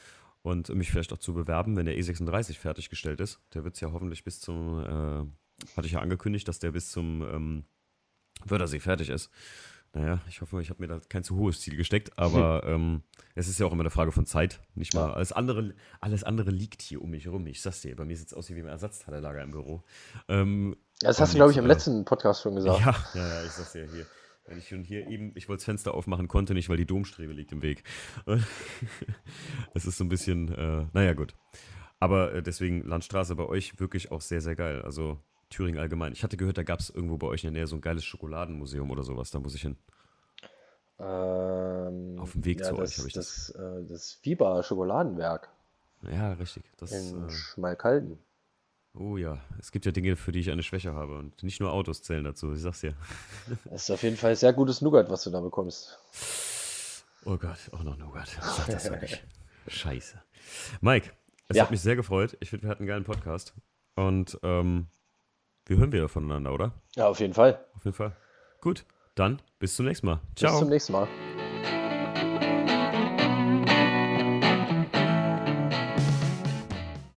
[0.42, 3.40] und mich vielleicht auch zu bewerben, wenn der E36 fertiggestellt ist.
[3.54, 6.90] Der wird es ja hoffentlich bis zum, äh, hatte ich ja angekündigt, dass der bis
[6.90, 7.64] zum ähm,
[8.44, 9.30] Wörthersee fertig ist.
[9.94, 13.02] Naja, ich hoffe, ich habe mir da kein zu hohes Ziel gesteckt, aber ähm,
[13.34, 15.08] es ist ja auch immer eine Frage von Zeit, nicht mal.
[15.08, 15.12] Ja.
[15.12, 17.46] Alles, andere, alles andere liegt hier um mich herum.
[17.46, 19.82] Ich sag's dir, bei mir sieht es aus wie ein Ersatzteillager im Büro.
[20.28, 22.80] Ähm, das hast du, glaube ich, im äh, letzten Podcast schon gesagt.
[22.80, 24.06] Ja, ja, ja ich sag's dir hier.
[24.46, 27.32] Wenn ich schon hier eben, ich wollte das Fenster aufmachen, konnte nicht, weil die Domstrebe
[27.32, 27.84] liegt im Weg.
[29.74, 31.34] Es ist so ein bisschen, äh, naja, gut.
[32.00, 34.82] Aber äh, deswegen Landstraße bei euch wirklich auch sehr, sehr geil.
[34.82, 35.20] Also
[35.52, 36.12] Thüringen allgemein.
[36.12, 38.04] Ich hatte gehört, da gab es irgendwo bei euch in der Nähe so ein geiles
[38.04, 39.30] Schokoladenmuseum oder sowas.
[39.30, 39.76] Da muss ich hin.
[40.98, 43.52] Ähm, Auf dem Weg ja, zu das, euch habe ich das.
[43.54, 45.48] Das, äh, das Fieber Schokoladenwerk.
[46.02, 46.64] Ja, richtig.
[46.78, 48.18] Das, in äh, Schmalkalden.
[48.94, 51.16] Oh ja, es gibt ja Dinge, für die ich eine Schwäche habe.
[51.18, 52.94] Und nicht nur Autos zählen dazu, ich sag's dir.
[53.64, 55.98] Das ist auf jeden Fall sehr gutes Nougat, was du da bekommst.
[57.24, 58.28] Oh Gott, auch noch Nougat.
[58.40, 59.24] Sag das doch nicht.
[59.68, 60.20] Scheiße.
[60.80, 61.10] Mike,
[61.48, 61.64] es ja.
[61.64, 62.36] hat mich sehr gefreut.
[62.40, 63.54] Ich finde, wir hatten einen geilen Podcast.
[63.94, 64.88] Und ähm,
[65.72, 66.72] wir hören wieder voneinander, oder?
[66.96, 67.64] Ja, auf jeden Fall.
[67.74, 68.12] Auf jeden Fall.
[68.60, 70.20] Gut, dann bis zum nächsten Mal.
[70.36, 70.52] Ciao.
[70.52, 71.08] Bis zum nächsten Mal.